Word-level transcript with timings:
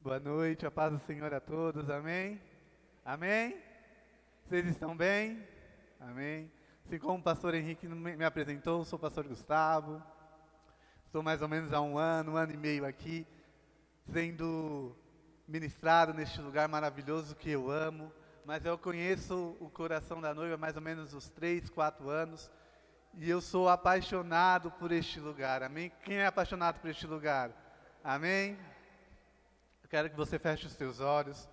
Boa 0.00 0.20
noite, 0.20 0.64
a 0.64 0.70
paz 0.70 0.92
do 0.92 1.00
Senhor 1.00 1.34
a 1.34 1.40
todos, 1.40 1.90
amém? 1.90 2.40
Amém? 3.04 3.60
Vocês 4.44 4.64
estão 4.68 4.96
bem? 4.96 5.44
Amém? 5.98 6.48
Assim 6.86 7.00
como 7.00 7.18
o 7.18 7.22
pastor 7.22 7.52
Henrique 7.52 7.88
me 7.88 8.24
apresentou, 8.24 8.84
sou 8.84 8.96
o 8.96 9.00
pastor 9.02 9.26
Gustavo, 9.26 10.00
estou 11.04 11.20
mais 11.20 11.42
ou 11.42 11.48
menos 11.48 11.72
há 11.72 11.80
um 11.80 11.98
ano, 11.98 12.32
um 12.32 12.36
ano 12.36 12.52
e 12.52 12.56
meio 12.56 12.86
aqui, 12.86 13.26
sendo 14.12 14.94
ministrado 15.48 16.14
neste 16.14 16.40
lugar 16.40 16.68
maravilhoso 16.68 17.34
que 17.34 17.50
eu 17.50 17.68
amo, 17.68 18.12
mas 18.44 18.64
eu 18.64 18.78
conheço 18.78 19.56
o 19.58 19.68
coração 19.68 20.20
da 20.20 20.32
noiva 20.32 20.56
mais 20.56 20.76
ou 20.76 20.80
menos 20.80 21.12
uns 21.12 21.28
três, 21.28 21.68
quatro 21.68 22.08
anos, 22.08 22.48
e 23.14 23.28
eu 23.28 23.40
sou 23.40 23.68
apaixonado 23.68 24.70
por 24.70 24.92
este 24.92 25.18
lugar, 25.18 25.60
amém? 25.64 25.90
Quem 26.04 26.18
é 26.18 26.26
apaixonado 26.26 26.78
por 26.78 26.88
este 26.88 27.04
lugar? 27.04 27.50
Amém? 28.04 28.56
Eu 29.88 29.90
quero 29.90 30.10
que 30.10 30.16
você 30.16 30.38
feche 30.38 30.66
os 30.66 30.74
seus 30.74 31.00
olhos 31.00 31.48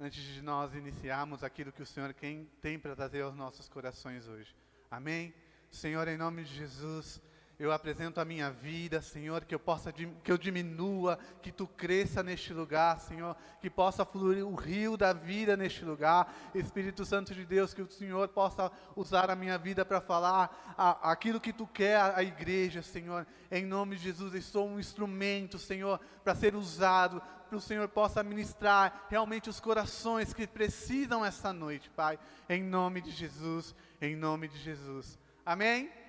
antes 0.00 0.20
de 0.20 0.42
nós 0.42 0.74
iniciarmos 0.74 1.44
aquilo 1.44 1.70
que 1.70 1.80
o 1.80 1.86
Senhor 1.86 2.12
tem 2.12 2.76
para 2.76 2.96
trazer 2.96 3.22
aos 3.22 3.36
nossos 3.36 3.68
corações 3.68 4.26
hoje. 4.26 4.52
Amém? 4.90 5.32
Senhor, 5.70 6.08
em 6.08 6.16
nome 6.16 6.42
de 6.42 6.52
Jesus, 6.52 7.22
eu 7.62 7.70
apresento 7.70 8.20
a 8.20 8.24
minha 8.24 8.50
vida, 8.50 9.00
Senhor, 9.00 9.44
que 9.44 9.54
eu 9.54 9.58
possa 9.60 9.92
que 9.92 10.10
eu 10.26 10.36
diminua, 10.36 11.16
que 11.40 11.52
tu 11.52 11.64
cresça 11.64 12.20
neste 12.20 12.52
lugar, 12.52 12.98
Senhor, 12.98 13.36
que 13.60 13.70
possa 13.70 14.04
fluir 14.04 14.44
o 14.44 14.56
rio 14.56 14.96
da 14.96 15.12
vida 15.12 15.56
neste 15.56 15.84
lugar. 15.84 16.34
Espírito 16.56 17.04
Santo 17.04 17.32
de 17.32 17.44
Deus, 17.44 17.72
que 17.72 17.80
o 17.80 17.88
Senhor 17.88 18.26
possa 18.28 18.70
usar 18.96 19.30
a 19.30 19.36
minha 19.36 19.56
vida 19.58 19.84
para 19.84 20.00
falar 20.00 20.74
a, 20.76 21.12
aquilo 21.12 21.40
que 21.40 21.52
tu 21.52 21.64
quer 21.64 22.00
à 22.00 22.20
igreja, 22.20 22.82
Senhor. 22.82 23.24
Em 23.48 23.64
nome 23.64 23.94
de 23.94 24.02
Jesus, 24.02 24.34
eu 24.34 24.42
sou 24.42 24.66
um 24.66 24.80
instrumento, 24.80 25.56
Senhor, 25.56 26.00
para 26.24 26.34
ser 26.34 26.56
usado, 26.56 27.22
para 27.48 27.56
o 27.56 27.60
Senhor 27.60 27.86
possa 27.86 28.24
ministrar 28.24 29.06
realmente 29.08 29.48
os 29.48 29.60
corações 29.60 30.34
que 30.34 30.48
precisam 30.48 31.24
essa 31.24 31.52
noite, 31.52 31.88
Pai. 31.90 32.18
Em 32.48 32.60
nome 32.60 33.00
de 33.00 33.12
Jesus, 33.12 33.72
em 34.00 34.16
nome 34.16 34.48
de 34.48 34.58
Jesus. 34.58 35.16
Amém? 35.46 36.01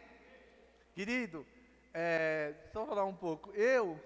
Querido, 0.93 1.45
é, 1.93 2.53
só 2.71 2.85
falar 2.85 3.05
um 3.05 3.15
pouco. 3.15 3.51
Eu, 3.51 3.99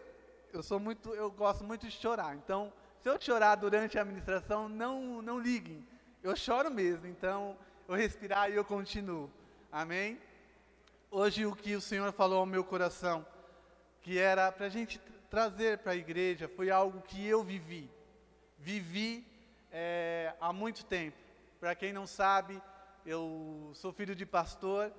eu 0.54 0.64
sou 0.64 0.80
muito, 0.80 1.14
eu 1.14 1.30
gosto 1.30 1.64
muito 1.64 1.86
de 1.86 1.92
chorar. 1.92 2.36
Então, 2.36 2.72
se 3.02 3.10
eu 3.10 3.20
chorar 3.20 3.56
durante 3.56 3.98
a 3.98 4.02
administração, 4.02 4.70
não, 4.70 5.22
não 5.22 5.38
liguem. 5.38 5.86
Eu 6.24 6.36
choro 6.36 6.72
mesmo. 6.72 7.06
Então, 7.08 7.58
eu 7.88 7.96
respirar 7.96 8.50
e 8.50 8.56
eu 8.56 8.64
continuo. 8.64 9.30
Amém? 9.72 10.18
Hoje 11.12 11.46
o 11.46 11.56
que 11.56 11.76
o 11.76 11.82
Senhor 11.82 12.12
falou 12.14 12.40
ao 12.40 12.46
meu 12.46 12.64
coração, 12.64 13.26
que 14.02 14.18
era 14.18 14.52
para 14.52 14.68
a 14.68 14.70
gente 14.70 15.00
trazer 15.30 15.80
para 15.80 15.92
a 15.92 15.96
igreja, 15.96 16.48
foi 16.48 16.70
algo 16.70 17.02
que 17.02 17.26
eu 17.26 17.44
vivi. 17.44 17.90
Vivi 18.58 19.26
é, 19.72 20.34
há 20.40 20.54
muito 20.54 20.86
tempo. 20.86 21.18
Para 21.60 21.76
quem 21.76 21.92
não 21.92 22.08
sabe, 22.08 22.62
eu 23.06 23.72
sou 23.74 23.92
filho 23.92 24.16
de 24.16 24.26
pastor 24.26 24.92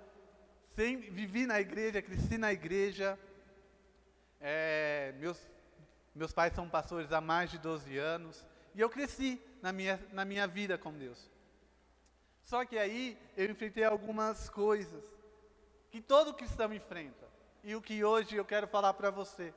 Sempre 0.79 1.11
vivi 1.11 1.45
na 1.45 1.61
igreja, 1.61 2.01
cresci 2.01 2.39
na 2.39 2.53
igreja. 2.53 3.19
É, 4.41 5.13
meus, 5.19 5.37
meus 6.15 6.33
pais 6.33 6.55
são 6.55 6.71
pastores 6.71 7.11
há 7.11 7.21
mais 7.21 7.51
de 7.51 7.59
12 7.59 7.99
anos. 7.99 8.47
E 8.77 8.81
eu 8.81 8.89
cresci 8.89 9.43
na 9.61 9.73
minha, 9.73 10.01
na 10.13 10.25
minha 10.25 10.47
vida 10.47 10.79
com 10.79 10.93
Deus. 10.93 11.19
Só 12.45 12.65
que 12.65 12.79
aí 12.79 13.19
eu 13.37 13.51
enfrentei 13.51 13.83
algumas 13.83 14.49
coisas 14.49 15.03
que 15.91 16.01
todo 16.01 16.33
cristão 16.33 16.73
enfrenta. 16.73 17.27
E 17.65 17.75
o 17.75 17.83
que 17.83 18.05
hoje 18.05 18.37
eu 18.37 18.45
quero 18.45 18.69
falar 18.69 18.95
para 18.95 19.11
você, 19.11 19.53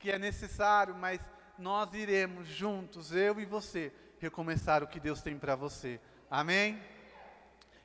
que 0.00 0.10
é 0.10 0.18
necessário, 0.18 0.96
mas 0.96 1.20
nós 1.56 1.94
iremos 1.94 2.48
juntos, 2.48 3.12
eu 3.12 3.38
e 3.38 3.44
você, 3.44 3.92
recomeçar 4.18 4.82
o 4.82 4.88
que 4.88 4.98
Deus 4.98 5.22
tem 5.22 5.38
para 5.38 5.54
você. 5.54 6.00
Amém? 6.28 6.82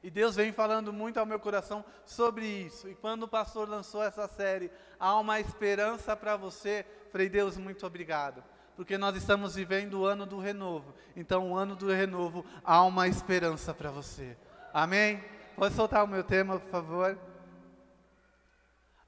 E 0.01 0.09
Deus 0.09 0.35
vem 0.35 0.53
falando 0.53 0.93
muito 0.93 1.19
ao 1.19 1.25
meu 1.25 1.39
coração 1.39 1.83
sobre 2.05 2.45
isso. 2.45 2.87
E 2.87 2.95
quando 2.95 3.23
o 3.23 3.27
pastor 3.27 3.67
lançou 3.67 4.01
essa 4.01 4.27
série, 4.27 4.71
Há 4.99 5.17
uma 5.17 5.39
esperança 5.39 6.13
para 6.13 6.35
você, 6.35 6.85
falei, 7.09 7.29
Deus, 7.29 7.55
muito 7.55 7.87
obrigado. 7.87 8.43
Porque 8.75 8.97
nós 8.97 9.15
estamos 9.15 9.55
vivendo 9.55 10.01
o 10.01 10.05
ano 10.05 10.25
do 10.25 10.39
renovo. 10.39 10.93
Então, 11.15 11.51
o 11.51 11.55
ano 11.55 11.75
do 11.75 11.87
renovo, 11.87 12.45
há 12.63 12.83
uma 12.83 13.07
esperança 13.07 13.73
para 13.73 13.89
você. 13.89 14.35
Amém? 14.73 15.23
Pode 15.55 15.73
soltar 15.73 16.03
o 16.03 16.07
meu 16.07 16.23
tema, 16.23 16.59
por 16.59 16.69
favor? 16.69 17.17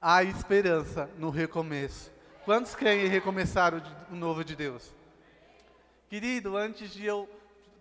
Há 0.00 0.24
esperança 0.24 1.10
no 1.18 1.28
recomeço. 1.28 2.10
Quantos 2.46 2.74
querem 2.74 3.06
recomeçar 3.06 3.74
o, 3.74 3.82
o 4.10 4.16
novo 4.16 4.42
de 4.42 4.56
Deus? 4.56 4.94
Querido, 6.08 6.56
antes 6.56 6.90
de 6.90 7.04
eu 7.04 7.28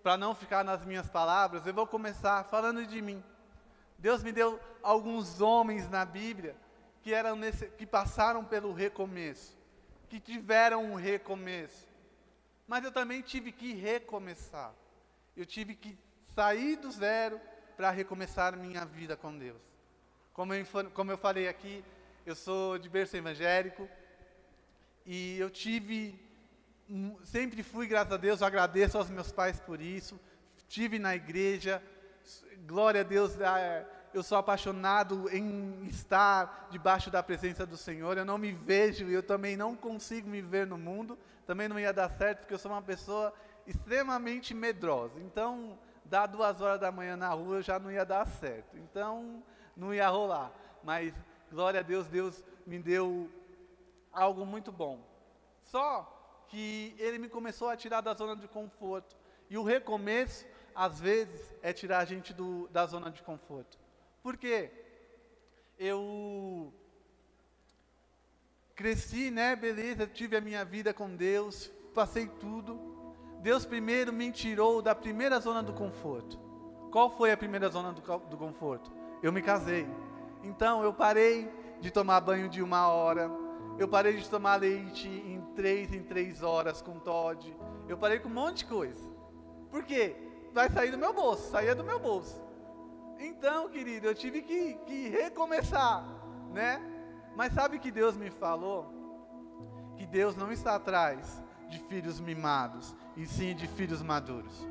para 0.01 0.17
não 0.17 0.33
ficar 0.33 0.63
nas 0.63 0.85
minhas 0.85 1.09
palavras, 1.09 1.65
eu 1.65 1.73
vou 1.73 1.85
começar 1.85 2.43
falando 2.45 2.85
de 2.85 3.01
mim. 3.01 3.23
Deus 3.97 4.23
me 4.23 4.31
deu 4.31 4.59
alguns 4.81 5.41
homens 5.41 5.89
na 5.89 6.03
Bíblia 6.03 6.55
que, 7.01 7.13
eram 7.13 7.35
nesse, 7.35 7.67
que 7.67 7.85
passaram 7.85 8.43
pelo 8.43 8.73
recomeço, 8.73 9.57
que 10.09 10.19
tiveram 10.19 10.83
um 10.83 10.95
recomeço. 10.95 11.87
Mas 12.67 12.83
eu 12.83 12.91
também 12.91 13.21
tive 13.21 13.51
que 13.51 13.73
recomeçar. 13.73 14.73
Eu 15.35 15.45
tive 15.45 15.75
que 15.75 15.97
sair 16.33 16.77
do 16.77 16.91
zero 16.91 17.39
para 17.77 17.91
recomeçar 17.91 18.57
minha 18.57 18.85
vida 18.85 19.15
com 19.15 19.37
Deus. 19.37 19.61
Como 20.33 20.53
eu, 20.53 20.65
como 20.93 21.11
eu 21.11 21.17
falei 21.17 21.47
aqui, 21.47 21.83
eu 22.25 22.35
sou 22.35 22.77
de 22.77 22.89
berço 22.89 23.17
evangélico 23.17 23.87
e 25.05 25.37
eu 25.37 25.49
tive 25.49 26.19
sempre 27.23 27.63
fui, 27.63 27.87
graças 27.87 28.11
a 28.11 28.17
Deus, 28.17 28.41
agradeço 28.41 28.97
aos 28.97 29.09
meus 29.09 29.31
pais 29.31 29.59
por 29.59 29.79
isso. 29.79 30.19
Tive 30.67 30.99
na 30.99 31.15
igreja, 31.15 31.81
glória 32.65 33.01
a 33.01 33.03
Deus, 33.03 33.39
é, 33.39 33.85
eu 34.13 34.21
sou 34.21 34.37
apaixonado 34.37 35.29
em 35.33 35.85
estar 35.87 36.67
debaixo 36.69 37.09
da 37.09 37.23
presença 37.23 37.65
do 37.65 37.77
Senhor. 37.77 38.17
Eu 38.17 38.25
não 38.25 38.37
me 38.37 38.51
vejo, 38.51 39.09
eu 39.09 39.23
também 39.23 39.55
não 39.55 39.75
consigo 39.75 40.29
me 40.29 40.41
ver 40.41 40.67
no 40.67 40.77
mundo. 40.77 41.17
Também 41.45 41.67
não 41.67 41.79
ia 41.79 41.93
dar 41.93 42.09
certo, 42.09 42.39
porque 42.39 42.53
eu 42.53 42.59
sou 42.59 42.71
uma 42.71 42.81
pessoa 42.81 43.33
extremamente 43.65 44.53
medrosa. 44.53 45.19
Então, 45.19 45.77
dar 46.03 46.27
duas 46.27 46.59
horas 46.59 46.79
da 46.79 46.91
manhã 46.91 47.15
na 47.15 47.29
rua 47.29 47.61
já 47.61 47.79
não 47.79 47.91
ia 47.91 48.05
dar 48.05 48.27
certo. 48.27 48.77
Então, 48.77 49.41
não 49.75 49.93
ia 49.93 50.09
rolar. 50.09 50.51
Mas, 50.83 51.13
glória 51.49 51.79
a 51.79 51.83
Deus, 51.83 52.07
Deus 52.07 52.43
me 52.65 52.79
deu 52.79 53.29
algo 54.11 54.45
muito 54.45 54.71
bom. 54.71 54.99
Só 55.63 56.20
que 56.51 56.93
ele 56.99 57.17
me 57.17 57.29
começou 57.29 57.69
a 57.69 57.77
tirar 57.77 58.01
da 58.01 58.13
zona 58.13 58.35
de 58.35 58.45
conforto. 58.45 59.15
E 59.49 59.57
o 59.57 59.63
recomeço, 59.63 60.45
às 60.75 60.99
vezes, 60.99 61.55
é 61.63 61.71
tirar 61.71 61.99
a 61.99 62.05
gente 62.05 62.33
do, 62.33 62.67
da 62.67 62.85
zona 62.85 63.09
de 63.09 63.23
conforto. 63.23 63.79
Por 64.21 64.35
quê? 64.35 64.69
Eu 65.79 66.73
cresci, 68.75 69.31
né, 69.31 69.55
beleza, 69.55 70.05
tive 70.05 70.35
a 70.35 70.41
minha 70.41 70.65
vida 70.65 70.93
com 70.93 71.15
Deus, 71.15 71.71
passei 71.93 72.27
tudo. 72.27 72.77
Deus 73.39 73.65
primeiro 73.65 74.11
me 74.11 74.29
tirou 74.31 74.81
da 74.81 74.93
primeira 74.93 75.39
zona 75.39 75.63
do 75.63 75.73
conforto. 75.73 76.37
Qual 76.91 77.09
foi 77.09 77.31
a 77.31 77.37
primeira 77.37 77.69
zona 77.69 77.93
do, 77.93 78.01
do 78.01 78.37
conforto? 78.37 78.91
Eu 79.23 79.31
me 79.31 79.41
casei. 79.41 79.87
Então 80.43 80.83
eu 80.83 80.93
parei 80.93 81.49
de 81.79 81.89
tomar 81.89 82.19
banho 82.19 82.49
de 82.49 82.61
uma 82.61 82.87
hora, 82.89 83.31
eu 83.79 83.87
parei 83.87 84.17
de 84.17 84.29
tomar 84.29 84.57
leite 84.57 85.07
em 85.07 85.40
três 85.51 85.93
em 85.93 86.03
três 86.03 86.43
horas 86.43 86.81
com 86.81 86.99
Todd. 86.99 87.55
Eu 87.87 87.97
parei 87.97 88.19
com 88.19 88.29
um 88.29 88.33
monte 88.33 88.59
de 88.59 88.65
coisa. 88.65 89.09
Por 89.69 89.83
quê? 89.83 90.15
Vai 90.53 90.69
sair 90.69 90.91
do 90.91 90.97
meu 90.97 91.13
bolso, 91.13 91.49
saía 91.49 91.73
do 91.73 91.83
meu 91.83 91.99
bolso. 91.99 92.41
Então, 93.19 93.69
querido, 93.69 94.07
eu 94.07 94.15
tive 94.15 94.41
que, 94.41 94.73
que 94.85 95.09
recomeçar, 95.09 96.03
né? 96.51 96.81
Mas 97.35 97.53
sabe 97.53 97.79
que 97.79 97.91
Deus 97.91 98.17
me 98.17 98.29
falou? 98.29 98.91
Que 99.95 100.05
Deus 100.05 100.35
não 100.35 100.51
está 100.51 100.75
atrás 100.75 101.41
de 101.69 101.79
filhos 101.79 102.19
mimados, 102.19 102.95
e 103.15 103.25
sim 103.25 103.55
de 103.55 103.67
filhos 103.67 104.01
maduros. 104.01 104.67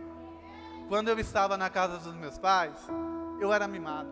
Quando 0.88 1.08
eu 1.08 1.18
estava 1.18 1.56
na 1.56 1.70
casa 1.70 1.98
dos 1.98 2.14
meus 2.14 2.36
pais, 2.36 2.76
eu 3.40 3.52
era 3.52 3.66
mimado. 3.66 4.10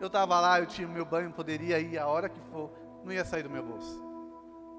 Eu 0.00 0.08
estava 0.08 0.40
lá, 0.40 0.58
eu 0.58 0.66
tinha 0.66 0.88
meu 0.88 1.04
banho, 1.04 1.30
poderia 1.30 1.78
ir 1.78 1.98
a 1.98 2.08
hora 2.08 2.28
que 2.28 2.40
for 2.50 2.70
não 3.04 3.12
ia 3.12 3.24
sair 3.24 3.42
do 3.42 3.50
meu 3.50 3.62
bolso. 3.62 4.11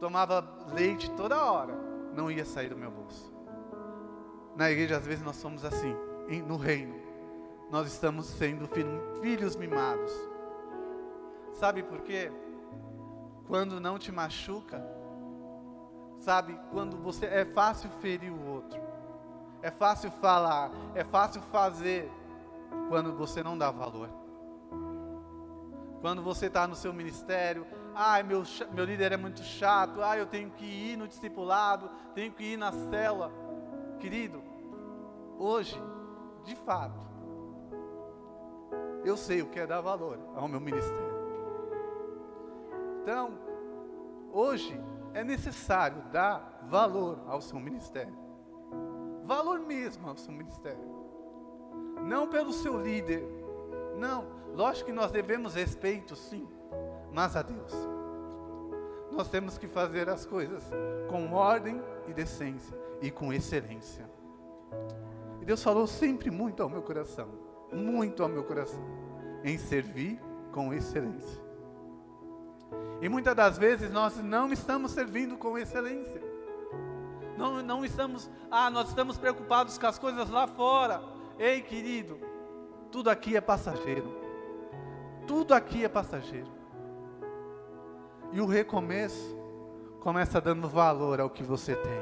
Tomava 0.04 0.46
leite 0.74 1.10
toda 1.12 1.50
hora, 1.50 1.74
não 2.14 2.30
ia 2.30 2.44
sair 2.44 2.68
do 2.68 2.76
meu 2.76 2.92
bolso. 2.92 3.34
Na 4.54 4.70
igreja, 4.70 4.98
às 4.98 5.06
vezes, 5.06 5.24
nós 5.24 5.38
somos 5.38 5.64
assim, 5.64 5.96
no 6.46 6.58
reino. 6.58 6.94
Nós 7.72 7.88
estamos 7.88 8.26
sendo 8.26 8.68
filhos 9.22 9.56
mimados. 9.56 10.12
Sabe 11.54 11.84
por 11.84 12.02
quê? 12.02 12.30
Quando 13.48 13.80
não 13.80 13.98
te 13.98 14.12
machuca, 14.12 14.86
sabe? 16.20 16.60
Quando 16.70 16.98
você 16.98 17.26
é 17.26 17.46
fácil 17.46 17.90
ferir 18.02 18.30
o 18.30 18.46
outro, 18.46 18.82
é 19.62 19.72
fácil 19.72 20.12
falar, 20.12 20.70
é 20.96 21.06
fácil 21.06 21.42
fazer, 21.44 22.12
quando 22.90 23.14
você 23.14 23.42
não 23.42 23.58
dá 23.58 23.72
valor. 23.72 24.10
Quando 26.02 26.22
você 26.22 26.48
está 26.48 26.68
no 26.68 26.76
seu 26.76 26.92
ministério, 26.92 27.66
ai, 27.95 28.24
meu, 28.24 28.44
meu 28.72 28.86
líder 28.86 29.12
é 29.12 29.18
muito 29.18 29.42
chato, 29.42 30.01
ai, 30.01 30.19
eu 30.19 30.25
tenho 30.25 30.50
que 30.51 30.66
ir 30.66 30.98
no 30.98 31.07
discipulado, 31.07 31.90
tenho 32.13 32.31
que 32.31 32.54
ir 32.54 32.57
na 32.57 32.72
cela. 32.72 33.31
Querido, 34.00 34.44
hoje, 35.38 35.81
de 36.44 36.56
fato, 36.56 37.00
eu 39.04 39.18
sei 39.18 39.42
o 39.42 39.48
que 39.48 39.60
é 39.60 39.68
dar 39.68 39.81
valor 39.81 40.19
ao 40.36 40.48
meu 40.48 40.60
ministério. 40.60 41.13
Então, 43.01 43.38
hoje 44.31 44.80
é 45.13 45.24
necessário 45.24 46.01
dar 46.12 46.62
valor 46.69 47.19
ao 47.28 47.42
seu 47.42 47.60
ministério. 47.60 48.13
Valor 49.25 49.60
mesmo 49.60 50.07
ao 50.10 50.18
seu 50.18 50.34
ministério. 50.34 50.84
Não 52.01 52.28
pelo 52.28 52.51
seu 52.51 52.80
líder. 52.81 53.24
Não, 53.98 54.25
lógico 54.54 54.88
que 54.88 54.94
nós 54.94 55.12
devemos 55.12 55.54
respeito, 55.54 56.16
sim, 56.16 56.48
mas 57.13 57.36
a 57.36 57.44
Deus. 57.44 57.71
Nós 59.12 59.30
temos 59.30 59.57
que 59.57 59.68
fazer 59.68 60.10
as 60.10 60.25
coisas 60.25 60.63
com 61.07 61.31
ordem 61.33 61.80
e 62.07 62.13
decência 62.13 62.75
e 63.00 63.12
com 63.12 63.31
excelência. 63.31 64.10
E 65.39 65.45
Deus 65.45 65.62
falou 65.62 65.86
sempre 65.86 66.31
muito 66.31 66.63
ao 66.63 66.69
meu 66.69 66.81
coração, 66.81 67.30
muito 67.71 68.24
ao 68.24 68.30
meu 68.30 68.44
coração, 68.44 68.83
em 69.44 69.57
servir 69.57 70.19
com 70.51 70.74
excelência. 70.74 71.42
E 73.01 73.10
muitas 73.10 73.36
das 73.36 73.57
vezes 73.57 73.92
nós 73.92 74.18
não 74.18 74.51
estamos 74.51 74.92
servindo 74.92 75.38
com 75.38 75.57
excelência. 75.57 76.21
Não, 77.38 77.62
não 77.62 77.83
estamos, 77.83 78.31
ah, 78.50 78.69
nós 78.69 78.89
estamos 78.89 79.18
preocupados 79.18 79.77
com 79.77 79.86
as 79.86 80.00
coisas 80.00 80.30
lá 80.30 80.48
fora. 80.48 81.04
Ei, 81.38 81.62
querido, 81.62 82.18
tudo 82.92 83.10
aqui 83.10 83.36
é 83.36 83.42
passageiro. 83.42 84.15
Tudo 85.27 85.54
aqui 85.54 85.83
é 85.83 85.89
passageiro. 85.89 86.62
E 88.34 88.42
o 88.42 88.48
recomeço 88.48 89.38
começa 90.00 90.42
dando 90.42 90.68
valor 90.68 91.22
ao 91.22 91.30
que 91.30 91.44
você 91.44 91.76
tem. 91.76 92.02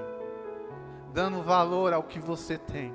Dando 1.14 1.44
valor 1.44 1.92
ao 1.92 2.04
que 2.04 2.20
você 2.20 2.58
tem. 2.58 2.94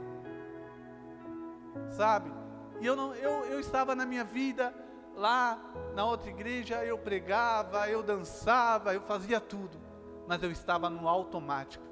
Sabe? 1.91 2.33
E 2.81 2.87
eu, 2.87 2.97
não, 2.97 3.15
eu, 3.15 3.45
eu 3.45 3.61
estava 3.61 3.95
na 3.95 4.07
minha 4.07 4.25
vida 4.25 4.75
lá 5.15 5.59
na 5.95 6.05
outra 6.05 6.31
igreja 6.31 6.83
eu 6.85 6.99
pregava, 6.99 7.89
eu 7.91 8.03
dançava, 8.03 8.95
eu 8.95 9.03
fazia 9.03 9.39
tudo, 9.39 9.79
mas 10.27 10.43
eu 10.43 10.51
estava 10.51 10.89
no 10.89 11.07
automático. 11.07 11.85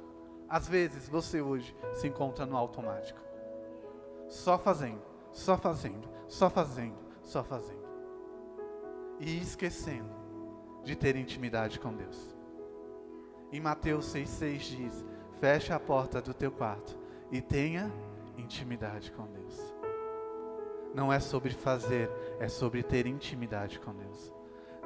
Às 0.49 0.67
vezes 0.67 1.09
você 1.09 1.43
hoje 1.43 1.77
se 1.95 2.07
encontra 2.07 2.47
no 2.47 2.57
automático, 2.57 3.21
só 4.29 4.59
fazendo, 4.59 5.03
só 5.31 5.59
fazendo, 5.59 6.09
só 6.27 6.49
fazendo, 6.49 6.99
só 7.23 7.43
fazendo, 7.43 7.85
e 9.21 9.39
esquecendo 9.39 10.24
de 10.85 10.95
ter 10.95 11.17
intimidade 11.17 11.81
com 11.81 11.93
Deus. 11.93 12.35
Em 13.51 13.61
Mateus 13.61 14.07
6,6 14.15 14.59
diz: 14.59 15.05
Fecha 15.41 15.75
a 15.75 15.81
porta 15.81 16.21
do 16.21 16.33
teu 16.33 16.53
quarto 16.53 16.99
e 17.33 17.41
tenha 17.41 17.93
intimidade 18.37 19.11
com 19.13 19.27
Deus 19.27 19.75
não 20.95 21.13
é 21.13 21.19
sobre 21.19 21.51
fazer, 21.51 22.09
é 22.39 22.49
sobre 22.49 22.83
ter 22.83 23.07
intimidade 23.07 23.81
com 23.81 23.93
Deus. 23.93 24.33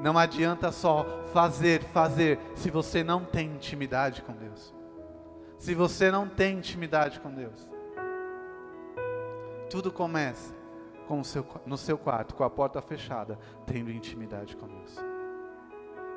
Não 0.00 0.16
adianta 0.16 0.72
só 0.72 1.04
fazer, 1.32 1.82
fazer, 1.82 2.38
se 2.54 2.70
você 2.70 3.04
não 3.04 3.24
tem 3.24 3.50
intimidade 3.52 4.22
com 4.22 4.32
Deus. 4.32 4.74
Se 5.58 5.74
você 5.74 6.10
não 6.10 6.28
tem 6.28 6.58
intimidade 6.58 7.20
com 7.20 7.30
Deus. 7.30 7.68
Tudo 9.68 9.92
começa 9.92 10.54
com 11.06 11.22
seu, 11.22 11.44
no 11.66 11.76
seu 11.76 11.98
quarto, 11.98 12.34
com 12.34 12.44
a 12.44 12.50
porta 12.50 12.80
fechada, 12.80 13.38
tendo 13.66 13.90
intimidade 13.90 14.56
com 14.56 14.66
Deus. 14.66 14.96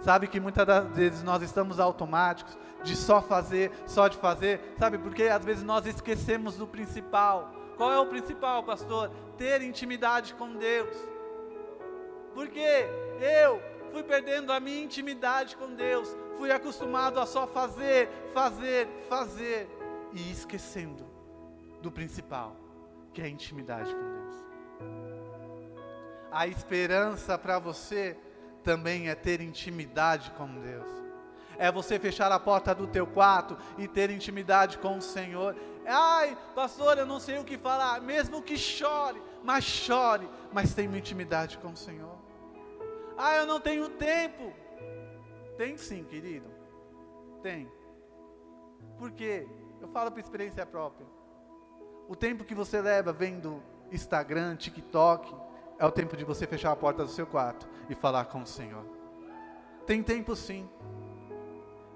Sabe 0.02 0.28
que 0.28 0.40
muitas 0.40 0.66
das 0.66 0.88
vezes 0.96 1.24
nós 1.24 1.42
estamos 1.42 1.80
automáticos 1.80 2.58
de 2.84 2.96
só 2.96 3.22
fazer, 3.22 3.72
só 3.86 4.08
de 4.08 4.18
fazer, 4.18 4.60
sabe? 4.80 4.98
Porque 4.98 5.24
às 5.24 5.46
vezes 5.46 5.64
nós 5.64 5.86
esquecemos 5.86 6.58
do 6.58 6.68
principal 6.68 7.62
qual 7.82 7.92
é 7.92 8.00
o 8.00 8.06
principal, 8.06 8.64
pastor? 8.64 9.10
Ter 9.40 9.64
intimidade 9.64 10.36
com 10.36 10.54
Deus. 10.54 10.96
Porque 12.32 12.60
eu 13.20 13.60
fui 13.92 14.04
perdendo 14.04 14.54
a 14.54 14.60
minha 14.60 14.84
intimidade 14.84 15.58
com 15.58 15.74
Deus, 15.74 16.16
fui 16.38 16.52
acostumado 16.52 17.20
a 17.20 17.26
só 17.26 17.48
fazer, 17.48 18.08
fazer, 18.36 18.88
fazer 19.10 19.68
e 20.14 20.32
esquecendo 20.32 21.08
do 21.82 21.92
principal, 21.92 22.56
que 23.12 23.20
é 23.20 23.26
a 23.26 23.30
intimidade 23.30 23.92
com 23.92 24.00
Deus. 24.00 24.36
A 26.32 26.46
esperança 26.46 27.36
para 27.36 27.58
você 27.58 28.16
também 28.64 29.10
é 29.10 29.16
ter 29.16 29.42
intimidade 29.42 30.32
com 30.32 30.48
Deus 30.60 31.02
é 31.62 31.72
você 31.72 32.00
fechar 32.00 32.32
a 32.32 32.40
porta 32.40 32.74
do 32.74 32.88
teu 32.88 33.06
quarto 33.06 33.56
e 33.78 33.88
ter 33.88 34.10
intimidade 34.10 34.80
com 34.80 34.98
o 34.98 35.02
Senhor. 35.02 35.56
Ai, 35.86 36.36
pastor, 36.56 36.98
eu 36.98 37.06
não 37.06 37.20
sei 37.20 37.38
o 37.38 37.44
que 37.44 37.56
falar, 37.56 38.02
mesmo 38.02 38.42
que 38.42 38.58
chore, 38.58 39.22
mas 39.44 39.64
chore, 39.64 40.28
mas 40.52 40.74
tenha 40.74 40.98
intimidade 40.98 41.60
com 41.60 41.68
o 41.68 41.78
Senhor. 41.78 42.18
Ah, 43.16 43.36
eu 43.36 43.46
não 43.46 43.60
tenho 43.60 43.90
tempo. 43.90 44.52
Tem 45.56 45.78
sim, 45.78 46.04
querido. 46.04 46.50
Tem. 47.44 47.72
Por 48.98 49.12
quê? 49.12 49.48
Eu 49.80 49.88
falo 49.90 50.10
por 50.10 50.20
experiência 50.20 50.66
própria. 50.66 51.06
O 52.08 52.16
tempo 52.16 52.44
que 52.44 52.56
você 52.56 52.82
leva 52.82 53.14
vendo 53.14 53.62
Instagram, 53.92 54.56
TikTok, 54.56 55.32
é 55.82 55.86
o 55.86 55.92
tempo 55.92 56.16
de 56.16 56.24
você 56.24 56.46
fechar 56.46 56.72
a 56.72 56.76
porta 56.76 57.04
do 57.04 57.10
seu 57.10 57.26
quarto 57.26 57.68
e 57.90 57.96
falar 57.96 58.26
com 58.26 58.44
o 58.44 58.46
Senhor. 58.46 58.86
Tem 59.88 60.04
tempo 60.04 60.36
sim. 60.36 60.70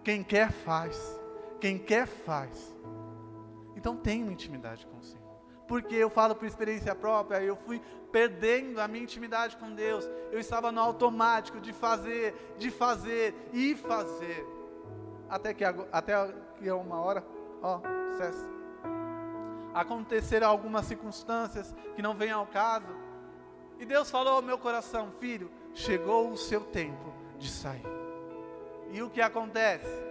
Quem 0.03 0.23
quer 0.23 0.51
faz. 0.51 1.21
Quem 1.61 1.77
quer 1.77 2.07
faz. 2.07 2.75
Então 3.75 3.95
tenha 3.95 4.25
intimidade 4.31 4.87
com 4.87 4.97
o 4.97 5.03
Senhor. 5.03 5.23
Porque 5.67 5.93
eu 5.93 6.09
falo 6.09 6.33
por 6.33 6.47
experiência 6.47 6.95
própria, 6.95 7.43
eu 7.43 7.55
fui 7.55 7.79
perdendo 8.11 8.81
a 8.81 8.87
minha 8.87 9.03
intimidade 9.03 9.55
com 9.55 9.71
Deus. 9.75 10.09
Eu 10.31 10.39
estava 10.39 10.71
no 10.71 10.81
automático 10.81 11.61
de 11.61 11.71
fazer, 11.71 12.55
de 12.57 12.71
fazer 12.71 13.35
e 13.53 13.75
fazer. 13.75 14.43
Até 15.29 15.53
que 15.53 15.63
até 15.63 16.33
que 16.57 16.71
uma 16.71 16.99
hora, 16.99 17.23
ó, 17.61 17.81
cessa. 18.17 18.49
Aconteceram 19.75 20.47
algumas 20.47 20.87
circunstâncias 20.87 21.75
que 21.95 22.01
não 22.01 22.15
vêm 22.15 22.31
ao 22.31 22.47
caso. 22.47 23.04
E 23.79 23.85
Deus 23.85 24.09
falou 24.09 24.33
ao 24.33 24.41
meu 24.41 24.57
coração, 24.57 25.11
filho, 25.19 25.51
chegou 25.73 26.31
o 26.31 26.37
seu 26.37 26.61
tempo 26.61 27.13
de 27.37 27.49
sair. 27.49 27.85
E 28.91 29.01
o 29.01 29.09
que 29.09 29.21
acontece? 29.21 30.03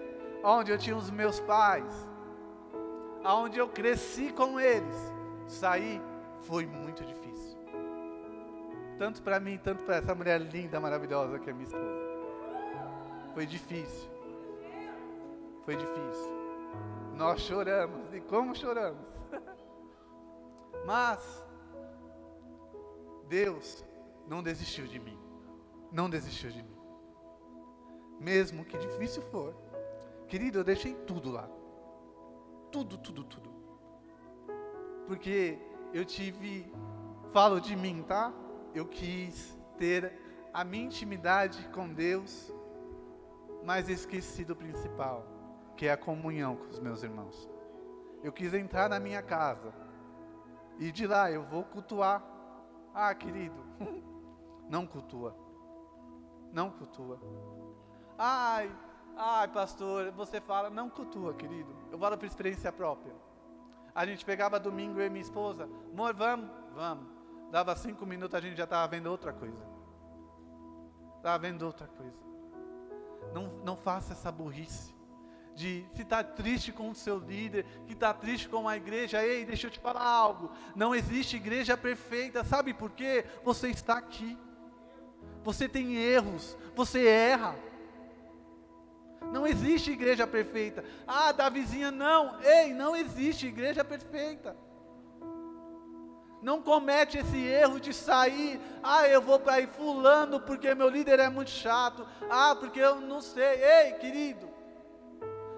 Onde 0.43 0.71
eu 0.71 0.79
tinha 0.79 0.97
os 0.97 1.11
meus 1.11 1.41
pais, 1.41 1.93
aonde 3.23 3.59
eu 3.59 3.69
cresci 3.69 4.31
com 4.33 4.61
eles, 4.61 4.97
sair 5.47 6.01
foi 6.43 6.67
muito 6.67 7.05
difícil. 7.05 7.59
Tanto 8.99 9.23
para 9.23 9.41
mim, 9.41 9.59
tanto 9.59 9.83
para 9.85 9.97
essa 9.97 10.15
mulher 10.15 10.41
linda, 10.41 10.79
maravilhosa 10.79 11.39
que 11.39 11.51
é 11.51 11.53
minha 11.53 11.67
esposa. 11.67 12.05
Foi 13.33 13.47
difícil. 13.47 14.11
Foi 15.65 15.75
difícil. 15.75 16.33
Nós 17.17 17.41
choramos, 17.41 18.13
e 18.13 18.21
como 18.21 18.55
choramos. 18.55 19.07
Mas 20.85 21.44
Deus 23.25 23.85
não 24.27 24.43
desistiu 24.43 24.87
de 24.87 24.99
mim. 24.99 25.19
Não 25.91 26.09
desistiu 26.09 26.51
de 26.51 26.63
mim 26.63 26.75
mesmo 28.21 28.65
que 28.65 28.79
difícil 28.79 29.23
for. 29.23 29.55
Querido, 30.29 30.59
eu 30.59 30.65
deixei 30.65 30.95
tudo 30.95 31.31
lá. 31.31 31.49
Tudo, 32.71 32.97
tudo, 32.99 33.25
tudo. 33.25 33.51
Porque 35.07 35.59
eu 35.93 36.05
tive, 36.05 36.73
falo 37.33 37.61
de 37.61 37.77
mim, 37.77 38.03
tá? 38.03 38.33
Eu 38.75 38.87
quis 38.87 39.57
ter 39.79 40.13
a 40.53 40.65
minha 40.65 40.87
intimidade 40.87 41.69
com 41.69 41.93
Deus, 41.93 42.53
mas 43.63 43.89
esqueci 43.89 44.45
do 44.45 44.57
principal, 44.57 45.27
que 45.77 45.87
é 45.87 45.93
a 45.93 45.97
comunhão 45.97 46.57
com 46.57 46.69
os 46.69 46.81
meus 46.81 47.03
irmãos. 47.03 47.49
Eu 48.23 48.33
quis 48.33 48.55
entrar 48.55 48.89
na 48.89 48.99
minha 48.99 49.23
casa 49.23 49.73
e 50.79 50.91
de 50.91 51.07
lá 51.07 51.31
eu 51.31 51.45
vou 51.45 51.65
cultuar. 51.65 52.34
Ah, 52.95 53.15
querido, 53.15 53.57
não 54.71 54.87
cultua. 54.87 55.37
Não 56.53 56.71
cultua. 56.71 57.21
Ai, 58.17 58.71
ai, 59.17 59.49
pastor, 59.49 60.13
você 60.13 60.41
fala, 60.41 60.71
não 60.71 60.89
cultua, 60.89 61.35
querido. 61.35 61.75
Eu 61.91 61.99
falo 61.99 62.17
por 62.17 62.27
experiência 62.27 62.71
própria. 62.71 63.13
A 63.93 64.07
gente 64.07 64.25
pegava 64.25 64.61
domingo, 64.61 65.01
eu 65.01 65.07
e 65.07 65.11
minha 65.11 65.23
esposa, 65.23 65.69
amor, 65.93 66.15
vamos, 66.15 66.49
vamos. 66.73 67.07
Dava 67.51 67.75
cinco 67.75 68.07
minutos, 68.07 68.35
a 68.35 68.41
gente 68.41 68.57
já 68.57 68.65
estava 68.65 68.87
vendo 68.89 69.07
outra 69.07 69.33
coisa. 69.33 69.61
Estava 71.17 71.39
vendo 71.39 71.63
outra 71.63 71.89
coisa. 71.89 72.19
Não, 73.33 73.49
não 73.65 73.77
faça 73.77 74.13
essa 74.13 74.31
burrice 74.31 74.94
de 75.55 75.87
se 75.95 76.03
está 76.03 76.23
triste 76.23 76.73
com 76.73 76.91
o 76.91 76.95
seu 76.95 77.19
líder, 77.19 77.65
que 77.87 77.93
está 77.93 78.13
triste 78.13 78.49
com 78.49 78.69
a 78.69 78.77
igreja, 78.77 79.25
ei, 79.25 79.45
deixa 79.45 79.69
eu 79.69 79.71
te 79.71 79.79
falar 79.79 80.05
algo. 80.05 80.51
Não 80.75 80.95
existe 80.95 81.37
igreja 81.37 81.77
perfeita, 81.77 82.45
sabe 82.45 82.75
por 82.75 82.91
quê? 82.91 83.25
Você 83.45 83.69
está 83.69 83.97
aqui. 83.97 84.37
Você 85.43 85.69
tem 85.69 85.95
erros, 85.97 86.57
você 86.75 87.07
erra. 87.07 87.55
Não 89.33 89.47
existe 89.47 89.91
igreja 89.91 90.27
perfeita. 90.27 90.85
Ah, 91.07 91.33
da 91.33 91.49
vizinha, 91.49 91.91
não. 91.91 92.41
Ei, 92.41 92.73
não 92.73 92.97
existe 92.97 93.47
igreja 93.47 93.85
perfeita. 93.85 94.57
Não 96.43 96.61
comete 96.61 97.17
esse 97.19 97.39
erro 97.39 97.81
de 97.81 97.95
sair. 97.95 98.61
Ah, 98.83 99.09
eu 99.09 99.23
vou 99.23 99.41
para 99.41 99.55
aí 99.55 99.67
fulano 99.67 100.41
porque 100.41 100.75
meu 100.75 100.91
líder 100.91 101.19
é 101.19 101.29
muito 101.29 101.51
chato. 101.51 102.07
Ah, 102.29 102.55
porque 102.55 102.81
eu 102.81 103.01
não 103.01 103.23
sei. 103.23 103.63
Ei, 103.65 103.93
querido. 103.95 104.54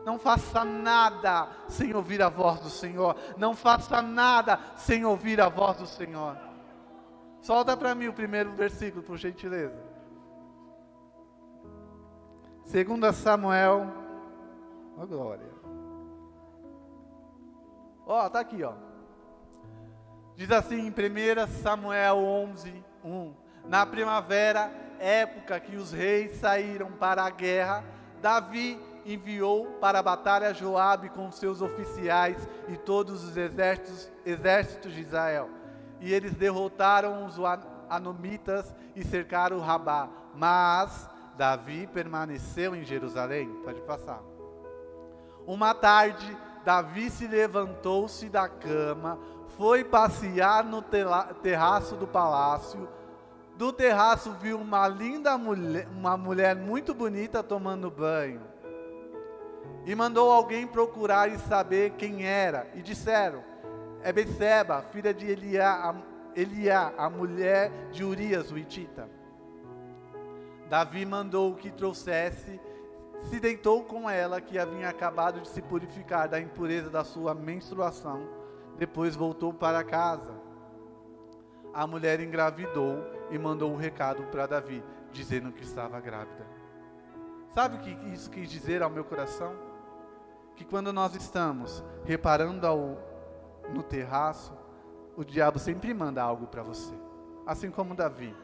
Não 0.07 0.21
faça 0.21 0.65
nada 0.65 1.49
sem 1.69 1.93
ouvir 1.93 2.23
a 2.23 2.29
voz 2.29 2.61
do 2.61 2.71
Senhor. 2.71 3.17
Não 3.37 3.57
faça 3.57 4.01
nada 4.01 4.61
sem 4.77 5.05
ouvir 5.05 5.41
a 5.41 5.49
voz 5.49 5.79
do 5.79 5.87
Senhor. 5.87 6.39
Solta 7.41 7.77
para 7.77 7.93
mim 7.93 8.07
o 8.07 8.13
primeiro 8.13 8.53
versículo, 8.53 9.03
por 9.03 9.17
gentileza. 9.17 9.77
Segunda 12.67 13.13
Samuel. 13.13 13.93
Ó 14.97 15.03
oh, 15.03 15.07
glória. 15.09 15.51
Ó, 18.07 18.27
oh, 18.27 18.31
tá 18.31 18.39
aqui, 18.39 18.63
ó. 18.63 18.75
Diz 20.37 20.53
assim 20.53 20.87
em 20.87 20.91
1 20.91 21.49
Samuel 21.49 22.19
11, 22.19 22.85
1. 23.03 23.35
Na 23.65 23.85
primavera, 23.85 24.71
época 25.01 25.59
que 25.59 25.75
os 25.75 25.91
reis 25.91 26.37
saíram 26.37 26.93
para 26.93 27.25
a 27.25 27.31
guerra, 27.31 27.83
Davi 28.23 28.81
enviou 29.07 29.67
para 29.81 30.01
a 30.01 30.03
batalha 30.03 30.53
Joabe 30.53 31.09
com 31.11 31.31
seus 31.31 31.63
oficiais 31.63 32.49
e 32.69 32.77
todos 32.77 33.23
os 33.23 33.37
exércitos, 33.37 34.11
exércitos 34.25 34.93
de 34.93 35.01
Israel. 35.01 35.49
E 36.01 36.13
eles 36.13 36.35
derrotaram 36.35 37.25
os 37.25 37.37
anomitas 37.89 38.75
e 38.95 39.05
cercaram 39.05 39.61
Rabá. 39.61 40.09
Mas 40.35 41.09
Davi 41.37 41.87
permaneceu 41.87 42.75
em 42.75 42.85
Jerusalém. 42.85 43.49
Pode 43.65 43.81
passar. 43.83 44.21
Uma 45.47 45.73
tarde, 45.73 46.37
Davi 46.65 47.09
se 47.09 47.29
levantou-se 47.29 48.29
da 48.29 48.49
cama, 48.49 49.19
foi 49.57 49.85
passear 49.85 50.65
no 50.65 50.83
terraço 50.83 51.95
do 51.95 52.07
palácio. 52.07 52.89
Do 53.57 53.73
terraço 53.73 54.33
viu 54.33 54.61
uma 54.61 54.87
linda 54.89 55.39
mulher, 55.39 55.89
uma 55.89 56.17
mulher 56.17 56.57
muito 56.57 56.93
bonita 56.93 57.43
tomando 57.43 57.91
banho 57.91 58.56
e 59.87 59.95
mandou 59.95 60.33
alguém 60.33 60.67
procurar 60.67 61.31
e 61.31 61.39
saber 61.39 61.93
quem 61.93 62.27
era. 62.27 62.67
E 62.75 62.83
disseram: 62.83 63.43
É 64.03 64.13
Beceba, 64.13 64.83
filha 64.83 65.15
de 65.15 65.31
Eliá, 65.31 65.91
a, 65.91 65.95
Eliá, 66.39 66.93
a 66.99 67.09
mulher 67.09 67.71
de 67.93 68.03
Urias, 68.03 68.51
o 68.51 68.59
Itita. 68.59 69.09
Davi 70.69 71.07
mandou 71.07 71.55
que 71.55 71.71
trouxesse, 71.71 72.61
se 73.23 73.39
deitou 73.39 73.85
com 73.85 74.11
ela, 74.11 74.41
que 74.41 74.59
havia 74.59 74.89
acabado 74.89 75.41
de 75.41 75.49
se 75.49 75.63
purificar 75.63 76.29
da 76.29 76.41
impureza 76.41 76.91
da 76.91 77.05
sua 77.05 77.33
menstruação. 77.33 78.29
Depois 78.77 79.15
voltou 79.15 79.55
para 79.55 79.85
casa. 79.85 80.35
A 81.73 81.87
mulher 81.87 82.19
engravidou 82.21 83.05
e 83.31 83.39
mandou 83.39 83.71
um 83.71 83.77
recado 83.77 84.25
para 84.25 84.47
Davi, 84.47 84.83
dizendo 85.13 85.53
que 85.53 85.63
estava 85.63 86.01
grávida. 86.01 86.45
Sabe 87.55 87.77
o 87.77 87.81
que 87.81 87.91
isso 88.13 88.29
quis 88.31 88.51
dizer 88.51 88.83
ao 88.83 88.91
meu 88.91 89.05
coração? 89.05 89.66
Que 90.57 90.65
quando 90.65 90.93
nós 90.93 91.15
estamos 91.15 91.85
reparando 92.05 92.67
ao, 92.67 92.99
no 93.73 93.83
terraço, 93.83 94.53
o 95.17 95.25
diabo 95.25 95.59
sempre 95.59 95.95
manda 95.95 96.23
algo 96.23 96.47
para 96.47 96.63
você. 96.63 96.95
Assim 97.47 97.71
como 97.71 97.95
Davi. 97.95 98.35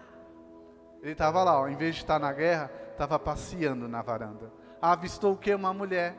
Ele 1.02 1.12
estava 1.12 1.42
lá, 1.42 1.60
ó, 1.60 1.68
em 1.68 1.74
vez 1.74 1.96
de 1.96 2.02
estar 2.02 2.20
na 2.20 2.32
guerra, 2.32 2.70
estava 2.92 3.18
passeando 3.18 3.88
na 3.88 4.02
varanda. 4.02 4.52
Avistou 4.80 5.32
o 5.32 5.36
que? 5.36 5.52
Uma 5.52 5.74
mulher. 5.74 6.16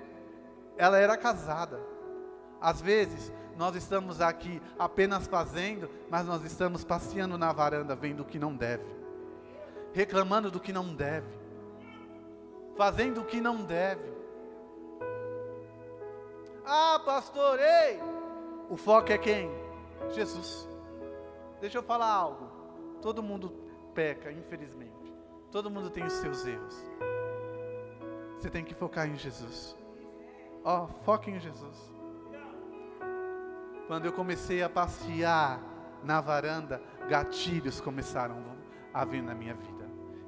Ela 0.76 0.98
era 0.98 1.16
casada. 1.16 1.80
Às 2.60 2.82
vezes, 2.82 3.32
nós 3.56 3.76
estamos 3.76 4.20
aqui 4.20 4.62
apenas 4.78 5.28
fazendo, 5.28 5.90
mas 6.10 6.26
nós 6.26 6.44
estamos 6.44 6.84
passeando 6.84 7.38
na 7.38 7.54
varanda, 7.54 7.96
vendo 7.96 8.22
o 8.22 8.26
que 8.26 8.40
não 8.40 8.56
deve, 8.56 8.86
reclamando 9.94 10.50
do 10.50 10.60
que 10.60 10.74
não 10.74 10.94
deve, 10.94 11.28
fazendo 12.76 13.22
o 13.22 13.26
que 13.26 13.40
não 13.40 13.64
deve. 13.64 14.12
Ah, 16.66 17.02
pastor, 17.06 17.60
ei! 17.60 18.00
O 18.70 18.78
foco 18.78 19.12
é 19.12 19.18
quem? 19.18 19.52
Jesus. 20.12 20.68
Deixa 21.60 21.78
eu 21.78 21.84
falar 21.84 22.12
algo. 22.12 22.50
Todo 23.02 23.22
mundo 23.22 23.54
peca, 23.94 24.32
infelizmente. 24.32 25.14
Todo 25.52 25.70
mundo 25.70 25.90
tem 25.90 26.06
os 26.06 26.14
seus 26.14 26.46
erros. 26.46 26.76
Você 28.38 28.50
tem 28.50 28.64
que 28.64 28.74
focar 28.74 29.08
em 29.08 29.16
Jesus. 29.16 29.78
Ó, 30.64 30.84
oh, 30.84 30.88
foque 31.04 31.30
em 31.30 31.40
Jesus. 31.40 31.94
Quando 33.88 34.06
eu 34.06 34.14
comecei 34.14 34.64
a 34.64 34.70
passear 34.70 35.62
na 36.02 36.22
varanda, 36.22 36.82
gatilhos 37.10 37.82
começaram 37.82 38.42
a 38.94 39.04
vir 39.04 39.22
na 39.22 39.36
minha 39.36 39.54
vida. 39.54 39.84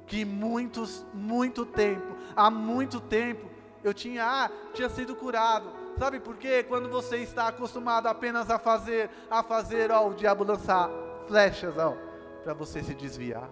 Que 0.06 0.24
muitos, 0.24 1.04
muito 1.12 1.64
tempo, 1.64 2.14
há 2.36 2.50
muito 2.50 3.00
tempo, 3.00 3.50
eu 3.82 3.92
tinha, 3.92 4.24
ah, 4.24 4.50
tinha 4.72 4.88
sido 4.88 5.16
curado 5.16 5.85
Sabe 5.98 6.20
por 6.20 6.36
quê? 6.36 6.62
Quando 6.62 6.90
você 6.90 7.18
está 7.18 7.48
acostumado 7.48 8.06
apenas 8.06 8.50
a 8.50 8.58
fazer, 8.58 9.10
a 9.30 9.42
fazer, 9.42 9.90
ó, 9.90 10.08
o 10.08 10.14
diabo 10.14 10.44
lançar 10.44 10.90
flechas, 11.26 11.76
ó, 11.78 11.96
para 12.44 12.52
você 12.52 12.82
se 12.82 12.94
desviar. 12.94 13.48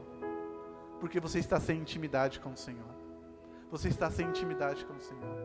Porque 1.01 1.19
você 1.19 1.39
está 1.39 1.59
sem 1.59 1.79
intimidade 1.79 2.41
com 2.41 2.53
o 2.53 2.57
Senhor. 2.57 2.95
Você 3.71 3.89
está 3.89 4.11
sem 4.11 4.27
intimidade 4.27 4.85
com 4.85 4.93
o 4.93 5.01
Senhor. 5.01 5.37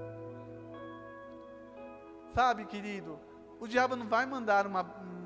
Sabe, 2.33 2.65
querido, 2.65 3.17
o 3.59 3.67
diabo 3.67 3.95
não 3.95 4.07
vai 4.07 4.25
mandar 4.25 4.67
uma, 4.67 4.85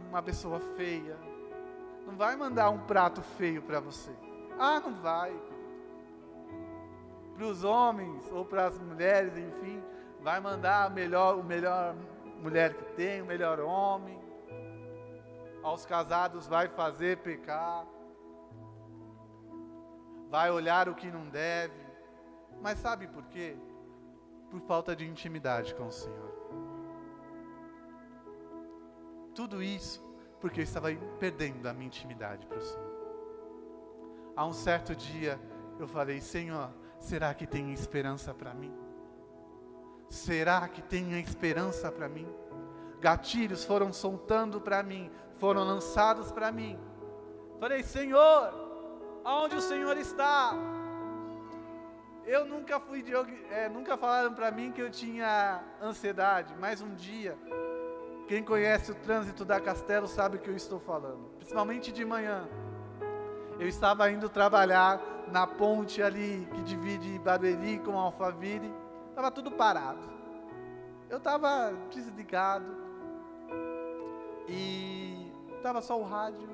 uma 0.09 0.21
pessoa 0.21 0.59
feia. 0.77 1.17
Não 2.05 2.15
vai 2.15 2.35
mandar 2.35 2.69
um 2.69 2.79
prato 2.85 3.21
feio 3.21 3.61
para 3.63 3.79
você. 3.79 4.11
Ah, 4.59 4.79
não 4.79 4.93
vai. 4.95 5.33
Para 7.35 7.45
os 7.45 7.63
homens 7.63 8.31
ou 8.31 8.45
para 8.45 8.67
as 8.67 8.77
mulheres, 8.77 9.35
enfim, 9.37 9.81
vai 10.23 10.39
mandar 10.39 10.89
melhor, 10.89 11.37
o 11.37 11.43
melhor 11.43 11.95
mulher 12.41 12.73
que 12.73 12.85
tem, 12.95 13.21
o 13.21 13.25
melhor 13.25 13.59
homem. 13.59 14.17
Aos 15.61 15.85
casados 15.85 16.47
vai 16.47 16.69
fazer 16.69 17.17
pecar. 17.17 17.85
Vai 20.29 20.49
olhar 20.49 20.87
o 20.87 20.95
que 20.95 21.11
não 21.11 21.27
deve. 21.29 21.83
Mas 22.61 22.79
sabe 22.79 23.07
por 23.07 23.23
quê? 23.25 23.57
Por 24.49 24.61
falta 24.61 24.95
de 24.95 25.05
intimidade 25.05 25.75
com 25.75 25.87
o 25.87 25.91
Senhor. 25.91 26.33
Tudo 29.35 29.61
isso 29.61 30.01
porque 30.39 30.61
eu 30.61 30.63
estava 30.63 30.89
perdendo 31.19 31.67
a 31.67 31.73
minha 31.73 31.87
intimidade 31.87 32.45
para 32.45 32.57
o 32.57 32.61
Senhor. 32.61 32.93
Há 34.35 34.45
um 34.45 34.53
certo 34.53 34.95
dia 34.95 35.39
eu 35.79 35.87
falei: 35.87 36.21
Senhor, 36.21 36.71
será 36.99 37.33
que 37.33 37.45
tem 37.45 37.73
esperança 37.73 38.33
para 38.33 38.53
mim? 38.53 38.82
Será 40.13 40.67
que 40.67 40.79
tem 40.79 41.15
a 41.15 41.19
esperança 41.19 41.91
para 41.91 42.07
mim? 42.07 42.27
Gatilhos 43.01 43.65
foram 43.65 43.91
soltando 43.91 44.61
para 44.61 44.83
mim, 44.83 45.09
foram 45.39 45.63
lançados 45.63 46.31
para 46.31 46.51
mim. 46.51 46.79
Falei, 47.59 47.81
Senhor, 47.81 48.53
aonde 49.25 49.55
o 49.55 49.61
Senhor 49.61 49.97
está? 49.97 50.53
Eu 52.27 52.45
nunca 52.45 52.79
fui 52.79 53.01
de, 53.01 53.11
é, 53.49 53.67
nunca 53.67 53.97
falaram 53.97 54.35
para 54.35 54.51
mim 54.51 54.71
que 54.71 54.83
eu 54.83 54.91
tinha 54.91 55.63
ansiedade, 55.81 56.53
mas 56.59 56.79
um 56.79 56.93
dia, 56.93 57.35
quem 58.27 58.43
conhece 58.43 58.91
o 58.91 58.95
trânsito 58.95 59.43
da 59.43 59.59
Castelo 59.59 60.07
sabe 60.07 60.37
o 60.37 60.39
que 60.39 60.49
eu 60.51 60.55
estou 60.55 60.79
falando, 60.79 61.27
principalmente 61.37 61.91
de 61.91 62.05
manhã. 62.05 62.47
Eu 63.59 63.67
estava 63.67 64.11
indo 64.11 64.29
trabalhar 64.29 65.01
na 65.31 65.47
ponte 65.47 66.03
ali 66.03 66.47
que 66.53 66.61
divide 66.61 67.17
Barueri 67.17 67.79
com 67.79 67.97
Alphaville 67.97 68.82
Estava 69.13 69.29
tudo 69.29 69.51
parado. 69.51 69.99
Eu 71.07 71.19
estava 71.19 71.71
desligado. 71.91 72.65
E 74.49 75.31
estava 75.55 75.83
só 75.83 75.99
o 75.99 76.03
rádio, 76.03 76.49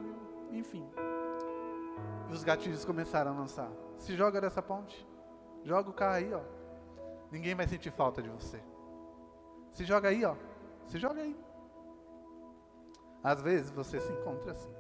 enfim. 0.52 0.86
E 2.30 2.34
os 2.34 2.44
gatilhos 2.44 2.84
começaram 2.84 3.32
a 3.32 3.34
lançar. 3.34 3.72
Se 3.98 4.14
joga 4.14 4.42
dessa 4.42 4.62
ponte. 4.62 5.08
Joga 5.64 5.90
o 5.90 5.94
carro 5.94 6.16
aí, 6.16 6.34
ó. 6.34 6.42
Ninguém 7.32 7.56
vai 7.56 7.66
sentir 7.66 7.92
falta 7.92 8.22
de 8.22 8.28
você. 8.28 8.62
Se 9.72 9.86
joga 9.86 10.10
aí, 10.10 10.26
ó. 10.26 10.36
Se 10.86 11.00
joga 11.00 11.22
aí. 11.22 11.40
Às 13.24 13.42
vezes 13.42 13.72
você 13.72 14.02
se 14.02 14.12
encontra 14.12 14.52
assim. 14.52 14.76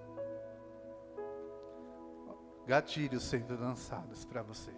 Gatilhos 2.68 3.24
sendo 3.24 3.58
lançados 3.58 4.26
para 4.26 4.44
você 4.44 4.74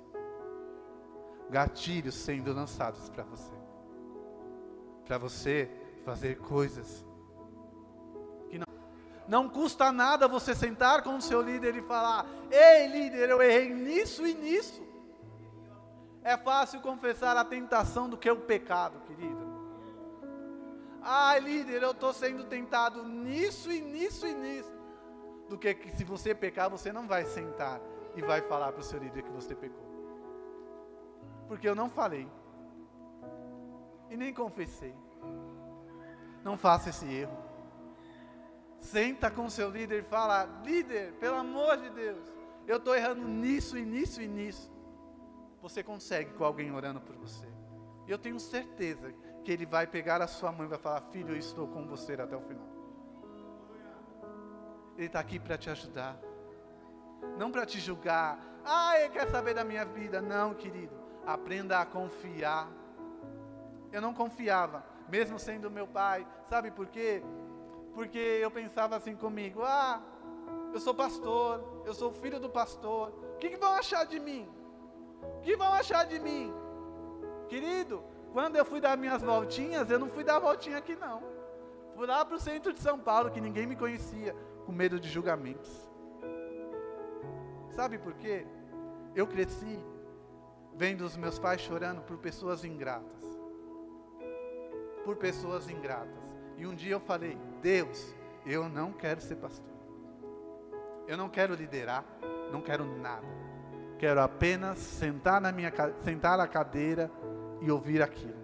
gatilhos 1.52 2.16
sendo 2.16 2.54
lançados 2.54 3.10
para 3.10 3.24
você. 3.24 3.54
Para 5.06 5.18
você 5.18 5.70
fazer 6.06 6.38
coisas 6.38 7.06
que 8.50 8.58
não. 8.58 8.66
Não 9.28 9.50
custa 9.50 9.92
nada 9.92 10.28
você 10.28 10.56
sentar 10.56 11.04
com 11.04 11.18
o 11.18 11.22
seu 11.22 11.42
líder 11.42 11.76
e 11.76 11.82
falar: 11.82 12.26
Ei, 12.50 12.88
líder, 12.88 13.30
eu 13.30 13.42
errei 13.42 13.74
nisso 13.74 14.26
e 14.26 14.34
nisso. 14.34 14.82
É 16.24 16.38
fácil 16.38 16.80
confessar 16.82 17.36
a 17.36 17.44
tentação 17.44 18.10
do 18.10 18.18
que 18.18 18.30
o 18.30 18.38
pecado, 18.38 19.02
querido. 19.02 19.52
Ai, 21.02 21.40
líder, 21.40 21.82
eu 21.82 21.92
estou 21.92 22.14
sendo 22.14 22.46
tentado 22.46 23.04
nisso 23.04 23.72
e 23.72 23.82
nisso 23.82 24.26
e 24.28 24.34
nisso. 24.34 24.72
Do 25.50 25.58
que, 25.58 25.74
que 25.74 25.98
se 25.98 26.04
você 26.04 26.34
pecar, 26.34 26.70
você 26.70 26.94
não 26.94 27.08
vai 27.08 27.26
sentar 27.26 27.82
e 28.16 28.22
vai 28.22 28.42
falar 28.42 28.72
para 28.72 28.82
o 28.82 28.84
seu 28.84 29.00
líder 29.00 29.24
que 29.24 29.32
você 29.32 29.56
pecou. 29.56 29.91
Porque 31.52 31.68
eu 31.68 31.76
não 31.76 31.90
falei. 31.90 32.26
E 34.10 34.16
nem 34.16 34.34
confessei. 34.34 34.96
Não 36.46 36.58
faça 36.58 36.92
esse 36.92 37.06
erro. 37.14 37.38
Senta 38.80 39.30
com 39.30 39.50
seu 39.50 39.70
líder 39.70 40.00
e 40.00 40.08
fala: 40.08 40.46
líder, 40.64 41.12
pelo 41.16 41.36
amor 41.36 41.76
de 41.76 41.90
Deus, 41.90 42.24
eu 42.66 42.78
estou 42.78 42.96
errando 42.96 43.28
nisso 43.28 43.78
e 43.78 43.84
nisso 43.84 44.22
e 44.22 44.30
nisso. 44.30 44.72
Você 45.62 45.84
consegue 45.84 46.32
com 46.36 46.46
alguém 46.46 46.72
orando 46.72 47.02
por 47.02 47.18
você. 47.18 47.46
Eu 48.08 48.18
tenho 48.18 48.40
certeza 48.40 49.14
que 49.44 49.52
ele 49.52 49.66
vai 49.66 49.86
pegar 49.86 50.22
a 50.22 50.28
sua 50.28 50.54
mãe 50.54 50.68
e 50.68 50.70
vai 50.70 50.80
falar: 50.80 51.02
Filho, 51.12 51.32
eu 51.32 51.38
estou 51.38 51.68
com 51.68 51.86
você 51.86 52.14
até 52.14 52.34
o 52.34 52.42
final. 52.42 52.70
Ele 54.96 55.08
está 55.08 55.20
aqui 55.20 55.38
para 55.38 55.58
te 55.58 55.70
ajudar, 55.70 56.18
não 57.38 57.52
para 57.52 57.66
te 57.66 57.78
julgar. 57.78 58.40
Ah, 58.64 58.98
ele 58.98 59.10
quer 59.10 59.30
saber 59.30 59.54
da 59.54 59.66
minha 59.66 59.84
vida. 59.84 60.22
Não, 60.22 60.54
querido. 60.54 61.01
Aprenda 61.26 61.80
a 61.80 61.86
confiar. 61.86 62.68
Eu 63.92 64.02
não 64.02 64.14
confiava, 64.14 64.84
mesmo 65.10 65.38
sendo 65.38 65.70
meu 65.70 65.88
pai. 65.88 66.26
Sabe 66.50 66.72
por 66.72 66.88
quê? 66.88 67.22
Porque 67.94 68.18
eu 68.18 68.50
pensava 68.50 68.96
assim 68.96 69.16
comigo: 69.16 69.62
ah, 69.64 70.02
eu 70.74 70.80
sou 70.80 70.94
pastor, 70.94 71.84
eu 71.86 71.94
sou 71.94 72.12
filho 72.12 72.40
do 72.40 72.50
pastor. 72.50 73.10
O 73.36 73.38
que, 73.38 73.50
que 73.50 73.58
vão 73.58 73.74
achar 73.74 74.06
de 74.06 74.20
mim? 74.20 74.48
O 75.38 75.42
que 75.42 75.56
vão 75.56 75.74
achar 75.74 76.06
de 76.06 76.20
mim? 76.20 76.54
Querido, 77.48 78.04
quando 78.32 78.56
eu 78.56 78.64
fui 78.64 78.80
dar 78.80 78.98
minhas 78.98 79.22
voltinhas, 79.22 79.90
eu 79.90 80.00
não 80.00 80.10
fui 80.10 80.24
dar 80.24 80.40
voltinha 80.40 80.78
aqui 80.78 80.96
não. 80.96 81.22
Fui 81.96 82.08
lá 82.08 82.24
para 82.24 82.36
o 82.36 82.40
centro 82.40 82.74
de 82.74 82.80
São 82.80 82.98
Paulo, 82.98 83.30
que 83.30 83.42
ninguém 83.42 83.68
me 83.68 83.76
conhecia, 83.76 84.36
com 84.66 84.72
medo 84.72 85.00
de 85.00 85.10
julgamentos. 85.10 85.70
Sabe 87.72 87.98
por 87.98 88.14
quê? 88.14 88.48
Eu 89.14 89.28
cresci 89.28 89.80
vendo 90.76 91.02
os 91.02 91.18
meus 91.18 91.38
pais 91.38 91.62
chorando 91.62 92.02
por 92.02 92.18
pessoas 92.18 92.64
ingratas. 92.64 93.24
Por 95.04 95.16
pessoas 95.16 95.70
ingratas. 95.70 96.22
E 96.58 96.66
um 96.66 96.76
dia 96.76 96.94
eu 96.94 97.00
falei: 97.00 97.38
Deus, 97.62 98.16
eu 98.46 98.70
não 98.70 98.92
quero 98.92 99.22
ser 99.22 99.36
pastor. 99.36 99.72
Eu 101.08 101.18
não 101.18 101.30
quero 101.30 101.56
liderar, 101.56 102.06
não 102.52 102.62
quero 102.62 102.86
nada. 102.86 103.28
Quero 103.98 104.22
apenas 104.22 104.80
sentar 104.80 105.40
na 105.42 105.52
minha 105.52 105.72
sentar 106.04 106.38
na 106.38 106.48
cadeira 106.48 107.12
e 107.62 107.70
ouvir 107.70 108.02
aquilo 108.02 108.42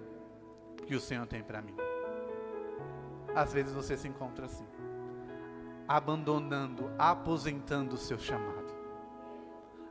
que 0.86 0.96
o 0.96 1.00
Senhor 1.00 1.26
tem 1.28 1.44
para 1.44 1.62
mim. 1.62 1.76
Às 3.36 3.54
vezes 3.54 3.74
você 3.74 3.96
se 3.98 4.08
encontra 4.08 4.46
assim, 4.46 4.66
abandonando, 5.88 6.90
aposentando 6.98 7.96
o 7.96 7.98
seu 7.98 8.18
chamado, 8.18 8.74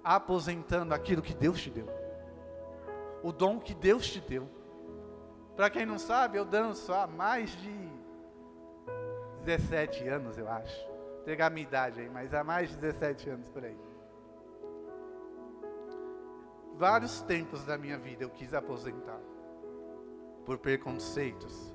aposentando 0.02 0.94
aquilo 0.94 1.22
que 1.22 1.34
Deus 1.34 1.60
te 1.60 1.70
deu, 1.70 1.86
o 3.26 3.32
dom 3.32 3.58
que 3.58 3.74
Deus 3.74 4.06
te 4.08 4.20
deu. 4.20 4.48
Para 5.56 5.70
quem 5.70 5.86
não 5.86 5.98
sabe, 5.98 6.38
eu 6.38 6.44
danço 6.44 6.92
há 6.92 7.06
mais 7.06 7.50
de 7.50 7.88
17 9.44 10.06
anos, 10.08 10.38
eu 10.38 10.48
acho. 10.48 10.86
Pegar 11.24 11.46
a 11.46 11.50
minha 11.50 11.66
idade 11.66 12.00
aí, 12.00 12.08
mas 12.08 12.32
há 12.32 12.44
mais 12.44 12.70
de 12.70 12.76
17 12.76 13.30
anos 13.30 13.48
por 13.48 13.64
aí 13.64 13.76
vários 16.76 17.22
tempos 17.22 17.64
da 17.64 17.78
minha 17.78 17.98
vida 17.98 18.24
eu 18.24 18.30
quis 18.30 18.52
aposentar 18.52 19.18
por 20.44 20.58
preconceitos, 20.58 21.74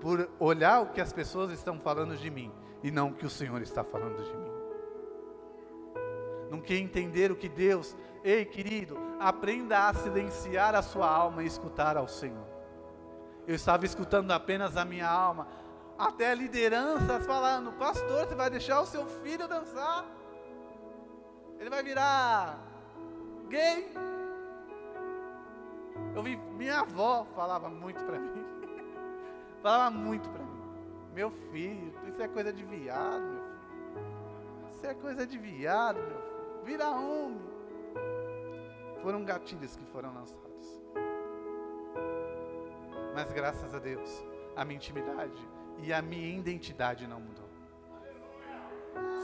por 0.00 0.28
olhar 0.40 0.80
o 0.80 0.86
que 0.88 1.00
as 1.00 1.12
pessoas 1.12 1.52
estão 1.52 1.78
falando 1.78 2.16
de 2.16 2.30
mim 2.30 2.52
e 2.82 2.90
não 2.90 3.10
o 3.10 3.14
que 3.14 3.24
o 3.24 3.30
Senhor 3.30 3.62
está 3.62 3.84
falando 3.84 4.22
de 4.24 4.36
mim. 4.36 4.53
Não 6.54 6.60
quer 6.60 6.76
entender 6.76 7.32
o 7.32 7.36
que 7.36 7.48
Deus, 7.48 7.96
ei 8.22 8.44
querido, 8.44 8.96
aprenda 9.18 9.88
a 9.88 9.92
silenciar 9.92 10.72
a 10.76 10.82
sua 10.82 11.10
alma 11.10 11.42
e 11.42 11.46
escutar 11.48 11.96
ao 11.96 12.06
Senhor. 12.06 12.46
Eu 13.44 13.56
estava 13.56 13.84
escutando 13.84 14.30
apenas 14.30 14.76
a 14.76 14.84
minha 14.84 15.08
alma, 15.08 15.48
até 15.98 16.32
lideranças 16.32 17.26
falando: 17.26 17.72
Pastor, 17.72 18.24
você 18.24 18.36
vai 18.36 18.48
deixar 18.50 18.80
o 18.80 18.86
seu 18.86 19.04
filho 19.04 19.48
dançar? 19.48 20.06
Ele 21.58 21.68
vai 21.68 21.82
virar 21.82 22.56
gay. 23.48 23.92
Eu 26.14 26.22
vi, 26.22 26.36
minha 26.36 26.82
avó 26.82 27.26
falava 27.34 27.68
muito 27.68 28.00
para 28.04 28.20
mim. 28.20 28.44
falava 29.60 29.90
muito 29.90 30.28
para 30.30 30.44
mim. 30.44 30.62
Meu 31.12 31.32
filho, 31.50 31.92
isso 32.06 32.22
é 32.22 32.28
coisa 32.28 32.52
de 32.52 32.62
viado, 32.62 33.24
meu 33.24 33.42
filho. 33.42 34.70
Isso 34.70 34.86
é 34.86 34.94
coisa 34.94 35.26
de 35.26 35.36
viado, 35.36 35.96
meu 35.96 36.06
filho. 36.06 36.23
Vira 36.64 36.88
homem. 36.88 37.42
Foram 39.02 39.22
gatilhos 39.22 39.76
que 39.76 39.84
foram 39.86 40.14
lançados. 40.14 40.82
Mas 43.14 43.30
graças 43.32 43.74
a 43.74 43.78
Deus, 43.78 44.24
a 44.56 44.64
minha 44.64 44.76
intimidade 44.76 45.48
e 45.78 45.92
a 45.92 46.00
minha 46.00 46.38
identidade 46.38 47.06
não 47.06 47.20
mudou. 47.20 47.48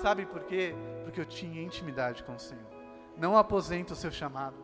Sabe 0.03 0.26
por 0.26 0.44
quê? 0.44 0.74
Porque 1.03 1.20
eu 1.20 1.24
tinha 1.24 1.62
intimidade 1.62 2.22
com 2.24 2.35
o 2.35 2.38
Senhor. 2.38 2.64
Não 3.16 3.37
aposenta 3.37 3.94
o 3.94 3.96
seu 3.96 4.11
chamado. 4.11 4.57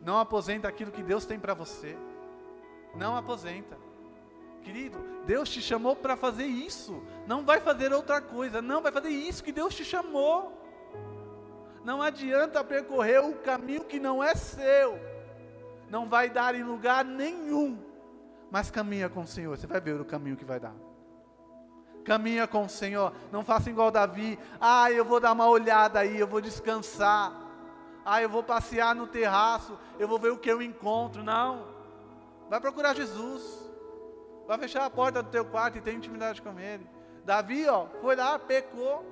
Não 0.00 0.18
aposenta 0.18 0.66
aquilo 0.66 0.90
que 0.90 1.02
Deus 1.02 1.24
tem 1.24 1.38
para 1.38 1.54
você. 1.54 1.96
Não 2.94 3.16
aposenta. 3.16 3.78
Querido, 4.62 4.98
Deus 5.26 5.48
te 5.48 5.60
chamou 5.60 5.96
para 5.96 6.16
fazer 6.16 6.46
isso. 6.46 7.02
Não 7.26 7.44
vai 7.44 7.60
fazer 7.60 7.92
outra 7.92 8.20
coisa. 8.20 8.60
Não, 8.60 8.80
vai 8.80 8.92
fazer 8.92 9.10
isso 9.10 9.42
que 9.42 9.52
Deus 9.52 9.74
te 9.74 9.84
chamou. 9.84 10.61
Não 11.84 12.00
adianta 12.00 12.62
percorrer 12.62 13.24
o 13.24 13.34
caminho 13.34 13.84
que 13.84 13.98
não 13.98 14.22
é 14.22 14.34
seu. 14.34 14.98
Não 15.90 16.08
vai 16.08 16.30
dar 16.30 16.54
em 16.54 16.62
lugar 16.62 17.04
nenhum. 17.04 17.78
Mas 18.50 18.70
caminha 18.70 19.08
com 19.08 19.22
o 19.22 19.26
Senhor. 19.26 19.56
Você 19.56 19.66
vai 19.66 19.80
ver 19.80 20.00
o 20.00 20.04
caminho 20.04 20.36
que 20.36 20.44
vai 20.44 20.60
dar. 20.60 20.74
Caminha 22.04 22.46
com 22.46 22.64
o 22.64 22.68
Senhor. 22.68 23.12
Não 23.30 23.44
faça 23.44 23.70
igual 23.70 23.90
Davi. 23.90 24.38
Ah, 24.60 24.90
eu 24.90 25.04
vou 25.04 25.20
dar 25.20 25.32
uma 25.32 25.48
olhada 25.48 26.00
aí, 26.00 26.18
eu 26.18 26.26
vou 26.26 26.40
descansar. 26.40 27.32
Ah, 28.04 28.20
eu 28.20 28.28
vou 28.28 28.42
passear 28.42 28.94
no 28.94 29.06
terraço, 29.06 29.78
eu 29.98 30.08
vou 30.08 30.18
ver 30.18 30.30
o 30.30 30.38
que 30.38 30.50
eu 30.50 30.60
encontro. 30.60 31.22
Não. 31.22 31.66
Vai 32.48 32.60
procurar 32.60 32.94
Jesus. 32.94 33.70
Vai 34.46 34.58
fechar 34.58 34.84
a 34.84 34.90
porta 34.90 35.22
do 35.22 35.30
teu 35.30 35.44
quarto 35.44 35.78
e 35.78 35.80
ter 35.80 35.94
intimidade 35.94 36.42
com 36.42 36.58
Ele. 36.58 36.86
Davi, 37.24 37.66
ó, 37.68 37.86
foi 38.00 38.16
lá, 38.16 38.38
pecou. 38.38 39.11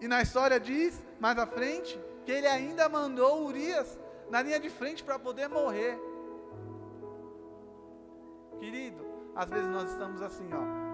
E 0.00 0.08
na 0.08 0.22
história 0.22 0.58
diz, 0.58 1.04
mais 1.18 1.38
à 1.38 1.46
frente, 1.46 2.00
que 2.24 2.32
ele 2.32 2.46
ainda 2.46 2.88
mandou 2.88 3.44
Urias 3.46 3.98
na 4.30 4.42
linha 4.42 4.58
de 4.58 4.70
frente 4.70 5.04
para 5.04 5.18
poder 5.18 5.48
morrer. 5.48 5.98
Querido, 8.58 9.04
às 9.34 9.48
vezes 9.50 9.68
nós 9.68 9.90
estamos 9.90 10.22
assim, 10.22 10.48
ó 10.52 10.90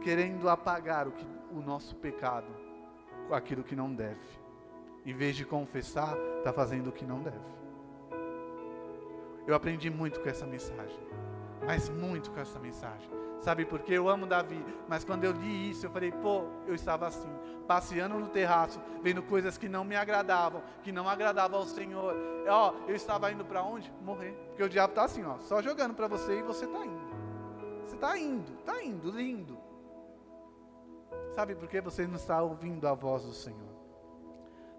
querendo 0.00 0.48
apagar 0.48 1.06
o, 1.06 1.12
que, 1.12 1.26
o 1.52 1.60
nosso 1.60 1.94
pecado 1.96 2.48
com 3.28 3.34
aquilo 3.34 3.62
que 3.62 3.76
não 3.76 3.92
deve. 3.94 4.40
Em 5.04 5.14
vez 5.14 5.36
de 5.36 5.44
confessar, 5.44 6.16
está 6.38 6.52
fazendo 6.52 6.88
o 6.88 6.92
que 6.92 7.04
não 7.04 7.22
deve. 7.22 7.38
Eu 9.46 9.54
aprendi 9.54 9.90
muito 9.90 10.20
com 10.20 10.28
essa 10.28 10.46
mensagem, 10.46 11.00
mas 11.64 11.88
muito 11.88 12.30
com 12.30 12.40
essa 12.40 12.58
mensagem. 12.58 13.10
Sabe 13.40 13.64
por 13.64 13.80
quê? 13.80 13.94
Eu 13.94 14.08
amo 14.08 14.26
Davi, 14.26 14.62
mas 14.86 15.02
quando 15.02 15.24
eu 15.24 15.32
li 15.32 15.70
isso, 15.70 15.86
eu 15.86 15.90
falei, 15.90 16.12
pô, 16.12 16.44
eu 16.66 16.74
estava 16.74 17.06
assim, 17.06 17.30
passeando 17.66 18.18
no 18.18 18.28
terraço, 18.28 18.78
vendo 19.02 19.22
coisas 19.22 19.56
que 19.56 19.68
não 19.68 19.82
me 19.82 19.96
agradavam, 19.96 20.62
que 20.82 20.92
não 20.92 21.08
agradavam 21.08 21.58
ao 21.58 21.66
Senhor. 21.66 22.14
Ó, 22.46 22.74
eu 22.86 22.94
estava 22.94 23.32
indo 23.32 23.44
para 23.44 23.62
onde? 23.62 23.90
Morrer. 24.02 24.32
Porque 24.48 24.62
o 24.62 24.68
diabo 24.68 24.92
está 24.92 25.04
assim, 25.04 25.24
ó, 25.24 25.38
só 25.38 25.62
jogando 25.62 25.94
para 25.94 26.06
você 26.06 26.40
e 26.40 26.42
você 26.42 26.66
está 26.66 26.84
indo. 26.84 27.10
Você 27.86 27.94
está 27.94 28.18
indo, 28.18 28.52
está 28.58 28.84
indo, 28.84 29.10
lindo. 29.10 29.58
Sabe 31.34 31.54
por 31.54 31.66
que 31.66 31.80
você 31.80 32.06
não 32.06 32.16
está 32.16 32.42
ouvindo 32.42 32.86
a 32.86 32.94
voz 32.94 33.24
do 33.24 33.32
Senhor? 33.32 33.70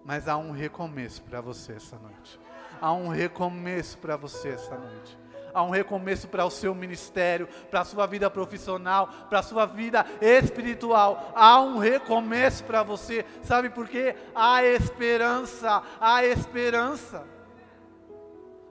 Mas 0.04 0.28
há 0.28 0.36
um 0.36 0.52
recomeço 0.52 1.22
para 1.22 1.40
você 1.40 1.72
essa 1.72 1.98
noite. 1.98 2.38
Há 2.80 2.92
um 2.92 3.08
recomeço 3.08 3.98
para 3.98 4.16
você 4.16 4.50
essa 4.50 4.76
noite. 4.76 5.18
Há 5.54 5.62
um 5.62 5.70
recomeço 5.70 6.28
para 6.28 6.44
o 6.44 6.50
seu 6.50 6.74
ministério, 6.74 7.48
para 7.70 7.80
a 7.80 7.84
sua 7.84 8.06
vida 8.06 8.30
profissional, 8.30 9.08
para 9.28 9.40
a 9.40 9.42
sua 9.42 9.66
vida 9.66 10.06
espiritual. 10.20 11.32
Há 11.34 11.60
um 11.60 11.78
recomeço 11.78 12.64
para 12.64 12.82
você. 12.82 13.24
Sabe 13.42 13.70
por 13.70 13.88
quê? 13.88 14.16
Há 14.34 14.64
esperança, 14.64 15.82
há 16.00 16.24
esperança. 16.24 17.24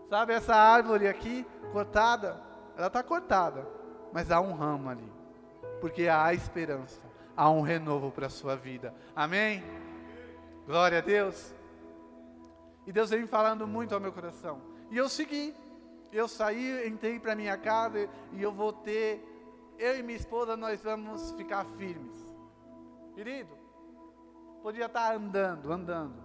Sabe 0.10 0.34
essa 0.34 0.56
árvore 0.56 1.08
aqui 1.08 1.46
cortada? 1.72 2.42
Ela 2.78 2.88
está 2.88 3.04
cortada, 3.04 3.68
mas 4.12 4.32
há 4.32 4.42
um 4.42 4.54
ramo 4.54 4.90
ali, 4.90 5.12
porque 5.80 6.08
há 6.08 6.34
esperança 6.34 7.12
há 7.36 7.50
um 7.50 7.62
renovo 7.62 8.12
para 8.12 8.28
a 8.28 8.30
sua 8.30 8.56
vida. 8.56 8.94
Amém? 9.16 9.64
Glória 10.66 11.00
a 11.00 11.02
Deus. 11.02 11.54
E 12.86 12.92
Deus 12.92 13.10
vem 13.10 13.26
falando 13.26 13.68
muito 13.68 13.94
ao 13.94 14.00
meu 14.00 14.12
coração. 14.12 14.62
E 14.90 14.98
eu 14.98 15.08
segui. 15.10 15.56
Eu 16.12 16.28
saí, 16.28 16.88
entrei 16.88 17.20
para 17.20 17.36
minha 17.36 17.58
casa 17.58 18.10
e 18.34 18.42
eu 18.42 18.52
vou 18.52 18.74
ter, 18.74 19.24
eu 19.80 19.98
e 19.98 20.04
minha 20.04 20.18
esposa, 20.18 20.58
nós 20.58 20.82
vamos 20.82 21.32
ficar 21.32 21.66
firmes. 21.78 22.36
Querido, 23.16 23.58
podia 24.62 24.86
estar 24.86 25.16
andando, 25.16 25.72
andando, 25.72 26.22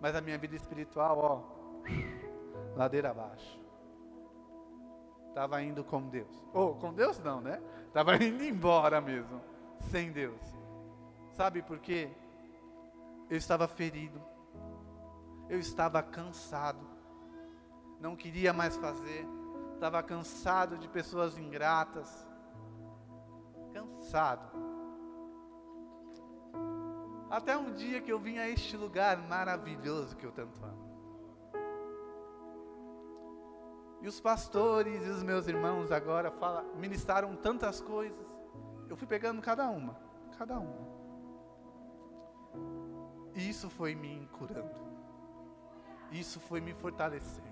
mas 0.00 0.14
a 0.14 0.20
minha 0.20 0.38
vida 0.38 0.54
espiritual, 0.54 1.18
ó, 1.18 1.82
ladeira 2.76 3.10
abaixo. 3.10 3.60
Estava 5.28 5.62
indo 5.62 5.82
com 5.82 6.08
Deus. 6.08 6.30
Ou 6.52 6.72
oh, 6.72 6.74
com 6.74 6.92
Deus 6.92 7.18
não, 7.18 7.40
né? 7.40 7.60
Estava 7.86 8.16
indo 8.22 8.44
embora 8.44 9.00
mesmo, 9.00 9.40
sem 9.90 10.12
Deus. 10.12 10.40
Sabe 11.32 11.62
por 11.62 11.78
quê? 11.78 12.10
Eu 13.30 13.38
estava 13.38 13.66
ferido. 13.66 14.20
Eu 15.48 15.58
estava 15.58 16.02
cansado. 16.02 16.91
Não 18.02 18.16
queria 18.16 18.52
mais 18.52 18.76
fazer. 18.76 19.24
Estava 19.74 20.02
cansado 20.02 20.76
de 20.76 20.88
pessoas 20.88 21.38
ingratas. 21.38 22.28
Cansado. 23.72 24.50
Até 27.30 27.56
um 27.56 27.72
dia 27.72 28.00
que 28.00 28.12
eu 28.12 28.18
vim 28.18 28.38
a 28.38 28.48
este 28.48 28.76
lugar 28.76 29.16
maravilhoso 29.28 30.16
que 30.16 30.26
eu 30.26 30.32
tanto 30.32 30.62
amo. 30.64 30.82
E 34.02 34.08
os 34.08 34.20
pastores 34.20 35.06
e 35.06 35.08
os 35.08 35.22
meus 35.22 35.46
irmãos 35.46 35.92
agora 35.92 36.32
fala, 36.32 36.64
ministraram 36.74 37.36
tantas 37.36 37.80
coisas. 37.80 38.26
Eu 38.88 38.96
fui 38.96 39.06
pegando 39.06 39.40
cada 39.40 39.70
uma, 39.70 39.96
cada 40.36 40.58
uma. 40.58 40.90
E 43.36 43.48
isso 43.48 43.70
foi 43.70 43.94
me 43.94 44.28
curando. 44.32 44.82
Isso 46.10 46.40
foi 46.40 46.60
me 46.60 46.74
fortalecendo. 46.74 47.51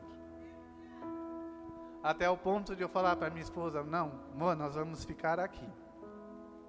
Até 2.03 2.29
o 2.31 2.37
ponto 2.37 2.75
de 2.75 2.83
eu 2.83 2.89
falar 2.89 3.17
para 3.17 3.31
minha 3.31 3.43
esposa: 3.43 3.83
Não, 3.83 4.13
amor, 4.35 4.57
nós 4.57 4.75
vamos 4.75 5.05
ficar 5.05 5.39
aqui. 5.39 5.69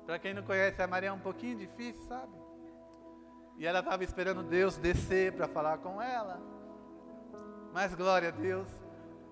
Para 0.06 0.20
quem 0.20 0.34
não 0.34 0.44
conhece, 0.44 0.82
a 0.82 0.88
Maria 0.88 1.10
é 1.10 1.13
um 1.13 1.20
pouquinho 1.20 1.58
difícil, 1.58 2.04
sabe? 2.04 2.34
E 3.58 3.65
ela 3.65 3.80
estava 3.80 4.04
esperando 4.04 4.44
Deus 4.44 4.78
descer 4.78 5.34
para 5.34 5.48
falar 5.48 5.78
com 5.78 6.02
ela. 6.02 6.41
Mas 7.72 7.96
glória 7.96 8.30
a 8.30 8.32
Deus, 8.32 8.67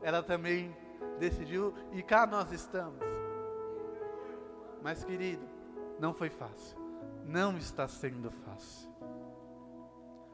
ela 0.01 0.23
também 0.23 0.75
decidiu 1.17 1.73
e 1.91 2.01
cá 2.01 2.25
nós 2.25 2.51
estamos. 2.51 2.99
Mas 4.81 5.03
querido, 5.03 5.45
não 5.99 6.13
foi 6.13 6.29
fácil. 6.29 6.77
Não 7.25 7.57
está 7.57 7.87
sendo 7.87 8.31
fácil. 8.31 8.89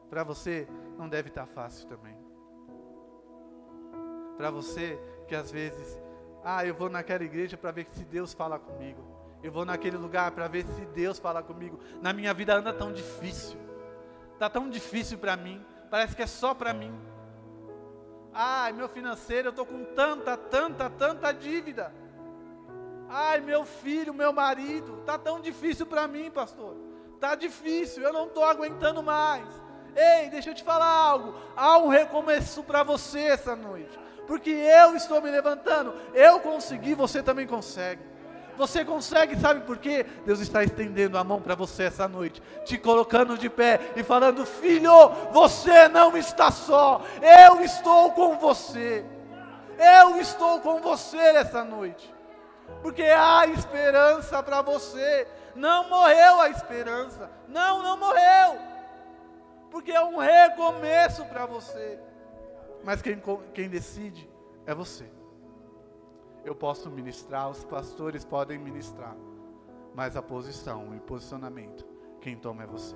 Para 0.08 0.22
você 0.22 0.68
não 0.96 1.08
deve 1.08 1.28
estar 1.28 1.46
tá 1.46 1.52
fácil 1.52 1.88
também. 1.88 2.16
Para 4.36 4.50
você 4.50 4.98
que 5.26 5.34
às 5.34 5.50
vezes, 5.50 6.00
ah, 6.44 6.64
eu 6.64 6.74
vou 6.74 6.88
naquela 6.88 7.24
igreja 7.24 7.56
para 7.56 7.70
ver 7.70 7.86
se 7.92 8.04
Deus 8.04 8.32
fala 8.32 8.58
comigo. 8.58 9.02
Eu 9.42 9.52
vou 9.52 9.64
naquele 9.64 9.96
lugar 9.96 10.30
para 10.30 10.48
ver 10.48 10.64
se 10.64 10.84
Deus 10.86 11.18
fala 11.18 11.42
comigo. 11.42 11.78
Na 12.00 12.12
minha 12.12 12.32
vida 12.32 12.54
anda 12.54 12.72
tão 12.72 12.92
difícil. 12.92 13.58
Tá 14.38 14.48
tão 14.48 14.68
difícil 14.68 15.18
para 15.18 15.36
mim. 15.36 15.64
Parece 15.90 16.16
que 16.16 16.22
é 16.22 16.26
só 16.26 16.54
para 16.54 16.72
mim. 16.72 16.92
Ai, 18.32 18.72
meu 18.72 18.88
financeiro, 18.88 19.48
eu 19.48 19.52
tô 19.52 19.64
com 19.64 19.84
tanta, 19.84 20.36
tanta, 20.36 20.90
tanta 20.90 21.32
dívida. 21.32 21.92
Ai, 23.08 23.40
meu 23.40 23.64
filho, 23.64 24.12
meu 24.12 24.32
marido, 24.32 25.02
tá 25.06 25.16
tão 25.16 25.40
difícil 25.40 25.86
para 25.86 26.06
mim, 26.06 26.30
pastor. 26.30 26.76
Tá 27.20 27.34
difícil, 27.34 28.02
eu 28.02 28.12
não 28.12 28.28
tô 28.28 28.44
aguentando 28.44 29.02
mais. 29.02 29.46
Ei, 29.94 30.28
deixa 30.28 30.50
eu 30.50 30.54
te 30.54 30.62
falar 30.62 30.86
algo. 30.86 31.34
Há 31.56 31.78
um 31.78 31.88
recomeço 31.88 32.62
para 32.62 32.82
você 32.82 33.20
essa 33.20 33.56
noite. 33.56 33.98
Porque 34.26 34.50
eu 34.50 34.96
estou 34.96 35.20
me 35.20 35.30
levantando. 35.30 35.94
Eu 36.14 36.40
consegui, 36.40 36.94
você 36.94 37.22
também 37.22 37.46
consegue. 37.46 38.02
Você 38.56 38.84
consegue, 38.84 39.38
sabe 39.38 39.60
por 39.60 39.76
quê? 39.76 40.06
Deus 40.24 40.40
está 40.40 40.64
estendendo 40.64 41.18
a 41.18 41.24
mão 41.24 41.42
para 41.42 41.54
você 41.54 41.84
essa 41.84 42.08
noite, 42.08 42.42
te 42.64 42.78
colocando 42.78 43.36
de 43.36 43.50
pé 43.50 43.92
e 43.94 44.02
falando: 44.02 44.46
Filho, 44.46 45.10
você 45.30 45.88
não 45.88 46.16
está 46.16 46.50
só, 46.50 47.02
eu 47.20 47.60
estou 47.60 48.12
com 48.12 48.38
você. 48.38 49.04
Eu 49.78 50.18
estou 50.18 50.60
com 50.60 50.80
você 50.80 51.18
essa 51.18 51.62
noite, 51.62 52.14
porque 52.80 53.02
há 53.02 53.46
esperança 53.46 54.42
para 54.42 54.62
você. 54.62 55.28
Não 55.54 55.88
morreu 55.88 56.40
a 56.40 56.48
esperança, 56.48 57.30
não, 57.48 57.82
não 57.82 57.98
morreu 57.98 58.76
porque 59.76 59.92
é 59.92 60.00
um 60.00 60.16
recomeço 60.16 61.22
para 61.26 61.44
você. 61.44 61.98
Mas 62.86 63.02
quem, 63.02 63.20
quem 63.52 63.68
decide 63.68 64.30
é 64.64 64.72
você. 64.72 65.10
Eu 66.44 66.54
posso 66.54 66.88
ministrar, 66.88 67.50
os 67.50 67.64
pastores 67.64 68.24
podem 68.24 68.56
ministrar, 68.60 69.16
mas 69.92 70.16
a 70.16 70.22
posição 70.22 70.94
e 70.94 71.00
posicionamento, 71.00 71.84
quem 72.20 72.36
toma 72.36 72.62
é 72.62 72.66
você. 72.66 72.94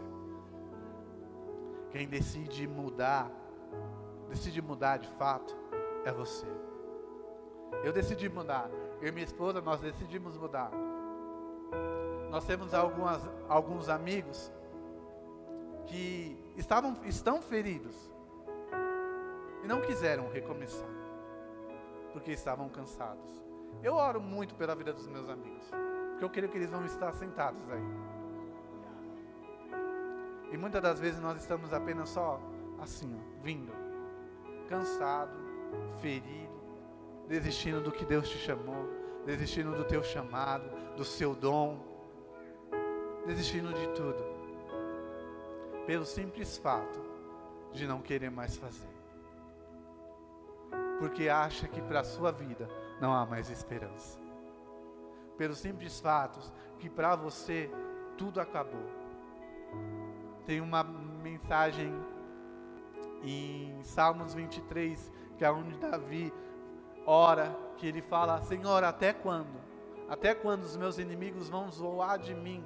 Quem 1.90 2.06
decide 2.06 2.68
mudar, 2.68 3.28
decide 4.28 4.62
mudar 4.62 4.98
de 4.98 5.08
fato, 5.08 5.56
é 6.04 6.12
você. 6.12 6.46
Eu 7.82 7.92
decidi 7.92 8.28
mudar, 8.28 8.70
eu 9.02 9.08
e 9.08 9.10
minha 9.10 9.24
esposa, 9.24 9.60
nós 9.60 9.80
decidimos 9.80 10.36
mudar. 10.36 10.70
Nós 12.30 12.46
temos 12.46 12.72
algumas, 12.74 13.28
alguns 13.48 13.88
amigos 13.88 14.52
que 15.86 16.38
estavam, 16.56 16.96
estão 17.04 17.42
feridos 17.42 18.09
e 19.62 19.66
não 19.66 19.80
quiseram 19.80 20.28
recomeçar, 20.30 20.88
porque 22.12 22.32
estavam 22.32 22.68
cansados. 22.68 23.44
Eu 23.82 23.94
oro 23.94 24.20
muito 24.20 24.54
pela 24.54 24.74
vida 24.74 24.92
dos 24.92 25.06
meus 25.06 25.28
amigos, 25.28 25.64
porque 26.10 26.24
eu 26.24 26.30
creio 26.30 26.48
que 26.48 26.58
eles 26.58 26.70
vão 26.70 26.84
estar 26.84 27.12
sentados 27.12 27.62
aí. 27.70 28.10
E 30.52 30.56
muitas 30.56 30.82
das 30.82 30.98
vezes 30.98 31.20
nós 31.20 31.40
estamos 31.40 31.72
apenas 31.72 32.08
só 32.08 32.40
assim, 32.80 33.14
ó, 33.16 33.42
vindo, 33.42 33.72
cansado, 34.68 35.36
ferido, 36.00 36.60
desistindo 37.28 37.80
do 37.80 37.92
que 37.92 38.04
Deus 38.04 38.28
te 38.28 38.38
chamou, 38.38 38.88
desistindo 39.24 39.72
do 39.76 39.84
teu 39.84 40.02
chamado, 40.02 40.68
do 40.96 41.04
seu 41.04 41.34
dom, 41.34 41.78
desistindo 43.26 43.72
de 43.72 43.86
tudo 43.94 44.30
pelo 45.86 46.04
simples 46.04 46.56
fato 46.56 47.00
de 47.72 47.86
não 47.86 48.00
querer 48.00 48.30
mais 48.30 48.56
fazer. 48.56 48.89
Porque 51.00 51.28
acha 51.28 51.66
que 51.66 51.82
para 51.82 52.00
a 52.00 52.04
sua 52.04 52.30
vida 52.30 52.68
não 53.00 53.12
há 53.12 53.26
mais 53.26 53.50
esperança. 53.50 54.20
Pelo 55.36 55.54
simples 55.54 55.98
fato 55.98 56.38
que 56.78 56.88
para 56.88 57.16
você 57.16 57.70
tudo 58.16 58.40
acabou. 58.40 58.84
Tem 60.44 60.60
uma 60.60 60.84
mensagem 60.84 61.90
em 63.22 63.82
Salmos 63.82 64.34
23, 64.34 65.10
que 65.38 65.44
é 65.44 65.50
onde 65.50 65.78
Davi 65.78 66.30
ora, 67.06 67.56
que 67.78 67.86
ele 67.86 68.02
fala: 68.02 68.42
Senhor, 68.42 68.84
até 68.84 69.14
quando? 69.14 69.58
Até 70.06 70.34
quando 70.34 70.64
os 70.64 70.76
meus 70.76 70.98
inimigos 70.98 71.48
vão 71.48 71.70
zoar 71.70 72.18
de 72.18 72.34
mim? 72.34 72.62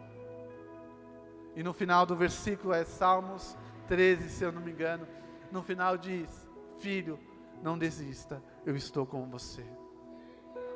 E 1.54 1.62
no 1.62 1.72
final 1.72 2.04
do 2.04 2.16
versículo 2.16 2.74
é 2.74 2.84
Salmos 2.84 3.56
13, 3.86 4.28
se 4.28 4.42
eu 4.42 4.50
não 4.50 4.60
me 4.60 4.72
engano. 4.72 5.06
No 5.52 5.62
final 5.62 5.96
diz: 5.96 6.48
Filho, 6.78 7.18
não 7.64 7.78
desista, 7.78 8.42
eu 8.66 8.76
estou 8.76 9.06
com 9.06 9.26
você. 9.26 9.64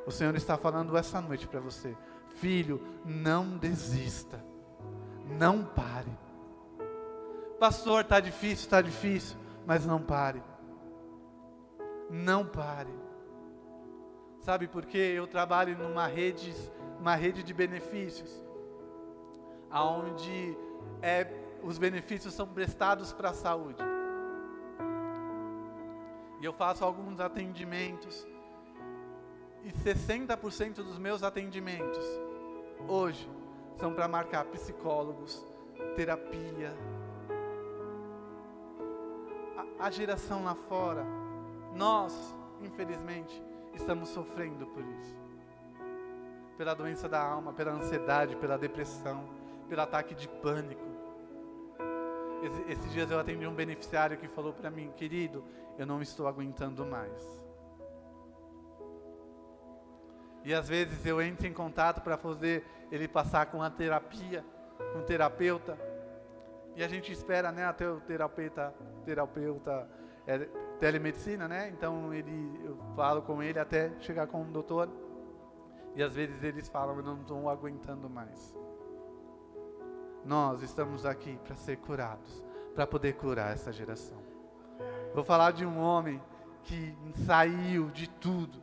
O 0.07 0.11
Senhor 0.11 0.35
está 0.35 0.57
falando 0.57 0.97
essa 0.97 1.21
noite 1.21 1.47
para 1.47 1.61
você. 1.61 1.95
Filho, 2.37 2.83
não 3.05 3.59
desista. 3.59 4.43
Não 5.39 5.63
pare. 5.63 6.11
Pastor, 7.61 8.01
está 8.01 8.19
difícil, 8.19 8.65
está 8.65 8.81
difícil, 8.81 9.37
mas 9.67 9.85
não 9.85 10.01
pare. 10.01 10.43
Não 12.09 12.47
pare. 12.47 12.95
Sabe 14.41 14.67
por 14.67 14.87
quê? 14.87 15.13
Eu 15.15 15.27
trabalho 15.27 15.77
numa 15.77 16.07
rede, 16.07 16.55
uma 16.99 17.15
rede 17.15 17.43
de 17.43 17.53
benefícios, 17.53 18.31
aonde 19.71 20.57
é, 21.03 21.27
os 21.63 21.77
benefícios 21.77 22.33
são 22.33 22.47
prestados 22.47 23.13
para 23.13 23.29
a 23.29 23.35
saúde. 23.35 23.98
E 26.41 26.45
eu 26.45 26.53
faço 26.53 26.85
alguns 26.85 27.21
atendimentos. 27.21 28.27
E 29.65 29.73
60% 29.73 30.77
dos 30.77 30.99
meus 30.99 31.23
atendimentos 31.23 32.05
hoje 32.87 33.29
são 33.77 33.93
para 33.93 34.07
marcar 34.09 34.45
psicólogos, 34.47 35.45
terapia. 35.97 36.73
A, 39.57 39.87
a 39.87 39.91
geração 39.91 40.45
lá 40.45 40.55
fora, 40.55 41.05
nós, 41.75 42.35
infelizmente, 42.61 43.43
estamos 43.75 44.09
sofrendo 44.09 44.67
por 44.67 44.85
isso. 44.85 45.17
Pela 46.57 46.75
doença 46.75 47.09
da 47.09 47.21
alma, 47.21 47.53
pela 47.53 47.73
ansiedade, 47.73 48.37
pela 48.37 48.57
depressão 48.57 49.39
pelo 49.69 49.83
ataque 49.83 50.15
de 50.15 50.27
pânico. 50.27 50.88
Esse, 52.43 52.73
esses 52.73 52.93
dias 52.93 53.11
eu 53.11 53.19
atendi 53.19 53.47
um 53.47 53.55
beneficiário 53.55 54.17
que 54.17 54.29
falou 54.29 54.53
para 54.53 54.71
mim, 54.71 54.91
querido, 54.97 55.45
eu 55.77 55.87
não 55.87 56.01
estou 56.01 56.27
aguentando 56.27 56.85
mais. 56.85 57.39
E 60.45 60.55
às 60.55 60.69
vezes 60.69 61.05
eu 61.05 61.21
entro 61.21 61.47
em 61.47 61.53
contato 61.53 62.01
para 62.01 62.17
fazer 62.17 62.65
ele 62.91 63.07
passar 63.07 63.47
com 63.47 63.63
a 63.63 63.71
terapia, 63.71 64.45
com 64.93 65.01
um 65.01 65.03
terapeuta. 65.03 65.79
E 66.75 66.83
a 66.83 66.89
gente 66.89 67.13
espera, 67.13 67.51
né, 67.51 67.65
até 67.65 67.89
o 67.89 68.01
terapeuta, 68.01 68.73
terapeuta 69.05 69.89
é, 70.27 70.39
telemedicina, 70.79 71.49
né? 71.49 71.69
Então 71.69 72.15
ele, 72.15 72.61
eu 72.65 72.79
falo 72.95 73.23
com 73.23 73.43
ele 73.43 73.59
até 73.59 73.91
chegar 74.01 74.27
com 74.27 74.43
o 74.43 74.45
doutor. 74.45 74.89
E 75.95 76.03
às 76.03 76.15
vezes 76.15 76.43
eles 76.43 76.69
falam, 76.69 76.97
eu 76.97 77.03
não 77.03 77.21
estou 77.21 77.49
aguentando 77.51 78.09
mais. 78.09 78.55
Nós 80.29 80.63
estamos 80.63 81.07
aqui 81.07 81.39
para 81.43 81.57
ser 81.57 81.79
curados, 81.79 82.45
para 82.75 82.87
poder 82.87 83.15
curar 83.15 83.51
essa 83.51 83.73
geração. 83.73 84.19
Vou 85.15 85.25
falar 85.25 85.53
de 85.53 85.65
um 85.65 85.79
homem 85.79 86.23
que 86.65 86.95
saiu 87.25 87.89
de 87.89 88.11
tudo, 88.11 88.61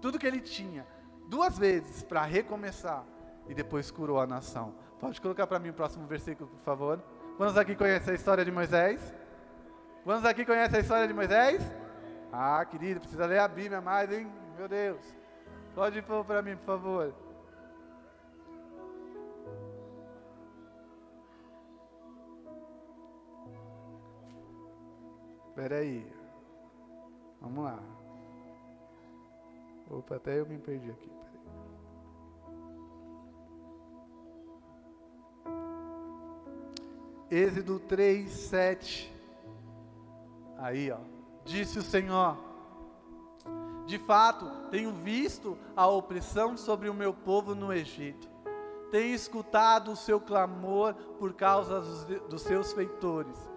tudo 0.00 0.20
que 0.20 0.26
ele 0.26 0.40
tinha, 0.40 0.86
duas 1.26 1.58
vezes 1.58 2.04
para 2.04 2.22
recomeçar 2.22 3.04
e 3.48 3.54
depois 3.54 3.90
curou 3.90 4.20
a 4.20 4.26
nação. 4.26 4.72
Pode 5.00 5.20
colocar 5.20 5.48
para 5.48 5.58
mim 5.58 5.70
o 5.70 5.74
próximo 5.74 6.06
versículo, 6.06 6.48
por 6.48 6.60
favor? 6.60 7.02
Quantos 7.36 7.58
aqui 7.58 7.74
conhecem 7.74 8.12
a 8.12 8.14
história 8.14 8.44
de 8.44 8.52
Moisés? 8.52 9.00
Quantos 10.04 10.24
aqui 10.24 10.44
conhecem 10.44 10.78
a 10.78 10.80
história 10.80 11.08
de 11.08 11.12
Moisés? 11.12 11.60
Ah, 12.32 12.64
querido, 12.64 13.00
precisa 13.00 13.26
ler 13.26 13.40
a 13.40 13.48
Bíblia 13.48 13.80
mais, 13.80 14.12
hein? 14.12 14.32
Meu 14.56 14.68
Deus. 14.68 15.00
Pode 15.74 16.00
pôr 16.02 16.24
para 16.24 16.40
mim, 16.40 16.54
por 16.54 16.66
favor. 16.66 17.23
Espera 25.54 25.76
aí. 25.76 26.04
Vamos 27.40 27.62
lá. 27.62 27.78
Opa, 29.88 30.16
até 30.16 30.40
eu 30.40 30.46
me 30.46 30.58
perdi 30.58 30.90
aqui. 30.90 31.12
Êxodo 37.30 37.78
3, 37.78 38.28
7. 38.28 39.14
Aí, 40.58 40.90
ó. 40.90 40.98
Disse 41.44 41.78
o 41.78 41.82
Senhor: 41.82 42.36
De 43.86 43.96
fato, 44.00 44.50
tenho 44.72 44.90
visto 44.90 45.56
a 45.76 45.86
opressão 45.86 46.56
sobre 46.56 46.88
o 46.88 46.94
meu 46.94 47.14
povo 47.14 47.54
no 47.54 47.72
Egito. 47.72 48.28
Tenho 48.90 49.14
escutado 49.14 49.92
o 49.92 49.96
seu 49.96 50.20
clamor 50.20 50.94
por 51.16 51.32
causa 51.32 51.80
dos, 51.80 52.04
dos 52.28 52.42
seus 52.42 52.72
feitores. 52.72 53.53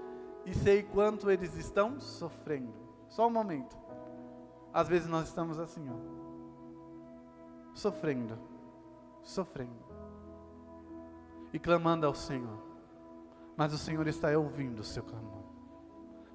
E 0.48 0.56
sei 0.56 0.82
quanto 0.82 1.30
eles 1.30 1.56
estão 1.56 2.00
sofrendo. 2.00 2.74
Só 3.08 3.28
um 3.28 3.32
momento. 3.32 3.78
Às 4.74 4.88
vezes 4.88 5.08
nós 5.08 5.28
estamos 5.28 5.60
assim, 5.60 5.88
ó 5.90 6.18
sofrendo, 7.78 8.38
sofrendo 9.22 9.86
e 11.54 11.60
clamando 11.60 12.08
ao 12.08 12.14
Senhor. 12.16 12.58
Mas 13.56 13.72
o 13.72 13.78
Senhor 13.78 14.08
está 14.08 14.36
ouvindo 14.38 14.80
o 14.80 14.84
seu 14.84 15.04
clamor, 15.04 15.44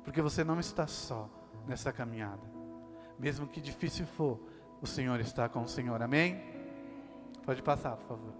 porque 0.04 0.22
você 0.22 0.44
não 0.44 0.60
está 0.60 0.86
só 0.86 1.28
nessa 1.66 1.92
caminhada, 1.92 2.42
mesmo 3.18 3.46
que 3.46 3.60
difícil 3.60 4.06
for, 4.06 4.38
o 4.80 4.86
Senhor 4.86 5.18
está 5.20 5.48
com 5.48 5.62
o 5.62 5.68
Senhor, 5.68 6.00
amém? 6.00 6.40
Pode 7.44 7.62
passar, 7.62 7.96
por 7.96 8.06
favor. 8.06 8.32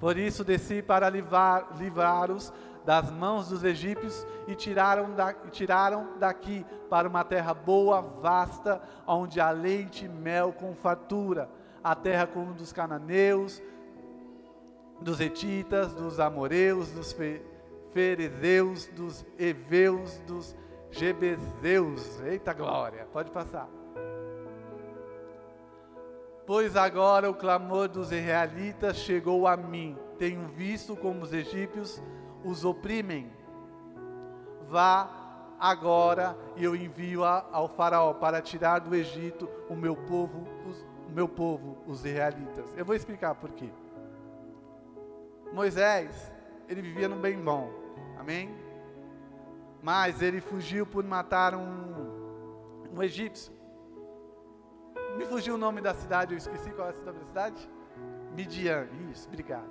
Por 0.00 0.18
isso 0.18 0.42
desci 0.42 0.82
para 0.82 1.08
livrar-os 1.08 2.52
das 2.84 3.10
mãos 3.10 3.48
dos 3.48 3.64
egípcios 3.64 4.26
e 4.46 4.54
tiraram, 4.54 5.14
da, 5.14 5.32
tiraram 5.32 6.18
daqui 6.18 6.64
para 6.90 7.08
uma 7.08 7.24
terra 7.24 7.54
boa, 7.54 8.00
vasta, 8.00 8.80
onde 9.06 9.40
há 9.40 9.50
leite 9.50 10.04
e 10.04 10.08
mel 10.08 10.52
com 10.52 10.74
fartura 10.74 11.48
a 11.84 11.94
terra 11.94 12.26
como 12.26 12.54
dos 12.54 12.72
cananeus, 12.72 13.62
dos 14.98 15.20
etitas, 15.20 15.92
dos 15.92 16.18
amoreus, 16.18 16.90
dos 16.90 17.12
fe, 17.12 17.42
ferezeus, 17.92 18.86
dos 18.86 19.24
heveus, 19.38 20.18
dos 20.26 20.56
gebezeus. 20.90 22.22
Eita 22.22 22.54
glória, 22.54 23.06
pode 23.12 23.30
passar. 23.30 23.68
Pois 26.46 26.74
agora 26.74 27.30
o 27.30 27.34
clamor 27.34 27.88
dos 27.88 28.10
israelitas 28.10 28.96
chegou 28.96 29.46
a 29.46 29.56
mim. 29.56 29.98
Tenho 30.18 30.48
visto 30.48 30.96
como 30.96 31.22
os 31.22 31.34
egípcios 31.34 32.02
os 32.44 32.64
oprimem. 32.64 33.32
Vá 34.68 35.08
agora 35.58 36.36
e 36.56 36.64
eu 36.64 36.76
envio 36.76 37.24
ao 37.24 37.68
faraó 37.68 38.12
para 38.12 38.42
tirar 38.42 38.80
do 38.80 38.94
Egito 38.94 39.48
o 39.68 39.74
meu 39.74 39.96
povo, 39.96 40.46
os 40.66 40.84
meu 41.14 41.28
povo, 41.28 41.78
os 41.86 42.04
israelitas. 42.04 42.74
Eu 42.76 42.84
vou 42.84 42.94
explicar 42.94 43.34
por 43.36 43.50
quê. 43.52 43.70
Moisés, 45.52 46.32
ele 46.68 46.82
vivia 46.82 47.08
num 47.08 47.20
bem 47.20 47.38
bom, 47.38 47.70
amém? 48.18 48.52
Mas 49.80 50.20
ele 50.20 50.40
fugiu 50.40 50.84
por 50.84 51.04
matar 51.04 51.54
um, 51.54 52.90
um 52.92 53.02
egípcio. 53.02 53.52
Me 55.16 55.24
fugiu 55.24 55.54
o 55.54 55.58
nome 55.58 55.80
da 55.80 55.94
cidade, 55.94 56.34
eu 56.34 56.38
esqueci 56.38 56.70
qual 56.70 56.88
é 56.88 56.92
o 56.92 57.04
nome 57.04 57.20
da 57.20 57.26
cidade? 57.26 57.70
Midian, 58.34 58.88
isso, 59.12 59.28
obrigado. 59.28 59.70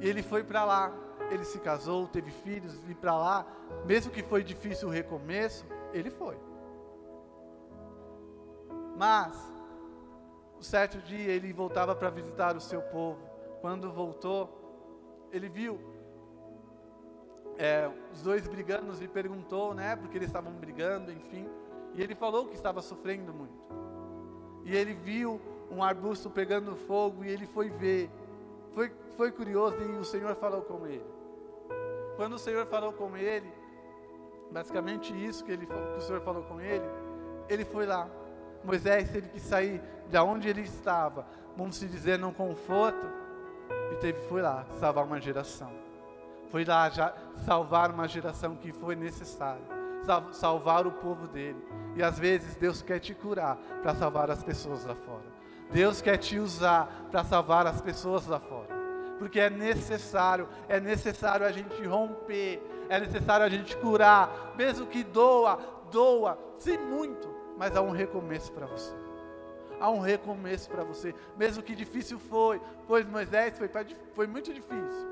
E 0.00 0.08
ele 0.08 0.22
foi 0.22 0.42
para 0.42 0.64
lá, 0.64 0.92
ele 1.30 1.44
se 1.44 1.58
casou, 1.58 2.06
teve 2.06 2.30
filhos, 2.30 2.80
e 2.88 2.94
para 2.94 3.16
lá, 3.16 3.46
mesmo 3.84 4.10
que 4.10 4.22
foi 4.22 4.42
difícil 4.42 4.88
o 4.88 4.90
recomeço, 4.90 5.64
ele 5.92 6.10
foi. 6.10 6.36
Mas 8.96 9.36
um 10.58 10.62
certo 10.62 10.98
dia 10.98 11.30
ele 11.30 11.52
voltava 11.52 11.94
para 11.94 12.10
visitar 12.10 12.56
o 12.56 12.60
seu 12.60 12.82
povo. 12.82 13.20
Quando 13.60 13.92
voltou, 13.92 15.28
ele 15.32 15.48
viu 15.48 15.78
é, 17.56 17.90
os 18.12 18.22
dois 18.22 18.46
brigando 18.46 18.92
e 19.02 19.08
perguntou, 19.08 19.74
né, 19.74 19.94
porque 19.96 20.16
eles 20.16 20.28
estavam 20.28 20.52
brigando, 20.52 21.12
enfim. 21.12 21.48
E 21.94 22.02
ele 22.02 22.14
falou 22.14 22.46
que 22.46 22.54
estava 22.54 22.82
sofrendo 22.82 23.32
muito. 23.32 23.58
E 24.64 24.74
ele 24.74 24.94
viu 24.94 25.40
um 25.70 25.82
arbusto 25.82 26.30
pegando 26.30 26.74
fogo 26.74 27.24
e 27.24 27.28
ele 27.28 27.46
foi 27.46 27.70
ver. 27.70 28.10
Foi, 28.74 28.92
foi 29.16 29.32
curioso 29.32 29.76
e 29.80 29.96
o 29.96 30.04
Senhor 30.04 30.34
falou 30.36 30.62
com 30.62 30.86
ele. 30.86 31.04
Quando 32.18 32.34
o 32.34 32.38
Senhor 32.38 32.66
falou 32.66 32.92
com 32.92 33.16
ele, 33.16 33.50
basicamente 34.50 35.14
isso 35.14 35.42
que, 35.44 35.52
ele, 35.52 35.66
que 35.66 35.72
o 35.72 36.00
Senhor 36.00 36.20
falou 36.20 36.42
com 36.42 36.60
ele, 36.60 36.84
ele 37.48 37.64
foi 37.64 37.86
lá 37.86 38.06
Moisés 38.64 39.10
teve 39.10 39.28
que 39.28 39.40
sair 39.40 39.80
de 40.08 40.18
onde 40.18 40.48
ele 40.48 40.62
estava, 40.62 41.26
vamos 41.56 41.76
se 41.76 41.86
dizer, 41.86 42.18
num 42.18 42.32
conforto, 42.32 43.06
e 43.92 43.96
teve 43.96 44.20
foi 44.22 44.42
lá 44.42 44.66
salvar 44.80 45.04
uma 45.04 45.20
geração. 45.20 45.70
Foi 46.50 46.64
lá 46.64 46.88
já 46.88 47.14
salvar 47.44 47.90
uma 47.90 48.08
geração 48.08 48.56
que 48.56 48.72
foi 48.72 48.96
necessária, 48.96 49.62
salvar 50.32 50.86
o 50.86 50.92
povo 50.92 51.28
dele. 51.28 51.62
E 51.94 52.02
às 52.02 52.18
vezes 52.18 52.56
Deus 52.56 52.82
quer 52.82 52.98
te 52.98 53.14
curar 53.14 53.56
para 53.82 53.94
salvar 53.94 54.30
as 54.30 54.42
pessoas 54.42 54.84
lá 54.84 54.94
fora. 54.94 55.38
Deus 55.70 56.00
quer 56.00 56.16
te 56.16 56.38
usar 56.38 57.08
para 57.10 57.22
salvar 57.22 57.66
as 57.66 57.80
pessoas 57.80 58.26
lá 58.26 58.40
fora. 58.40 58.77
Porque 59.18 59.40
é 59.40 59.50
necessário, 59.50 60.48
é 60.68 60.78
necessário 60.80 61.44
a 61.44 61.52
gente 61.52 61.84
romper, 61.84 62.62
é 62.88 63.00
necessário 63.00 63.44
a 63.44 63.48
gente 63.48 63.76
curar, 63.76 64.54
mesmo 64.56 64.86
que 64.86 65.02
doa, 65.02 65.58
doa, 65.90 66.38
sim 66.58 66.78
muito, 66.78 67.28
mas 67.56 67.76
há 67.76 67.82
um 67.82 67.90
recomeço 67.90 68.52
para 68.52 68.66
você. 68.66 68.94
Há 69.80 69.90
um 69.90 70.00
recomeço 70.00 70.68
para 70.68 70.84
você, 70.84 71.14
mesmo 71.36 71.62
que 71.62 71.74
difícil 71.74 72.18
foi, 72.18 72.60
pois 72.86 73.06
Moisés 73.06 73.56
foi, 73.58 73.70
foi 74.14 74.26
muito 74.26 74.52
difícil. 74.52 75.08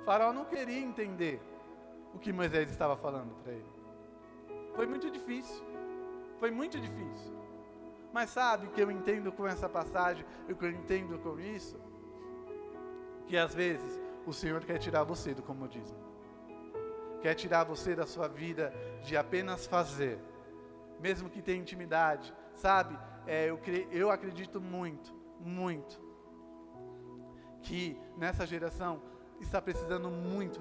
O 0.00 0.04
faraó 0.04 0.32
não 0.32 0.44
queria 0.44 0.80
entender 0.80 1.40
o 2.14 2.18
que 2.18 2.32
Moisés 2.32 2.70
estava 2.70 2.96
falando 2.96 3.32
para 3.42 3.52
ele. 3.52 3.72
Foi 4.74 4.86
muito 4.86 5.10
difícil. 5.10 5.62
Foi 6.38 6.50
muito 6.50 6.80
difícil. 6.80 7.32
Mas 8.12 8.30
sabe 8.30 8.66
que 8.68 8.80
eu 8.80 8.90
entendo 8.90 9.30
com 9.30 9.46
essa 9.46 9.68
passagem, 9.68 10.24
o 10.48 10.54
que 10.54 10.64
eu 10.64 10.70
entendo 10.70 11.18
com 11.20 11.38
isso? 11.38 11.76
Que 13.32 13.38
às 13.38 13.54
vezes 13.54 13.98
o 14.26 14.32
Senhor 14.34 14.62
quer 14.62 14.76
tirar 14.76 15.04
você 15.04 15.32
do 15.32 15.42
comodismo. 15.42 15.96
Quer 17.22 17.34
tirar 17.34 17.64
você 17.64 17.94
da 17.96 18.06
sua 18.06 18.28
vida 18.28 18.70
de 19.02 19.16
apenas 19.16 19.66
fazer 19.66 20.20
mesmo 21.00 21.30
que 21.30 21.40
tenha 21.40 21.58
intimidade, 21.58 22.30
sabe? 22.54 22.94
É, 23.26 23.48
eu, 23.48 23.58
eu 23.90 24.10
acredito 24.10 24.60
muito, 24.60 25.14
muito, 25.40 25.98
que 27.62 27.98
nessa 28.18 28.46
geração 28.46 29.00
está 29.40 29.62
precisando 29.62 30.10
muito 30.10 30.60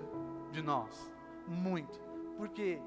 de 0.50 0.62
nós, 0.62 1.12
muito, 1.46 2.00
porque 2.38 2.82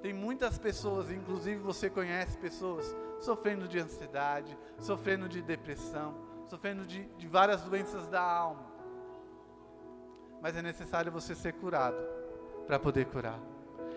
tem 0.00 0.14
muitas 0.14 0.58
pessoas, 0.58 1.10
inclusive 1.10 1.60
você 1.60 1.90
conhece 1.90 2.38
pessoas, 2.38 2.96
sofrendo 3.20 3.68
de 3.68 3.78
ansiedade, 3.78 4.56
sofrendo 4.78 5.28
de 5.28 5.42
depressão, 5.42 6.14
sofrendo 6.48 6.86
de, 6.86 7.04
de 7.18 7.28
várias 7.28 7.60
doenças 7.60 8.08
da 8.08 8.22
alma. 8.22 8.75
Mas 10.40 10.56
é 10.56 10.62
necessário 10.62 11.10
você 11.10 11.34
ser 11.34 11.52
curado. 11.54 11.96
para 12.66 12.80
poder 12.80 13.06
curar. 13.06 13.38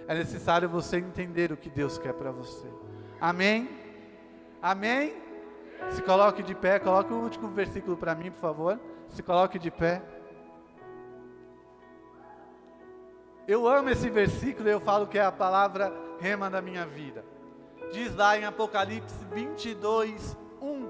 É 0.08 0.14
necessário 0.14 0.70
você 0.70 0.98
entender 0.98 1.52
o 1.52 1.58
que 1.58 1.70
Deus 1.72 1.98
quer 1.98 2.14
para 2.14 2.32
você. 2.32 2.68
Amém? 3.20 3.68
Amém? 4.62 5.16
Se 5.92 6.04
coloque 6.04 6.44
de 6.44 6.54
pé, 6.54 6.78
coloque 6.78 7.12
o 7.12 7.18
último 7.18 7.48
versículo 7.50 7.98
para 7.98 8.14
mim, 8.14 8.30
por 8.30 8.40
favor. 8.40 8.80
Se 9.10 9.24
coloque 9.24 9.58
de 9.58 9.72
pé. 9.72 10.04
Eu 13.48 13.68
amo 13.68 13.90
esse 13.90 14.10
versículo 14.10 14.70
e 14.70 14.72
eu 14.72 14.80
falo 14.80 15.08
que 15.08 15.18
é 15.18 15.26
a 15.26 15.32
palavra 15.32 15.92
rema 16.20 16.50
da 16.50 16.62
minha 16.62 16.86
vida. 16.86 17.26
Diz 17.92 18.16
lá 18.16 18.38
em 18.38 18.46
Apocalipse 18.46 19.26
22, 19.34 20.38
1. 20.62 20.88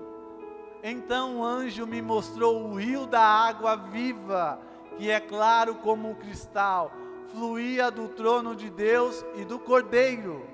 Então 0.83 1.39
o 1.39 1.43
anjo 1.45 1.87
me 1.87 2.01
mostrou 2.01 2.65
o 2.65 2.75
rio 2.75 3.05
da 3.05 3.21
água 3.21 3.75
viva, 3.77 4.59
que 4.99 5.09
é 5.09 5.17
claro 5.21 5.75
como 5.75 6.09
um 6.09 6.13
cristal, 6.13 6.91
fluía 7.31 7.89
do 7.89 8.09
trono 8.09 8.53
de 8.53 8.69
Deus 8.69 9.23
e 9.37 9.45
do 9.45 9.57
Cordeiro. 9.57 10.45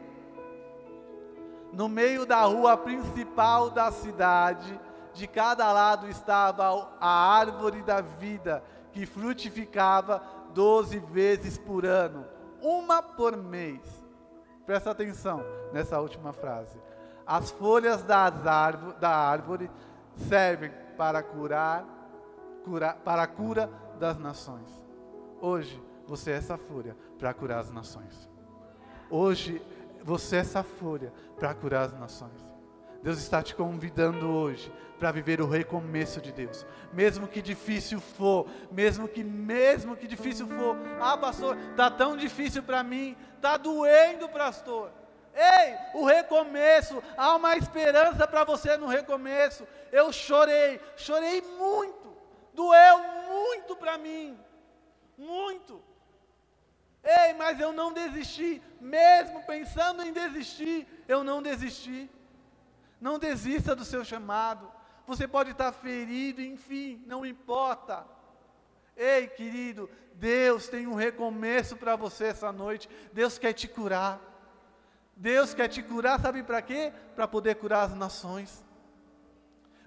No 1.73 1.89
meio 1.89 2.27
da 2.27 2.43
rua 2.43 2.77
principal 2.77 3.71
da 3.71 3.91
cidade, 3.91 4.79
de 5.15 5.25
cada 5.25 5.71
lado 5.73 6.07
estava 6.07 6.91
a 7.01 7.37
árvore 7.39 7.81
da 7.81 8.01
vida, 8.01 8.63
que 8.91 9.07
frutificava 9.07 10.21
doze 10.53 10.99
vezes 10.99 11.57
por 11.57 11.83
ano, 11.83 12.23
uma 12.61 13.01
por 13.01 13.35
mês. 13.35 13.81
Presta 14.63 14.91
atenção 14.91 15.43
nessa 15.73 15.99
última 15.99 16.31
frase. 16.31 16.79
As 17.25 17.49
folhas 17.49 18.03
da 18.03 18.31
árvore 19.01 19.71
servem 20.29 20.71
para 20.95 21.23
curar, 21.23 21.83
curar, 22.63 22.93
para 22.97 23.23
a 23.23 23.27
cura 23.27 23.84
das 23.95 24.17
nações. 24.17 24.69
Hoje, 25.41 25.81
você 26.07 26.31
é 26.31 26.35
essa 26.35 26.57
folha 26.57 26.95
para 27.17 27.33
curar 27.33 27.59
as 27.59 27.71
nações. 27.71 28.29
Hoje, 29.09 29.61
você 30.03 30.37
é 30.37 30.39
essa 30.39 30.63
folha 30.63 31.11
para 31.37 31.53
curar 31.53 31.85
as 31.85 31.99
nações. 31.99 32.45
Deus 33.01 33.19
está 33.19 33.41
te 33.43 33.53
convidando 33.53 34.31
hoje 34.31 34.71
para 34.97 35.11
viver 35.11 35.39
o 35.41 35.47
recomeço 35.47 36.19
de 36.21 36.31
Deus. 36.31 36.65
Mesmo 36.91 37.27
que 37.27 37.41
difícil 37.41 37.99
for, 37.99 38.47
mesmo 38.71 39.07
que 39.07 39.23
mesmo 39.23 39.95
que 39.95 40.07
difícil 40.07 40.47
for. 40.47 40.75
Ah, 40.99 41.17
pastor, 41.17 41.55
tá 41.75 41.91
tão 41.91 42.17
difícil 42.17 42.63
para 42.63 42.81
mim, 42.83 43.15
tá 43.41 43.57
doendo, 43.57 44.27
pastor. 44.29 44.91
Ei, 45.35 45.75
o 45.93 46.05
recomeço, 46.05 47.03
há 47.17 47.35
uma 47.35 47.57
esperança 47.57 48.25
para 48.25 48.43
você 48.43 48.77
no 48.77 48.87
recomeço. 48.87 49.67
Eu 49.91 50.11
chorei, 50.11 50.79
chorei 50.95 51.41
muito. 51.59 52.15
Doeu 52.53 52.99
muito 52.99 53.24
para 53.85 53.99
mim. 53.99 54.37
Muito. 55.17 55.81
Ei, 57.03 57.33
mas 57.35 57.59
eu 57.59 57.71
não 57.71 57.93
desisti, 57.93 58.61
mesmo 58.81 59.43
pensando 59.43 60.01
em 60.01 60.11
desistir, 60.11 60.87
eu 61.07 61.23
não 61.23 61.39
desisti. 61.39 62.09
Não 62.99 63.19
desista 63.19 63.75
do 63.75 63.85
seu 63.85 64.03
chamado. 64.03 64.71
Você 65.05 65.27
pode 65.27 65.51
estar 65.51 65.71
ferido, 65.71 66.41
enfim, 66.41 67.03
não 67.05 67.23
importa. 67.23 68.07
Ei, 68.97 69.27
querido, 69.27 69.87
Deus 70.15 70.67
tem 70.67 70.87
um 70.87 70.95
recomeço 70.95 71.77
para 71.77 71.95
você 71.95 72.25
essa 72.25 72.51
noite. 72.51 72.89
Deus 73.13 73.37
quer 73.37 73.53
te 73.53 73.67
curar. 73.67 74.19
Deus 75.15 75.53
quer 75.53 75.67
te 75.67 75.83
curar, 75.83 76.19
sabe 76.19 76.41
para 76.41 76.61
quê? 76.61 76.91
Para 77.15 77.27
poder 77.27 77.55
curar 77.55 77.83
as 77.83 77.93
nações. 77.95 78.64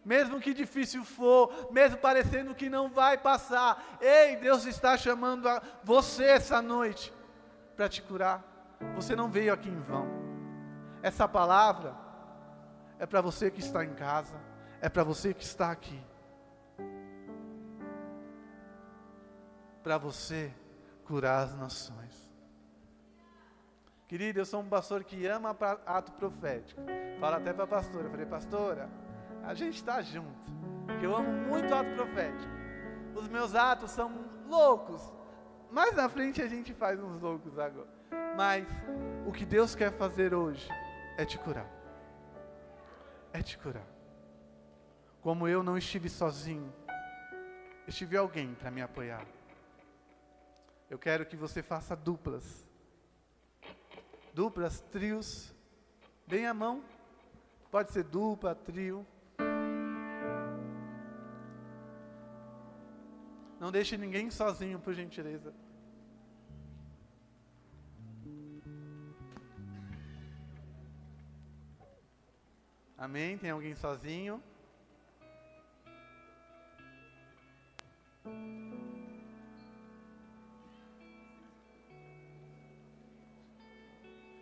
Mesmo 0.04 0.40
que 0.40 0.54
difícil 0.54 1.04
for, 1.04 1.70
mesmo 1.70 1.98
parecendo 1.98 2.54
que 2.54 2.68
não 2.68 2.88
vai 2.88 3.18
passar, 3.18 3.98
ei, 4.00 4.37
Deus 4.37 4.64
está 4.64 4.96
chamando 4.96 5.48
a 5.48 5.62
você 5.84 6.24
essa 6.24 6.62
noite 6.62 7.12
para 7.76 7.88
te 7.88 8.00
curar. 8.02 8.42
Você 8.94 9.14
não 9.14 9.28
veio 9.28 9.52
aqui 9.52 9.68
em 9.68 9.80
vão. 9.80 10.06
Essa 11.02 11.28
palavra 11.28 11.94
é 12.98 13.06
para 13.06 13.20
você 13.20 13.50
que 13.50 13.61
está 13.61 13.84
em 13.84 13.94
casa, 13.94 14.34
é 14.80 14.88
para 14.88 15.04
você 15.04 15.34
que 15.34 15.44
está 15.44 15.70
aqui. 15.70 16.00
Para 19.82 19.98
você 19.98 20.52
curar 21.04 21.44
as 21.44 21.54
nações. 21.54 22.28
Querido, 24.08 24.40
eu 24.40 24.46
sou 24.46 24.61
um 24.61 24.68
pastor 24.68 25.04
que 25.04 25.26
ama 25.26 25.56
ato 25.84 26.12
profético. 26.12 26.80
Fala 27.20 27.37
até 27.37 27.52
para 27.52 27.64
a 27.64 27.66
pastora. 27.66 28.06
Eu 28.06 28.11
falei, 28.11 28.26
pastora, 28.26 28.88
a 29.44 29.55
gente 29.55 29.77
está 29.77 30.01
junto. 30.03 30.53
Eu 31.03 31.16
amo 31.16 31.31
muito 31.31 31.74
ato 31.74 31.90
profético. 31.94 32.53
Os 33.14 33.29
meus 33.29 33.55
atos 33.55 33.90
são 33.90 34.12
loucos. 34.48 35.03
Mais 35.70 35.94
na 35.94 36.09
frente 36.09 36.40
a 36.40 36.48
gente 36.48 36.72
faz 36.72 37.03
uns 37.03 37.20
loucos 37.20 37.59
agora. 37.59 37.88
Mas 38.37 38.66
o 39.27 39.33
que 39.33 39.44
Deus 39.44 39.74
quer 39.74 39.92
fazer 39.92 40.33
hoje 40.35 40.68
é 41.16 41.24
te 41.24 41.38
curar 41.38 41.79
é 43.33 43.42
te 43.42 43.59
curar. 43.59 43.87
Como 45.20 45.48
eu 45.48 45.62
não 45.62 45.77
estive 45.77 46.09
sozinho, 46.09 46.72
estive 47.87 48.16
alguém 48.16 48.55
para 48.55 48.70
me 48.70 48.83
apoiar. 48.83 49.27
Eu 50.88 50.98
quero 50.98 51.27
que 51.27 51.37
você 51.37 51.62
faça 51.62 51.94
duplas. 51.94 52.66
Duplas, 54.33 54.81
trios. 54.92 55.53
Bem 56.27 56.46
a 56.46 56.55
mão. 56.55 56.83
Pode 57.70 57.92
ser 57.92 58.05
dupla, 58.05 58.55
trio. 58.55 59.07
Não 63.61 63.73
deixe 63.73 63.97
ninguém 63.97 64.31
sozinho, 64.31 64.79
por 64.79 64.94
gentileza. 64.94 65.53
Amém? 72.97 73.38
Tem 73.38 73.51
alguém 73.51 73.75
sozinho? 73.75 74.42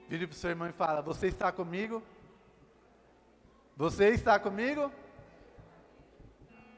Vire 0.08 0.26
para 0.26 0.34
o 0.34 0.36
seu 0.36 0.50
irmão 0.50 0.68
e 0.68 0.72
fala: 0.72 1.02
Você 1.02 1.26
está 1.26 1.50
comigo? 1.50 2.02
Você 3.76 4.10
está 4.10 4.38
comigo? 4.38 4.90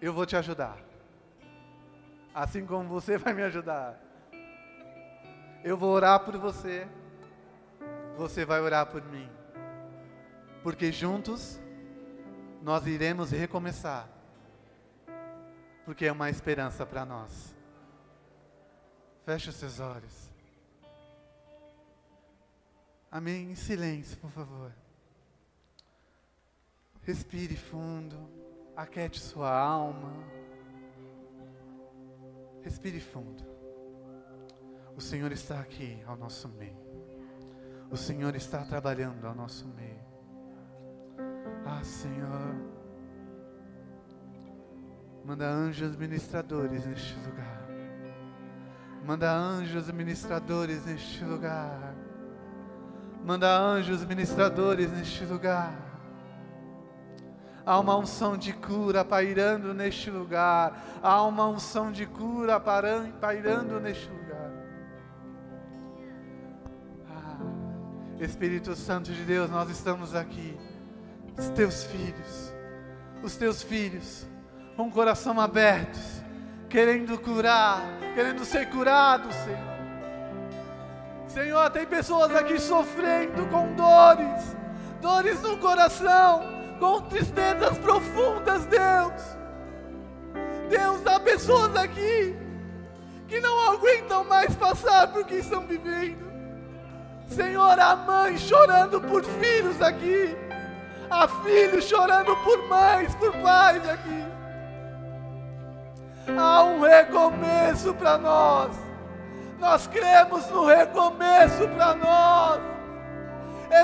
Eu 0.01 0.13
vou 0.13 0.27
te 0.27 0.37
ajudar. 0.37 0.88
Assim 2.35 2.65
como 2.67 2.89
você 2.89 3.19
vai 3.19 3.33
me 3.33 3.43
ajudar. 3.43 3.99
Eu 5.65 5.77
vou 5.77 5.91
orar 5.91 6.21
por 6.25 6.37
você. 6.37 6.87
Você 8.17 8.45
vai 8.45 8.61
orar 8.61 8.87
por 8.87 9.03
mim. 9.03 9.29
Porque 10.63 10.91
juntos 10.91 11.61
nós 12.63 12.87
iremos 12.87 13.31
recomeçar, 13.31 14.09
porque 15.85 16.07
é 16.07 16.13
uma 16.13 16.29
esperança 16.29 16.85
para 16.85 17.05
nós. 17.05 17.55
Feche 19.25 19.51
os 19.51 19.57
seus 19.57 19.79
olhos. 19.79 20.31
Amém. 23.11 23.51
Em 23.51 23.55
silêncio, 23.55 24.17
por 24.19 24.31
favor. 24.31 24.73
Respire 27.03 27.57
fundo. 27.57 28.17
Aquete 28.77 29.21
sua 29.21 29.51
alma. 29.51 30.13
Respire 32.69 33.01
fundo. 33.01 33.43
O 34.95 35.01
Senhor 35.01 35.33
está 35.33 35.59
aqui 35.59 36.03
ao 36.07 36.19
nosso 36.19 36.47
meio. 36.51 36.77
O 37.91 37.97
Senhor 37.97 38.37
está 38.37 38.63
trabalhando 38.63 39.27
ao 39.27 39.35
nosso 39.35 39.67
meio. 39.69 40.05
Ah, 41.65 41.83
Senhor, 41.83 42.55
manda 45.25 45.49
anjos 45.49 45.97
ministradores 45.97 46.85
neste 46.85 47.15
lugar. 47.21 47.67
Manda 49.03 49.33
anjos 49.35 49.91
ministradores 49.91 50.85
neste 50.85 51.25
lugar. 51.25 51.95
Manda 53.25 53.59
anjos 53.59 54.05
ministradores 54.05 54.93
neste 54.93 55.25
lugar. 55.25 55.88
Há 57.69 57.79
uma 57.79 57.99
unção 57.99 58.35
de 58.35 58.55
cura 58.55 59.05
pairando 59.05 59.75
neste 59.75 60.11
lugar. 60.11 60.83
Há 61.03 61.23
uma 61.25 61.47
unção 61.47 61.93
de 61.93 62.07
cura 62.07 62.59
pairando 62.59 63.79
neste 63.79 64.09
lugar. 64.09 64.51
Ah, 67.11 67.37
Espírito 68.21 68.75
Santo 68.75 69.13
de 69.13 69.23
Deus, 69.23 69.51
nós 69.51 69.69
estamos 69.69 70.15
aqui 70.15 70.57
os 71.37 71.51
teus 71.51 71.85
filhos, 71.85 72.55
os 73.23 73.37
teus 73.37 73.63
filhos, 73.63 74.27
com 74.75 74.89
o 74.89 74.91
coração 74.91 75.39
aberto, 75.39 75.99
querendo 76.71 77.19
curar, 77.19 77.83
querendo 78.15 78.47
ser 78.47 78.71
curados, 78.71 79.35
Senhor. 79.35 79.79
Senhor, 81.27 81.71
tem 81.71 81.85
pessoas 81.85 82.35
aqui 82.35 82.59
sofrendo 82.59 83.47
com 83.49 83.75
dores, 83.75 84.57
dores 85.03 85.43
no 85.43 85.59
coração, 85.59 86.58
com 86.79 87.03
tristezas 87.03 87.77
profundas, 87.79 88.67
Deus. 88.67 89.39
Deus, 90.69 91.07
há 91.07 91.21
pessoas 91.21 91.75
aqui 91.77 92.37
que 93.27 93.41
não 93.41 93.73
aguentam 93.73 94.25
mais 94.25 94.55
passar 94.57 95.09
por 95.09 95.25
que 95.25 95.37
estão 95.37 95.67
vivendo. 95.67 96.29
Senhor, 97.29 97.79
há 97.79 97.95
mães 97.95 98.41
chorando 98.41 99.01
por 99.01 99.23
filhos 99.23 99.81
aqui, 99.83 100.37
há 101.11 101.29
filhos 101.29 101.85
chorando 101.85 102.35
por 102.37 102.69
mães, 102.69 103.15
por 103.17 103.33
pais 103.39 103.87
aqui. 103.89 104.25
Há 106.37 106.65
um 106.65 106.81
recomeço 106.81 107.95
para 107.95 108.19
nós. 108.19 108.77
Nós 109.59 109.87
cremos 109.87 110.49
no 110.51 110.65
recomeço 110.65 111.69
para 111.77 111.95
nós. 111.95 112.61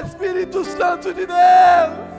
Espírito 0.05 0.65
Santo 0.65 1.13
de 1.13 1.27
Deus, 1.27 2.14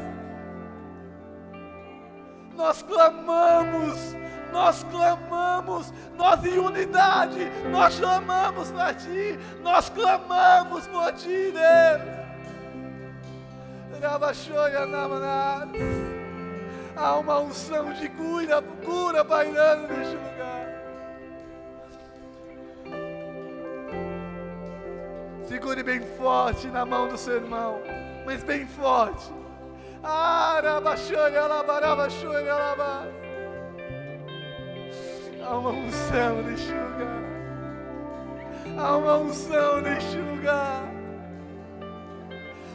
nós 2.55 2.81
clamamos 2.81 4.15
nós 4.55 4.83
clamamos, 4.85 5.93
nós 6.15 6.43
em 6.45 6.57
unidade, 6.57 7.51
nós 7.69 7.99
clamamos 7.99 8.71
para 8.71 8.93
Ti, 8.93 9.37
nós 9.61 9.89
clamamos 9.89 10.87
por 10.87 11.11
Ti, 11.11 11.51
Deus. 11.51 12.15
Há 16.95 17.17
uma 17.17 17.39
unção 17.41 17.91
de 17.93 18.07
cura, 18.07 18.61
cura 18.85 19.25
bailando 19.25 19.93
neste 19.93 20.15
lugar. 20.15 20.65
Segure 25.49 25.83
bem 25.83 25.99
forte 26.17 26.67
na 26.67 26.85
mão 26.85 27.09
do 27.09 27.17
seu 27.17 27.35
irmão, 27.35 27.81
mas 28.25 28.41
bem 28.41 28.65
forte. 28.65 29.44
Há 35.47 35.57
uma 35.57 35.69
unção 35.71 36.43
neste 36.43 36.71
lugar. 36.71 37.23
Há 38.77 38.97
uma 38.97 39.17
unção 39.17 39.81
neste 39.81 40.17
lugar. 40.17 40.83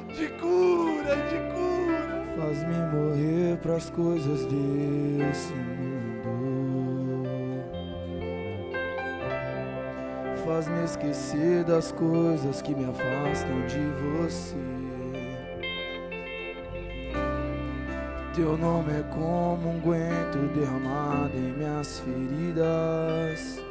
De 0.09 0.28
cura, 0.41 1.16
de 1.16 1.39
cura. 1.55 2.24
Faz-me 2.37 2.74
morrer 2.95 3.59
para 3.59 3.76
as 3.76 3.91
coisas 3.91 4.47
desse 4.47 5.53
mundo. 5.53 7.28
Faz-me 10.45 10.85
esquecer 10.85 11.64
das 11.64 11.93
coisas 11.93 12.62
que 12.62 12.74
me 12.74 12.85
afastam 12.85 13.66
de 13.66 13.81
você. 14.18 14.80
Teu 18.41 18.57
nome 18.57 18.91
é 18.91 19.03
como 19.11 19.68
um 19.68 19.80
guento 19.80 20.38
derramado 20.55 21.36
em 21.36 21.53
minhas 21.59 22.01
feridas, 22.01 23.62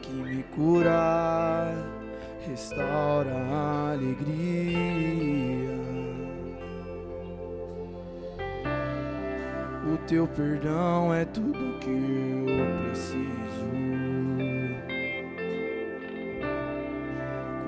que 0.00 0.10
me 0.10 0.42
cura, 0.54 1.74
restaura 2.48 3.30
a 3.30 3.92
alegria. 3.92 5.68
O 9.84 9.98
teu 10.08 10.26
perdão 10.28 11.12
é 11.12 11.26
tudo 11.26 11.78
que 11.80 11.90
eu 11.90 12.86
preciso. 12.86 13.66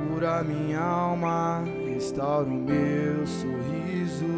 Cura 0.08 0.42
minha 0.42 0.80
alma, 0.80 1.62
restaura 1.84 2.48
o 2.48 2.54
meu 2.54 3.26
sorriso. 3.26 4.37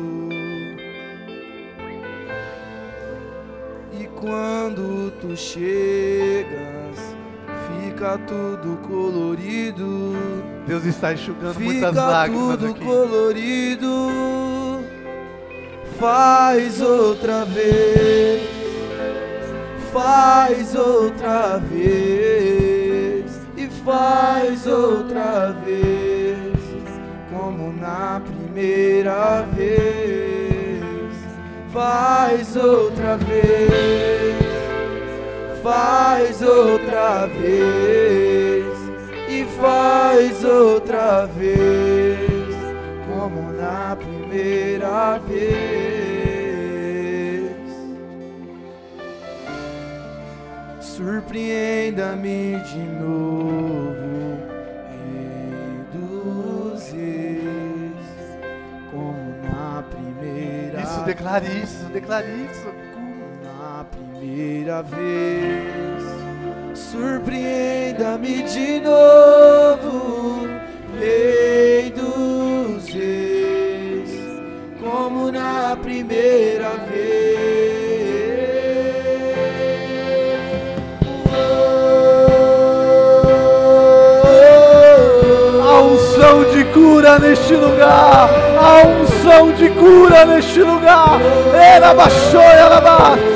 Quando 4.20 5.10
tu 5.20 5.34
chegas, 5.34 6.98
fica 7.66 8.18
tudo 8.18 8.76
colorido. 8.86 10.12
Deus 10.66 10.84
está 10.84 11.14
enxugando 11.14 11.54
fica 11.54 11.64
muitas 11.64 11.94
lágrimas 11.94 12.58
tudo 12.58 12.70
aqui. 12.70 12.84
colorido. 12.84 14.10
Faz 15.98 16.80
outra 16.80 17.44
vez, 17.44 18.48
faz 19.92 20.74
outra 20.74 21.58
vez 21.58 23.40
e 23.56 23.66
faz 23.84 24.66
outra 24.66 25.52
vez, 25.64 26.54
como 27.30 27.72
na 27.72 28.22
primeira 28.24 29.42
vez 29.54 30.29
faz 31.72 32.56
outra 32.56 33.16
vez, 33.16 34.36
faz 35.62 36.42
outra 36.42 37.26
vez. 37.26 38.66
E 39.28 39.44
faz 39.60 40.44
outra 40.44 41.26
vez, 41.26 42.54
como 43.06 43.52
na 43.52 43.96
primeira 43.96 45.18
vez. 45.18 45.50
Surpreenda-me 50.80 52.56
de 52.64 52.78
novo 53.00 53.70
declare 61.10 61.46
isso, 61.64 61.84
declare 61.92 62.28
isso. 62.28 62.72
Na 63.42 63.84
primeira 63.84 64.80
vez, 64.82 66.04
surpreenda-me 66.72 68.42
de 68.44 68.80
novo, 68.80 70.46
Rei 71.00 71.90
dos 71.90 72.88
Reis, 72.94 74.10
como 74.80 75.32
na 75.32 75.76
primeira 75.82 76.70
vez. 76.88 77.40
A 85.60 85.82
unção 85.82 86.44
de 86.52 86.64
cura 86.66 87.18
neste 87.18 87.54
lugar, 87.54 88.30
a 88.58 88.86
unção 88.86 89.09
de 89.56 89.68
cura 89.70 90.24
neste 90.24 90.62
lugar. 90.62 91.20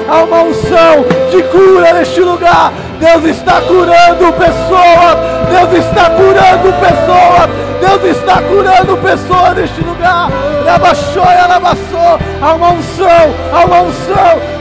Há 0.09 0.23
uma 0.25 0.43
unção 0.43 1.05
de 1.31 1.43
cura 1.43 1.93
neste 1.93 2.21
lugar. 2.21 2.73
Deus 3.01 3.25
está 3.37 3.61
curando 3.61 4.33
pessoas. 4.33 5.17
Deus 5.51 5.85
está 5.85 6.11
curando 6.11 6.73
pessoas. 6.81 7.65
Deus 7.81 8.17
está 8.17 8.43
curando 8.43 8.97
pessoas 8.99 9.57
neste 9.57 9.81
lugar. 9.83 10.31
Abaixou 10.75 11.25
e 11.25 11.39
alabaçou. 11.39 12.19
Há 12.41 12.55
uma 12.55 12.71
unção, 12.71 13.35
há 13.53 13.65
uma 13.65 13.81
unção. 13.83 14.55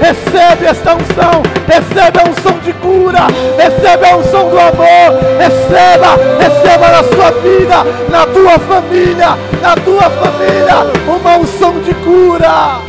Recebe 0.00 0.66
esta 0.66 0.94
unção. 0.94 1.42
Recebe 1.66 2.20
a 2.20 2.30
unção 2.30 2.58
de 2.60 2.72
cura. 2.74 3.26
Recebe 3.56 4.06
a 4.06 4.16
unção 4.16 4.48
do 4.50 4.58
amor. 4.58 5.18
Receba, 5.38 6.16
receba 6.38 6.88
na 6.88 7.02
sua 7.04 7.30
vida, 7.40 7.84
na 8.08 8.26
tua 8.26 8.58
família, 8.58 9.36
na 9.60 9.74
tua 9.74 10.10
família, 10.10 10.92
uma 11.08 11.38
unção 11.38 11.80
de 11.80 11.94
cura. 11.94 12.80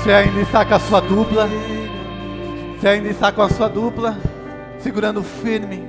Você 0.00 0.12
ainda 0.12 0.40
está 0.40 0.64
com 0.64 0.74
a 0.74 0.78
sua 0.78 1.00
dupla. 1.00 1.46
Você 2.78 2.88
ainda 2.88 3.08
está 3.10 3.30
com 3.30 3.42
a 3.42 3.50
sua 3.50 3.68
dupla. 3.68 4.16
Segurando 4.78 5.22
firme. 5.22 5.86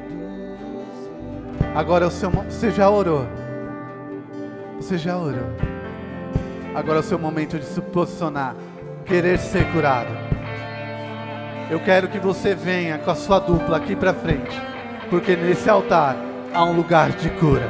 Agora 1.74 2.08
o 2.08 2.12
seu 2.12 2.30
Você 2.30 2.72
já 2.72 2.90
orou. 2.90 3.26
Você 4.76 4.98
já 4.98 5.18
orou. 5.18 5.48
Agora 6.76 6.98
é 6.98 7.00
o 7.00 7.04
seu 7.04 7.18
momento 7.18 7.58
de 7.58 7.64
se 7.64 7.80
posicionar 7.80 8.54
querer 9.06 9.40
ser 9.40 9.66
curado. 9.72 10.12
Eu 11.70 11.80
quero 11.80 12.10
que 12.10 12.20
você 12.20 12.54
venha 12.54 12.98
com 12.98 13.12
a 13.12 13.16
sua 13.16 13.40
dupla 13.40 13.78
aqui 13.78 13.96
para 13.96 14.14
frente, 14.14 14.62
porque 15.10 15.38
nesse 15.38 15.70
altar 15.70 16.18
há 16.54 16.66
um 16.66 16.76
lugar 16.76 17.12
de 17.12 17.30
cura. 17.30 17.70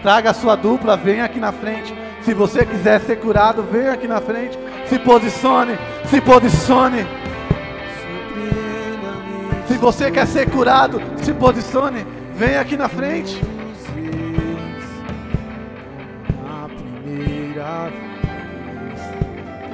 Traga 0.00 0.30
a 0.30 0.34
sua 0.34 0.56
dupla, 0.56 0.96
venha 0.96 1.26
aqui 1.26 1.38
na 1.38 1.52
frente. 1.52 2.07
Se 2.28 2.34
você 2.34 2.62
quiser 2.62 3.00
ser 3.00 3.16
curado, 3.16 3.62
venha 3.62 3.90
aqui 3.90 4.06
na 4.06 4.20
frente. 4.20 4.58
Se 4.86 4.98
posicione, 4.98 5.78
se 6.10 6.20
posicione. 6.20 7.06
Se 9.66 9.78
você 9.78 10.10
quer 10.10 10.26
ser 10.26 10.50
curado, 10.50 11.00
se 11.22 11.32
posicione, 11.32 12.06
venha 12.34 12.60
aqui 12.60 12.76
na 12.76 12.86
frente. 12.86 13.42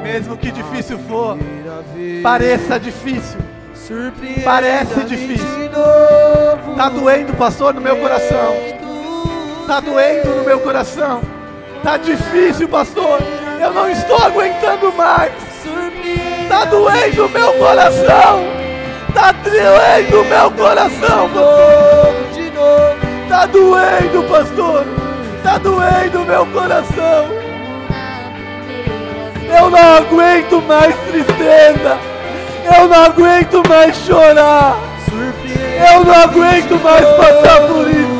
Mesmo 0.01 0.37
que 0.37 0.53
difícil 0.53 1.01
for, 1.09 1.37
pareça 2.23 2.79
difícil. 2.79 3.41
Parece 4.45 5.03
difícil. 5.03 5.71
Tá 6.77 6.89
doendo, 6.89 7.35
pastor, 7.35 7.75
no 7.75 7.81
meu 7.81 7.97
coração. 7.97 8.55
Tá 9.67 9.81
doendo 9.81 10.37
no 10.37 10.45
meu 10.45 10.61
coração. 10.61 11.21
Tá 11.85 11.99
difícil, 11.99 12.67
pastor. 12.67 13.21
Eu 13.61 13.75
não 13.75 13.91
estou 13.91 14.17
aguentando 14.17 14.91
mais. 14.95 15.33
Tá 16.49 16.65
doendo 16.65 17.29
meu 17.29 17.53
coração. 17.53 18.43
Tá 19.13 19.33
doendo 19.33 20.25
meu 20.25 20.51
coração, 20.53 21.29
pastor. 21.29 22.15
Tá 23.29 23.47
doendo, 23.47 24.29
pastor. 24.31 24.87
Tá 25.43 25.59
doendo 25.59 26.21
meu 26.21 26.47
coração. 26.47 27.29
Eu 29.59 29.69
não 29.69 29.97
aguento 29.97 30.63
mais 30.63 30.97
tristeza. 31.11 31.99
Eu 32.77 32.89
não 32.89 33.05
aguento 33.05 33.63
mais 33.69 33.95
chorar. 33.97 34.79
Eu 35.13 36.03
não 36.03 36.15
aguento 36.15 36.83
mais 36.83 37.07
passar 37.07 37.61
por 37.69 37.91
isso. 37.91 38.14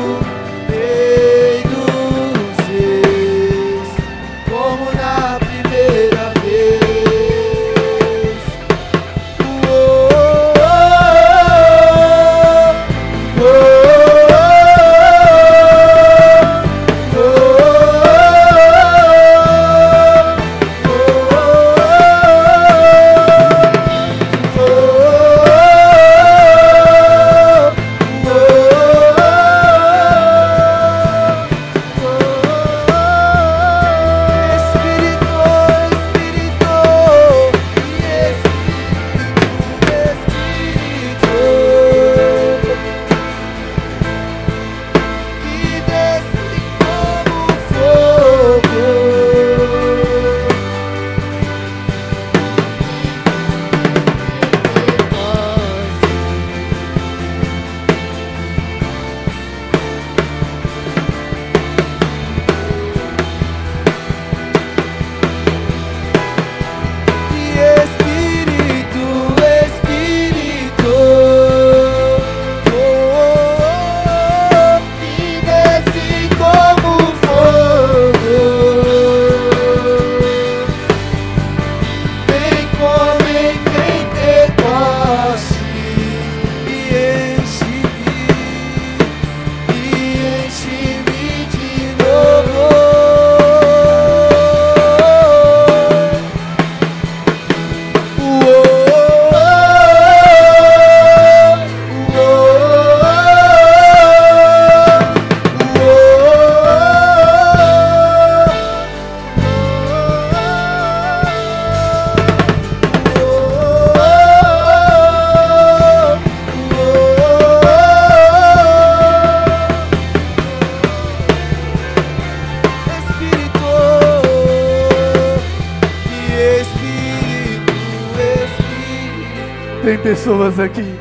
Pessoas 130.55 130.59
aqui 130.59 130.99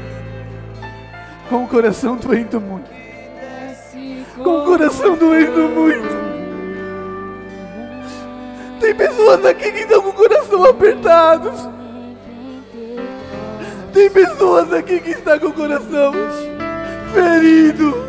com 1.49 1.65
o 1.65 1.69
coração 1.69 2.17
doendo 2.17 2.61
muito. 2.61 2.91
Com 4.43 4.59
o 4.59 4.65
coração 4.65 5.17
doendo 5.17 5.69
muito. 5.69 6.25
Tem 8.81 8.95
pessoas 8.95 9.45
aqui 9.47 9.71
que 9.71 9.79
estão 9.79 10.03
com 10.03 10.09
o 10.09 10.13
coração 10.13 10.65
apertados. 10.65 11.69
Tem 13.93 14.11
pessoas 14.11 14.73
aqui 14.73 15.01
que 15.01 15.11
estão 15.11 15.39
com 15.39 15.47
o 15.47 15.53
coração 15.53 16.13
ferido. 17.13 18.09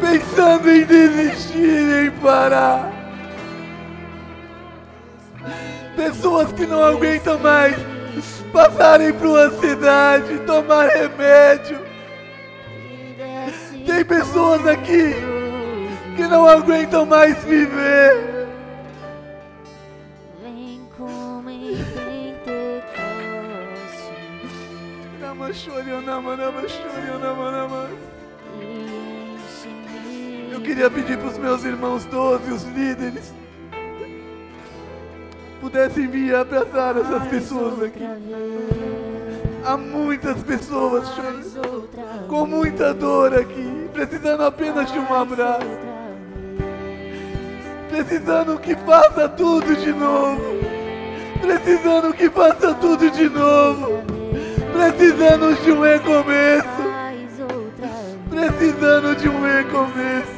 Pensando 0.00 0.70
em 0.70 0.84
desistir, 0.84 2.06
em 2.06 2.10
parar. 2.22 2.92
Pessoas 5.96 6.52
que 6.52 6.66
não 6.66 6.84
aguentam 6.84 7.38
mais 7.38 7.95
passarem 8.56 9.12
por 9.12 9.26
uma 9.26 9.50
cidade, 9.50 10.38
tomar 10.46 10.86
remédio. 10.88 11.78
Tem 13.84 14.02
pessoas 14.02 14.66
aqui 14.66 15.14
que 16.16 16.26
não 16.26 16.46
aguentam 16.48 17.04
mais 17.04 17.36
viver. 17.44 18.46
Eu 30.50 30.60
queria 30.62 30.90
pedir 30.90 31.18
para 31.18 31.28
os 31.28 31.36
meus 31.38 31.62
irmãos 31.62 32.06
todos, 32.06 32.48
os 32.50 32.64
líderes, 32.72 33.34
pudessem 35.60 36.06
vir 36.06 36.34
abraçar 36.34 36.96
essas 36.96 37.26
pessoas 37.28 37.82
aqui. 37.82 38.04
Há 39.64 39.76
muitas 39.76 40.42
pessoas 40.42 41.08
chorando, 41.08 41.88
com 42.28 42.46
muita 42.46 42.94
dor 42.94 43.34
aqui, 43.34 43.88
precisando 43.92 44.42
apenas 44.44 44.92
de 44.92 44.98
um 44.98 45.14
abraço. 45.14 45.66
Precisando 47.88 48.58
que 48.58 48.74
faça 48.76 49.28
tudo 49.28 49.74
de 49.76 49.92
novo. 49.92 50.42
Precisando 51.40 52.12
que 52.12 52.30
faça 52.30 52.74
tudo 52.74 53.10
de 53.10 53.28
novo. 53.28 54.02
Precisando 54.72 55.54
de 55.62 55.72
um 55.72 55.80
recomeço. 55.80 56.86
Precisando 58.30 59.16
de 59.16 59.28
um 59.28 59.40
recomeço. 59.42 60.36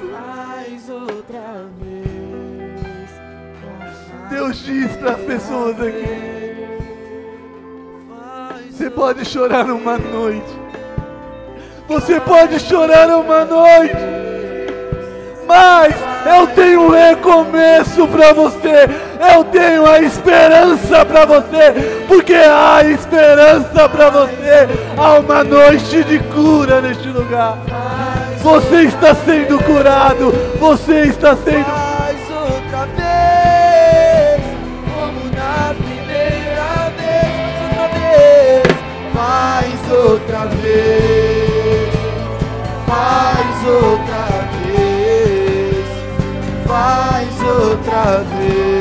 Deus 4.31 4.62
diz 4.64 4.95
para 4.97 5.12
as 5.12 5.20
pessoas 5.20 5.81
aqui. 5.81 6.39
Você 8.70 8.91
pode 8.91 9.24
chorar 9.24 9.64
uma 9.64 9.99
noite. 9.99 10.59
Você 11.89 12.20
pode 12.20 12.61
chorar 12.61 13.09
uma 13.09 13.45
noite. 13.47 13.97
Mas 15.47 15.95
eu 16.26 16.47
tenho 16.49 16.83
um 16.83 16.91
recomeço 16.91 18.07
para 18.09 18.35
você. 18.35 18.89
Eu 19.35 19.45
tenho 19.45 19.87
a 19.91 20.01
esperança 20.01 21.07
para 21.07 21.24
você. 21.24 22.05
Porque 22.07 22.35
há 22.35 22.85
esperança 22.85 23.89
para 23.89 24.11
você. 24.11 24.68
Há 24.97 25.18
uma 25.20 25.43
noite 25.43 26.05
de 26.05 26.18
cura 26.35 26.83
neste 26.83 27.09
lugar. 27.09 27.59
Você 28.43 28.83
está 28.83 29.14
sendo 29.14 29.59
curado. 29.64 30.33
Você 30.61 31.05
está 31.05 31.35
sendo 31.35 31.78
outra 47.89 48.22
vez. 48.36 48.78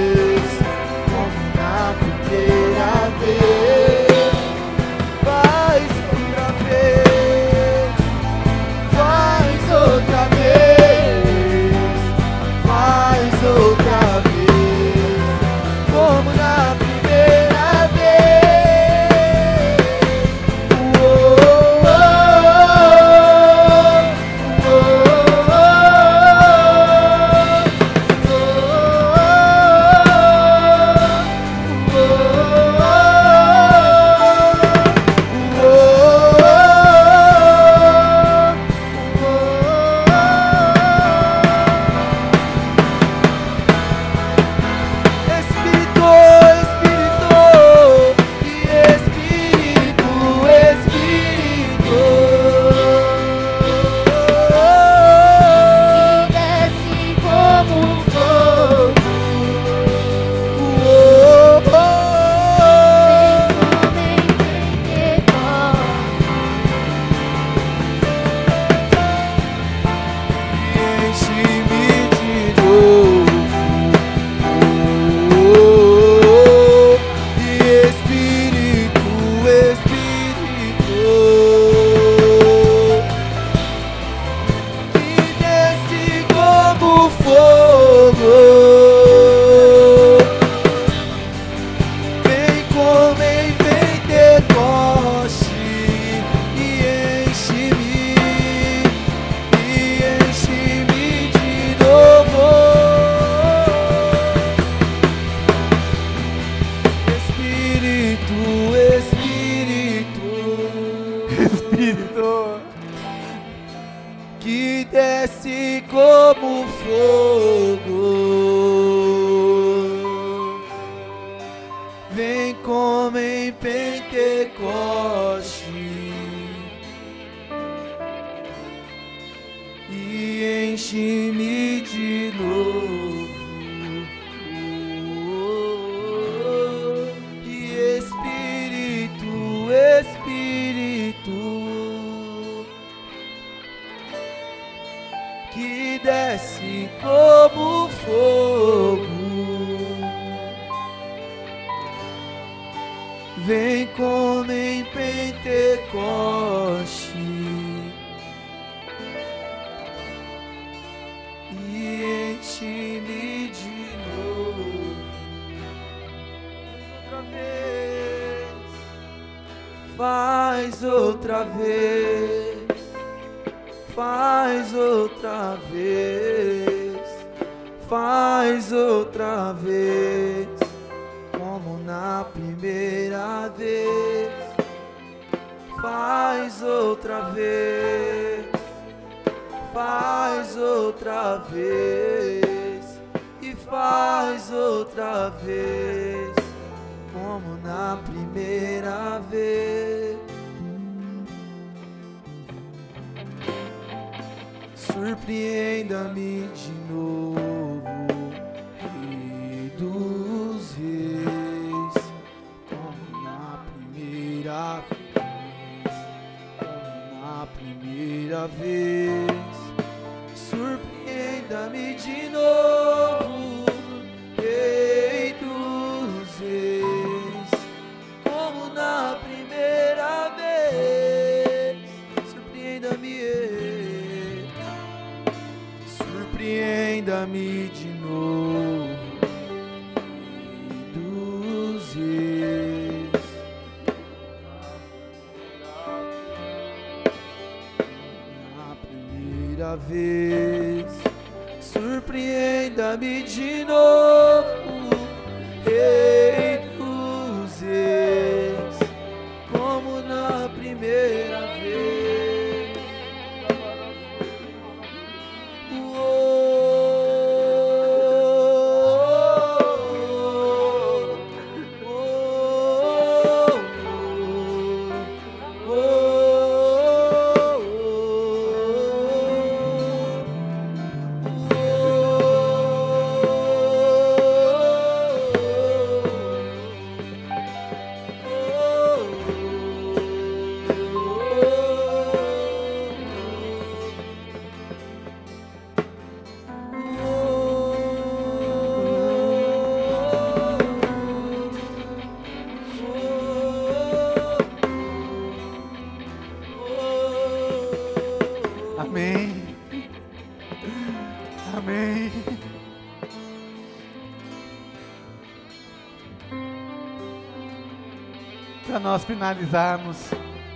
Nós 318.97 319.05
finalizarmos, 319.05 320.09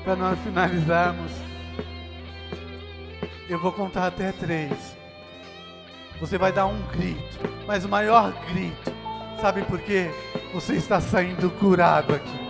para 0.04 0.16
nós 0.16 0.39
finalizarmos, 0.39 1.32
eu 3.48 3.60
vou 3.60 3.72
contar 3.72 4.08
até 4.08 4.32
três. 4.32 4.98
Você 6.20 6.39
vai 6.39 6.52
dar 6.52 6.66
um 6.66 6.82
grito, 6.92 7.38
mas 7.68 7.86
o 7.86 7.89
maior 7.89 8.34
grito, 8.52 8.92
sabe 9.39 9.62
por 9.62 9.80
quê? 9.82 10.10
Você 10.56 10.74
está 10.74 11.00
saindo 11.00 11.52
curado 11.52 12.16
aqui. 12.16 12.42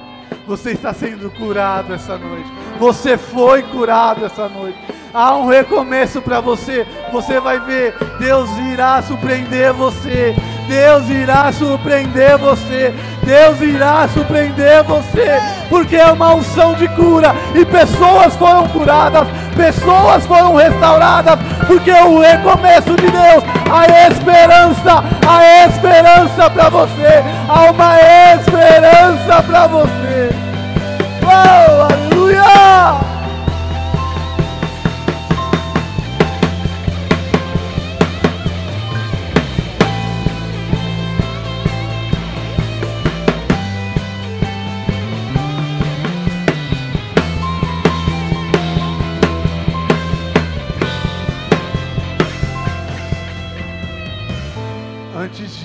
Você 0.47 0.71
está 0.71 0.93
sendo 0.93 1.29
curado 1.31 1.93
essa 1.93 2.17
noite. 2.17 2.49
Você 2.79 3.17
foi 3.17 3.61
curado 3.61 4.25
essa 4.25 4.47
noite. 4.47 4.79
Há 5.13 5.35
um 5.35 5.47
recomeço 5.47 6.21
para 6.21 6.39
você. 6.39 6.87
Você 7.11 7.37
vai 7.41 7.59
ver. 7.59 7.93
Deus 8.17 8.49
irá 8.59 9.01
surpreender 9.01 9.73
você. 9.73 10.33
Deus 10.69 11.09
irá 11.09 11.51
surpreender 11.51 12.37
você. 12.37 12.93
Deus 13.25 13.61
irá 13.61 14.07
surpreender 14.07 14.83
você. 14.85 15.60
Porque 15.71 15.95
é 15.95 16.11
uma 16.11 16.35
unção 16.35 16.73
de 16.73 16.85
cura. 16.89 17.33
E 17.55 17.63
pessoas 17.63 18.35
foram 18.35 18.67
curadas. 18.67 19.25
Pessoas 19.55 20.27
foram 20.27 20.53
restauradas. 20.55 21.39
Porque 21.65 21.91
o 21.91 22.19
recomeço 22.19 22.93
de 22.97 23.09
Deus. 23.09 23.43
A 23.71 24.09
esperança. 24.09 25.03
A 25.25 25.65
esperança 25.65 26.49
para 26.49 26.69
você. 26.69 27.23
Há 27.47 27.71
uma 27.71 27.95
esperança 28.35 29.41
para 29.43 29.67
você. 29.67 30.29
Oh, 31.23 31.93
aleluia! 31.93 33.10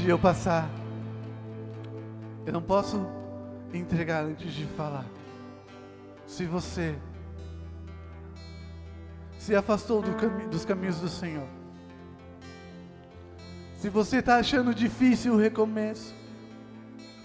De 0.06 0.12
eu 0.12 0.18
passar, 0.20 0.70
eu 2.46 2.52
não 2.52 2.62
posso 2.62 3.04
entregar 3.74 4.22
antes 4.22 4.54
de 4.54 4.64
falar. 4.64 5.04
Se 6.24 6.44
você 6.44 6.94
se 9.36 9.52
afastou 9.56 10.00
do 10.00 10.14
cami 10.14 10.46
dos 10.46 10.64
caminhos 10.64 11.00
do 11.00 11.08
Senhor, 11.08 11.48
se 13.74 13.88
você 13.88 14.18
está 14.18 14.36
achando 14.36 14.72
difícil 14.72 15.34
o 15.34 15.36
recomeço, 15.36 16.14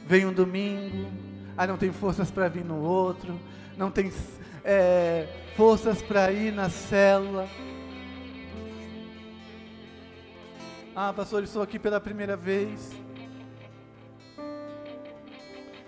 vem 0.07 0.25
um 0.25 0.33
domingo, 0.33 1.07
ah, 1.55 1.67
não 1.67 1.77
tem 1.77 1.91
forças 1.91 2.31
para 2.31 2.49
vir 2.49 2.65
no 2.65 2.81
outro, 2.81 3.39
não 3.77 3.91
tem 3.91 4.11
é, 4.65 5.27
forças 5.55 6.01
para 6.01 6.31
ir 6.31 6.51
na 6.51 6.67
célula. 6.67 7.47
Ah, 10.93 11.13
pastor, 11.13 11.41
estou 11.41 11.61
aqui 11.61 11.79
pela 11.79 12.01
primeira 12.01 12.35
vez. 12.35 12.91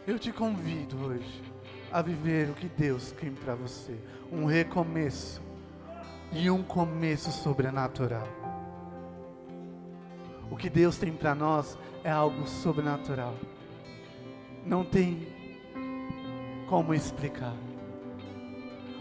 Eu 0.08 0.18
te 0.18 0.32
convido 0.32 0.98
hoje 1.06 1.44
a 1.92 2.02
viver 2.02 2.50
o 2.50 2.54
que 2.54 2.70
Deus 2.70 3.12
tem 3.12 3.34
para 3.34 3.54
você, 3.54 3.98
um 4.32 4.46
recomeço 4.46 5.42
e 6.32 6.50
um 6.50 6.64
começo 6.64 7.32
sobrenatural. 7.32 8.28
O 10.50 10.56
que 10.56 10.70
Deus 10.70 10.98
tem 10.98 11.12
para 11.12 11.36
nós 11.36 11.78
é 12.02 12.10
algo 12.10 12.48
sobrenatural. 12.48 13.36
Não 14.66 14.86
tem 14.86 15.28
como 16.70 16.94
explicar. 16.94 17.54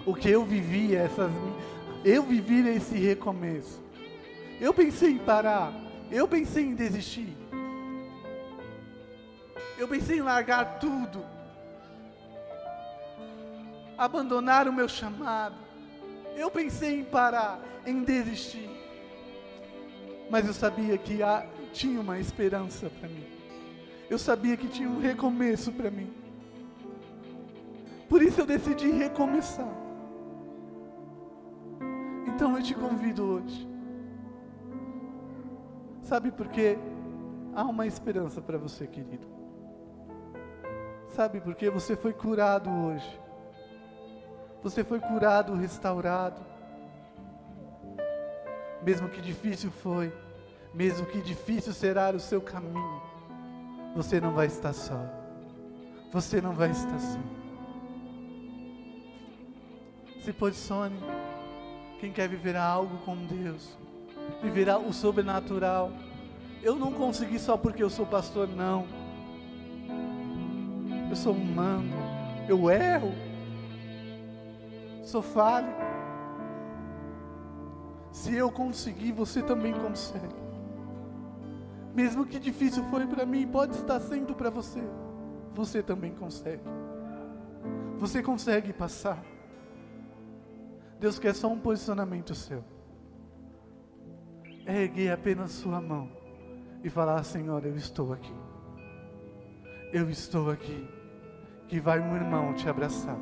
O 0.04 0.14
que 0.14 0.28
eu 0.28 0.44
vivi 0.44 0.96
essas 0.96 1.30
eu 2.04 2.24
vivi 2.24 2.68
esse 2.68 2.98
recomeço. 2.98 3.80
Eu 4.60 4.74
pensei 4.74 5.12
em 5.12 5.18
parar, 5.18 5.72
eu 6.10 6.26
pensei 6.28 6.64
em 6.64 6.74
desistir. 6.74 7.36
Eu 9.78 9.88
pensei 9.88 10.18
em 10.18 10.22
largar 10.22 10.78
tudo. 10.78 11.24
Abandonar 13.96 14.68
o 14.68 14.72
meu 14.72 14.88
chamado. 14.88 15.56
Eu 16.36 16.50
pensei 16.50 17.00
em 17.00 17.04
parar, 17.04 17.60
em 17.86 18.02
desistir. 18.02 18.70
Mas 20.30 20.46
eu 20.46 20.54
sabia 20.54 20.96
que 20.96 21.22
há, 21.22 21.46
tinha 21.72 22.00
uma 22.00 22.18
esperança 22.18 22.90
para 22.90 23.08
mim. 23.08 23.26
Eu 24.08 24.18
sabia 24.18 24.56
que 24.56 24.68
tinha 24.68 24.88
um 24.88 25.00
recomeço 25.00 25.72
para 25.72 25.90
mim. 25.90 26.12
Por 28.08 28.22
isso 28.22 28.40
eu 28.40 28.46
decidi 28.46 28.90
recomeçar. 28.90 29.74
Então 32.26 32.56
eu 32.56 32.62
te 32.62 32.74
convido 32.74 33.24
hoje. 33.24 33.71
Sabe 36.12 36.30
por 36.30 36.46
quê? 36.48 36.76
Há 37.54 37.62
uma 37.62 37.86
esperança 37.86 38.42
para 38.42 38.58
você, 38.58 38.86
querido. 38.86 39.26
Sabe 41.08 41.40
por 41.40 41.54
quê? 41.54 41.70
Você 41.70 41.96
foi 41.96 42.12
curado 42.12 42.68
hoje. 42.68 43.18
Você 44.62 44.84
foi 44.84 45.00
curado, 45.00 45.54
restaurado. 45.54 46.42
Mesmo 48.82 49.08
que 49.08 49.22
difícil 49.22 49.70
foi, 49.70 50.12
mesmo 50.74 51.06
que 51.06 51.22
difícil 51.22 51.72
será 51.72 52.10
o 52.10 52.20
seu 52.20 52.42
caminho, 52.42 53.02
você 53.96 54.20
não 54.20 54.34
vai 54.34 54.48
estar 54.48 54.74
só. 54.74 55.00
Você 56.12 56.42
não 56.42 56.52
vai 56.52 56.72
estar 56.72 56.98
só. 56.98 57.20
Se 60.22 60.30
posicione. 60.30 61.00
Quem 61.98 62.12
quer 62.12 62.28
viver 62.28 62.54
algo 62.54 62.98
com 62.98 63.16
Deus, 63.24 63.78
viverá 64.42 64.78
o 64.78 64.92
sobrenatural. 64.92 65.92
Eu 66.62 66.76
não 66.76 66.92
consegui 66.92 67.38
só 67.38 67.56
porque 67.56 67.82
eu 67.82 67.90
sou 67.90 68.06
pastor, 68.06 68.48
não. 68.48 68.86
Eu 71.08 71.16
sou 71.16 71.34
humano, 71.34 71.92
eu 72.48 72.70
erro, 72.70 73.12
sou 75.04 75.22
falho. 75.22 75.72
Se 78.10 78.34
eu 78.34 78.50
conseguir, 78.50 79.12
você 79.12 79.42
também 79.42 79.72
consegue. 79.72 80.42
Mesmo 81.94 82.24
que 82.24 82.38
difícil 82.38 82.84
foi 82.84 83.06
para 83.06 83.26
mim, 83.26 83.46
pode 83.46 83.76
estar 83.76 84.00
sendo 84.00 84.34
para 84.34 84.48
você. 84.48 84.82
Você 85.54 85.82
também 85.82 86.14
consegue. 86.14 86.62
Você 87.98 88.22
consegue 88.22 88.72
passar. 88.72 89.22
Deus 90.98 91.18
quer 91.18 91.34
só 91.34 91.48
um 91.48 91.58
posicionamento 91.58 92.34
seu. 92.34 92.64
É 94.64 94.82
erguer 94.82 95.12
apenas 95.12 95.50
sua 95.52 95.80
mão 95.80 96.08
e 96.84 96.90
falar: 96.90 97.22
Senhor, 97.24 97.64
eu 97.64 97.76
estou 97.76 98.12
aqui. 98.12 98.34
Eu 99.92 100.08
estou 100.08 100.50
aqui. 100.50 100.88
Que 101.68 101.80
vai 101.80 102.00
um 102.00 102.14
irmão 102.14 102.52
te 102.54 102.68
abraçar 102.68 103.16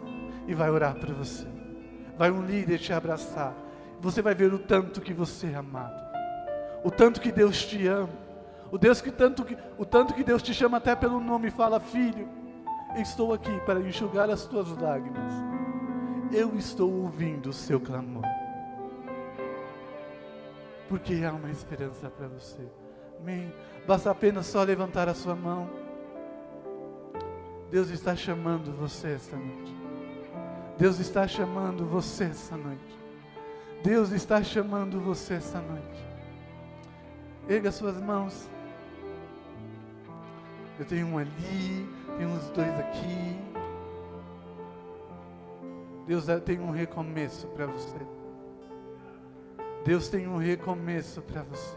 e 0.47 0.55
vai 0.55 0.69
orar 0.71 0.97
por 0.97 1.13
você. 1.13 1.47
Vai 2.19 2.31
um 2.31 2.45
líder 2.45 2.79
te 2.79 2.93
abraçar. 2.93 3.55
Você 4.01 4.21
vai 4.21 4.35
ver 4.35 4.53
o 4.53 4.59
tanto 4.59 5.01
que 5.01 5.13
você 5.13 5.49
é 5.49 5.55
amado. 5.55 6.01
O 6.83 6.91
tanto 6.91 7.21
que 7.21 7.31
Deus 7.31 7.65
te 7.65 7.87
ama. 7.87 8.09
O, 8.73 8.79
Deus 8.79 9.01
que 9.01 9.11
tanto 9.11 9.45
que, 9.45 9.57
o 9.79 9.85
tanto 9.85 10.15
que 10.15 10.25
Deus 10.25 10.43
te 10.43 10.55
chama 10.55 10.79
até 10.79 10.95
pelo 10.95 11.21
nome 11.21 11.49
e 11.49 11.51
fala: 11.51 11.81
Filho, 11.81 12.29
estou 12.97 13.33
aqui 13.33 13.61
para 13.61 13.81
enxugar 13.81 14.31
as 14.31 14.47
tuas 14.47 14.69
lágrimas. 14.77 15.33
Eu 16.33 16.57
estou 16.57 16.93
ouvindo 16.93 17.51
o 17.51 17.53
seu 17.53 17.81
clamor. 17.81 18.25
Porque 20.91 21.25
há 21.25 21.33
uma 21.33 21.53
esperança 21.53 22.11
para 22.11 22.27
você. 22.27 22.69
Amém. 23.21 23.55
Basta 23.87 24.11
apenas 24.11 24.47
só 24.47 24.65
levantar 24.65 25.09
a 25.09 25.15
sua 25.15 25.37
mão. 25.37 25.71
Deus 27.71 27.91
está 27.91 28.17
chamando 28.17 28.73
você 28.73 29.13
esta 29.13 29.37
noite. 29.37 29.73
Deus 30.77 30.99
está 30.99 31.29
chamando 31.29 31.87
você 31.87 32.25
essa 32.25 32.57
noite. 32.57 32.99
Deus 33.85 34.11
está 34.11 34.43
chamando 34.43 35.01
você 35.01 35.35
essa 35.35 35.61
noite. 35.61 36.05
Erga 37.49 37.71
suas 37.71 38.01
mãos. 38.03 38.51
Eu 40.77 40.85
tenho 40.87 41.07
um 41.07 41.19
ali, 41.19 41.89
tem 42.19 42.27
uns 42.27 42.51
dois 42.51 42.77
aqui. 42.81 43.39
Deus 46.05 46.27
tem 46.45 46.59
um 46.59 46.73
recomeço 46.73 47.47
para 47.47 47.67
você. 47.67 48.20
Deus 49.85 50.09
tem 50.09 50.27
um 50.29 50.37
recomeço 50.37 51.23
para 51.23 51.43
você. 51.43 51.77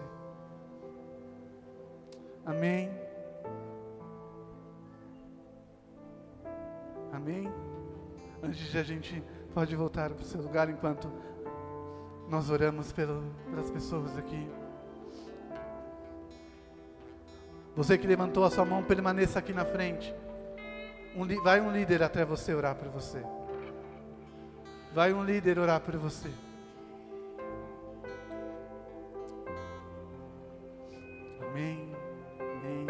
Amém. 2.46 2.92
Amém. 7.12 7.52
Antes 8.42 8.70
de 8.70 8.78
a 8.78 8.84
gente 8.84 9.24
pode 9.54 9.76
voltar 9.76 10.10
para 10.10 10.22
o 10.22 10.26
seu 10.26 10.42
lugar 10.42 10.70
enquanto 10.70 11.10
nós 12.28 12.50
oramos 12.50 12.92
pelo, 12.92 13.24
pelas 13.50 13.72
pessoas 13.72 14.18
aqui. 14.18 14.50
Você 17.76 17.98
que 17.98 18.06
levantou 18.06 18.44
a 18.44 18.52
sua 18.52 18.66
mão, 18.66 18.84
permaneça 18.84 19.40
aqui 19.40 19.54
na 19.54 19.66
frente. 19.66 20.14
Um, 21.16 21.26
vai 21.42 21.62
um 21.62 21.72
líder 21.72 22.04
até 22.04 22.26
você 22.26 22.54
orar 22.54 22.76
por 22.76 22.90
você. 22.90 23.24
Vai 24.94 25.14
um 25.14 25.24
líder 25.24 25.58
orar 25.58 25.80
por 25.80 25.96
você. 25.96 26.30
Amém. 31.54 31.92
Amém. 32.40 32.88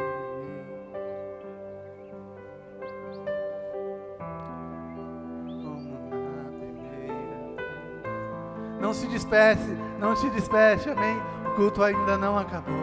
Não 8.80 8.94
se 8.94 9.06
despece, 9.08 9.78
não 10.00 10.16
se 10.16 10.30
despece, 10.30 10.90
amém. 10.90 11.18
O 11.46 11.56
culto 11.56 11.84
ainda 11.84 12.18
não 12.18 12.38
acabou. 12.38 12.74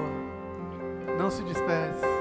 Não 1.19 1.31
se 1.31 1.43
despece. 1.45 2.20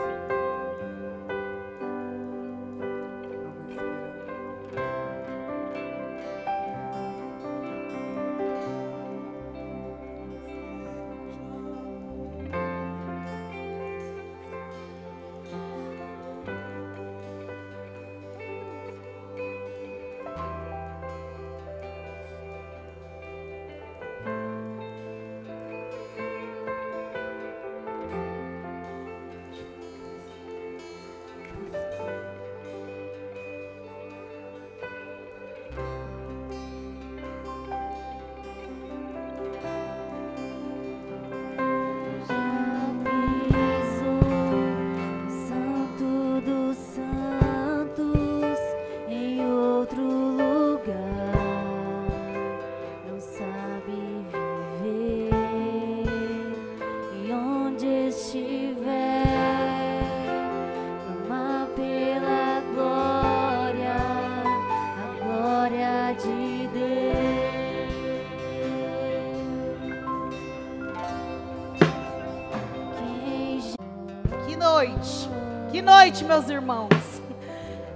Noite, 76.20 76.26
meus 76.26 76.49
irmãos. 76.49 76.89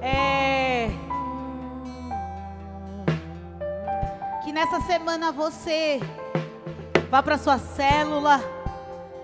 É... 0.02 0.90
Que 4.44 4.52
nessa 4.52 4.82
semana 4.82 5.32
você 5.32 6.00
vá 7.10 7.22
para 7.22 7.38
sua 7.38 7.58
célula. 7.58 8.40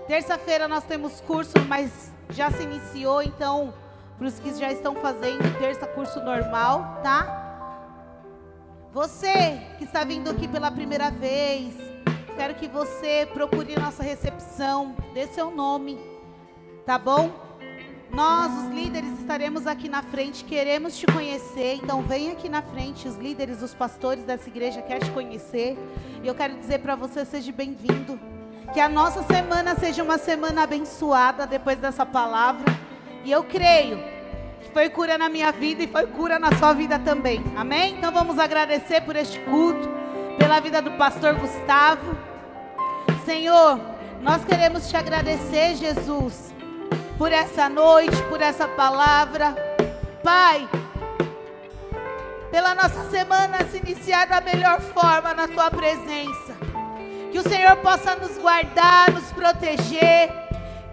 Terça-feira 0.06 0.66
nós 0.66 0.84
temos 0.84 1.20
curso, 1.20 1.52
mas 1.68 2.12
já 2.30 2.50
se 2.50 2.62
iniciou, 2.62 3.22
então 3.22 3.72
para 4.18 4.26
os 4.26 4.38
que 4.38 4.52
já 4.54 4.70
estão 4.70 4.94
fazendo 4.96 5.58
terça 5.58 5.86
curso 5.86 6.20
normal, 6.20 7.00
tá? 7.02 7.36
Você 8.92 9.60
que 9.78 9.84
está 9.84 10.04
vindo 10.04 10.30
aqui 10.30 10.48
pela 10.48 10.70
primeira 10.70 11.10
vez, 11.10 11.74
quero 12.36 12.54
que 12.54 12.68
você 12.68 13.26
procure 13.32 13.78
nossa 13.78 14.02
recepção, 14.02 14.94
dê 15.14 15.26
seu 15.28 15.50
nome, 15.50 15.98
tá 16.84 16.98
bom? 16.98 17.49
Nós, 18.20 18.52
os 18.52 18.68
líderes, 18.68 19.18
estaremos 19.18 19.66
aqui 19.66 19.88
na 19.88 20.02
frente, 20.02 20.44
queremos 20.44 20.94
te 20.94 21.06
conhecer. 21.06 21.76
Então, 21.82 22.02
vem 22.02 22.30
aqui 22.30 22.50
na 22.50 22.60
frente, 22.60 23.08
os 23.08 23.16
líderes, 23.16 23.62
os 23.62 23.72
pastores 23.72 24.24
dessa 24.24 24.46
igreja 24.46 24.82
querem 24.82 25.00
te 25.00 25.10
conhecer. 25.10 25.78
E 26.22 26.26
eu 26.26 26.34
quero 26.34 26.54
dizer 26.58 26.80
para 26.80 26.94
você: 26.94 27.24
seja 27.24 27.50
bem-vindo. 27.50 28.20
Que 28.74 28.78
a 28.78 28.90
nossa 28.90 29.22
semana 29.22 29.74
seja 29.74 30.02
uma 30.02 30.18
semana 30.18 30.64
abençoada 30.64 31.46
depois 31.46 31.78
dessa 31.78 32.04
palavra. 32.04 32.66
E 33.24 33.32
eu 33.32 33.42
creio 33.42 33.96
que 34.60 34.70
foi 34.70 34.90
cura 34.90 35.16
na 35.16 35.30
minha 35.30 35.50
vida 35.50 35.82
e 35.82 35.86
foi 35.86 36.06
cura 36.06 36.38
na 36.38 36.52
sua 36.58 36.74
vida 36.74 36.98
também. 36.98 37.42
Amém? 37.56 37.94
Então, 37.96 38.12
vamos 38.12 38.38
agradecer 38.38 39.00
por 39.00 39.16
este 39.16 39.40
culto, 39.40 39.88
pela 40.38 40.60
vida 40.60 40.82
do 40.82 40.90
pastor 40.90 41.36
Gustavo. 41.36 42.14
Senhor, 43.24 43.80
nós 44.20 44.44
queremos 44.44 44.90
te 44.90 44.94
agradecer, 44.94 45.74
Jesus 45.76 46.49
por 47.20 47.30
essa 47.30 47.68
noite, 47.68 48.16
por 48.30 48.40
essa 48.40 48.66
palavra. 48.66 49.54
Pai, 50.24 50.66
pela 52.50 52.74
nossa 52.74 53.10
semana 53.10 53.58
se 53.70 53.76
iniciar 53.76 54.26
da 54.26 54.40
melhor 54.40 54.80
forma 54.80 55.34
na 55.34 55.46
tua 55.46 55.70
presença. 55.70 56.56
Que 57.30 57.38
o 57.38 57.42
Senhor 57.42 57.76
possa 57.76 58.16
nos 58.16 58.38
guardar, 58.38 59.10
nos 59.10 59.30
proteger. 59.32 60.32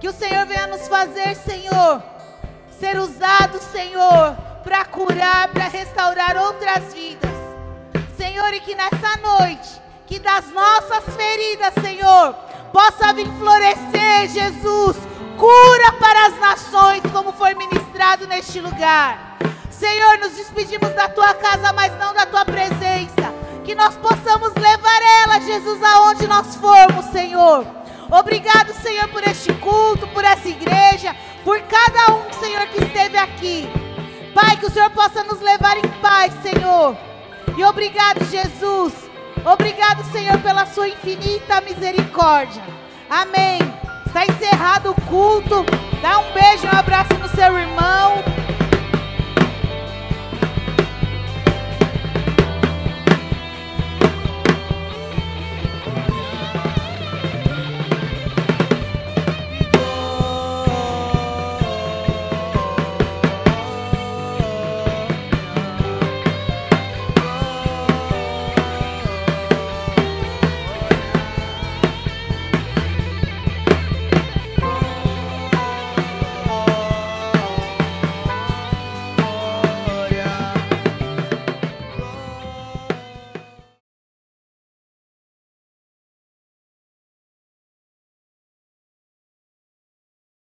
Que 0.01 0.09
o 0.09 0.11
Senhor 0.11 0.45
venha 0.45 0.67
nos 0.67 0.89
fazer, 0.89 1.33
Senhor, 1.33 2.03
ser 2.77 2.99
usado, 2.99 3.57
Senhor, 3.59 4.35
para 4.65 4.83
curar, 4.83 5.47
para 5.47 5.69
restaurar 5.69 6.35
outras 6.35 6.93
vidas. 6.93 7.31
Senhor, 8.17 8.53
e 8.53 8.59
que 8.59 8.75
nessa 8.75 9.15
noite, 9.21 9.81
que 10.05 10.19
das 10.19 10.51
nossas 10.51 11.05
feridas, 11.15 11.73
Senhor, 11.81 12.33
possa 12.73 13.13
vir 13.13 13.31
florescer, 13.39 14.27
Jesus, 14.27 14.97
cura 15.37 15.93
para 15.93 16.27
as 16.27 16.39
nações, 16.39 17.01
como 17.13 17.31
foi 17.31 17.53
ministrado 17.53 18.27
neste 18.27 18.59
lugar. 18.59 19.37
Senhor, 19.69 20.17
nos 20.17 20.33
despedimos 20.33 20.89
da 20.93 21.07
tua 21.07 21.33
casa, 21.35 21.71
mas 21.71 21.97
não 21.99 22.13
da 22.13 22.25
tua 22.25 22.43
presença. 22.43 23.33
Que 23.63 23.75
nós 23.75 23.95
possamos 23.97 24.53
levar 24.55 25.01
ela, 25.23 25.39
Jesus, 25.39 25.81
aonde 25.83 26.27
nós 26.27 26.55
formos, 26.55 27.05
Senhor. 27.11 27.65
Obrigado, 28.09 28.73
Senhor, 28.81 29.07
por 29.09 29.23
este 29.23 29.53
culto, 29.55 30.07
por 30.07 30.23
essa 30.23 30.47
igreja, 30.47 31.15
por 31.43 31.61
cada 31.61 32.13
um, 32.15 32.33
Senhor, 32.33 32.65
que 32.67 32.83
esteve 32.83 33.17
aqui. 33.17 33.69
Pai, 34.33 34.57
que 34.57 34.65
o 34.65 34.71
Senhor 34.71 34.89
possa 34.91 35.23
nos 35.23 35.39
levar 35.41 35.77
em 35.77 35.87
paz, 36.01 36.33
Senhor. 36.41 36.97
E 37.55 37.63
obrigado, 37.63 38.23
Jesus. 38.25 38.93
Obrigado, 39.45 40.03
Senhor, 40.11 40.39
pela 40.39 40.65
sua 40.65 40.87
infinita 40.87 41.61
misericórdia. 41.61 42.63
Amém. 43.09 43.86
Está 44.17 44.33
encerrado 44.33 44.89
o 44.89 45.01
culto. 45.01 45.63
Dá 46.01 46.17
um 46.17 46.33
beijo, 46.33 46.65
um 46.65 46.79
abraço 46.79 47.13
no 47.19 47.29
seu 47.29 47.55
irmão. 47.55 48.23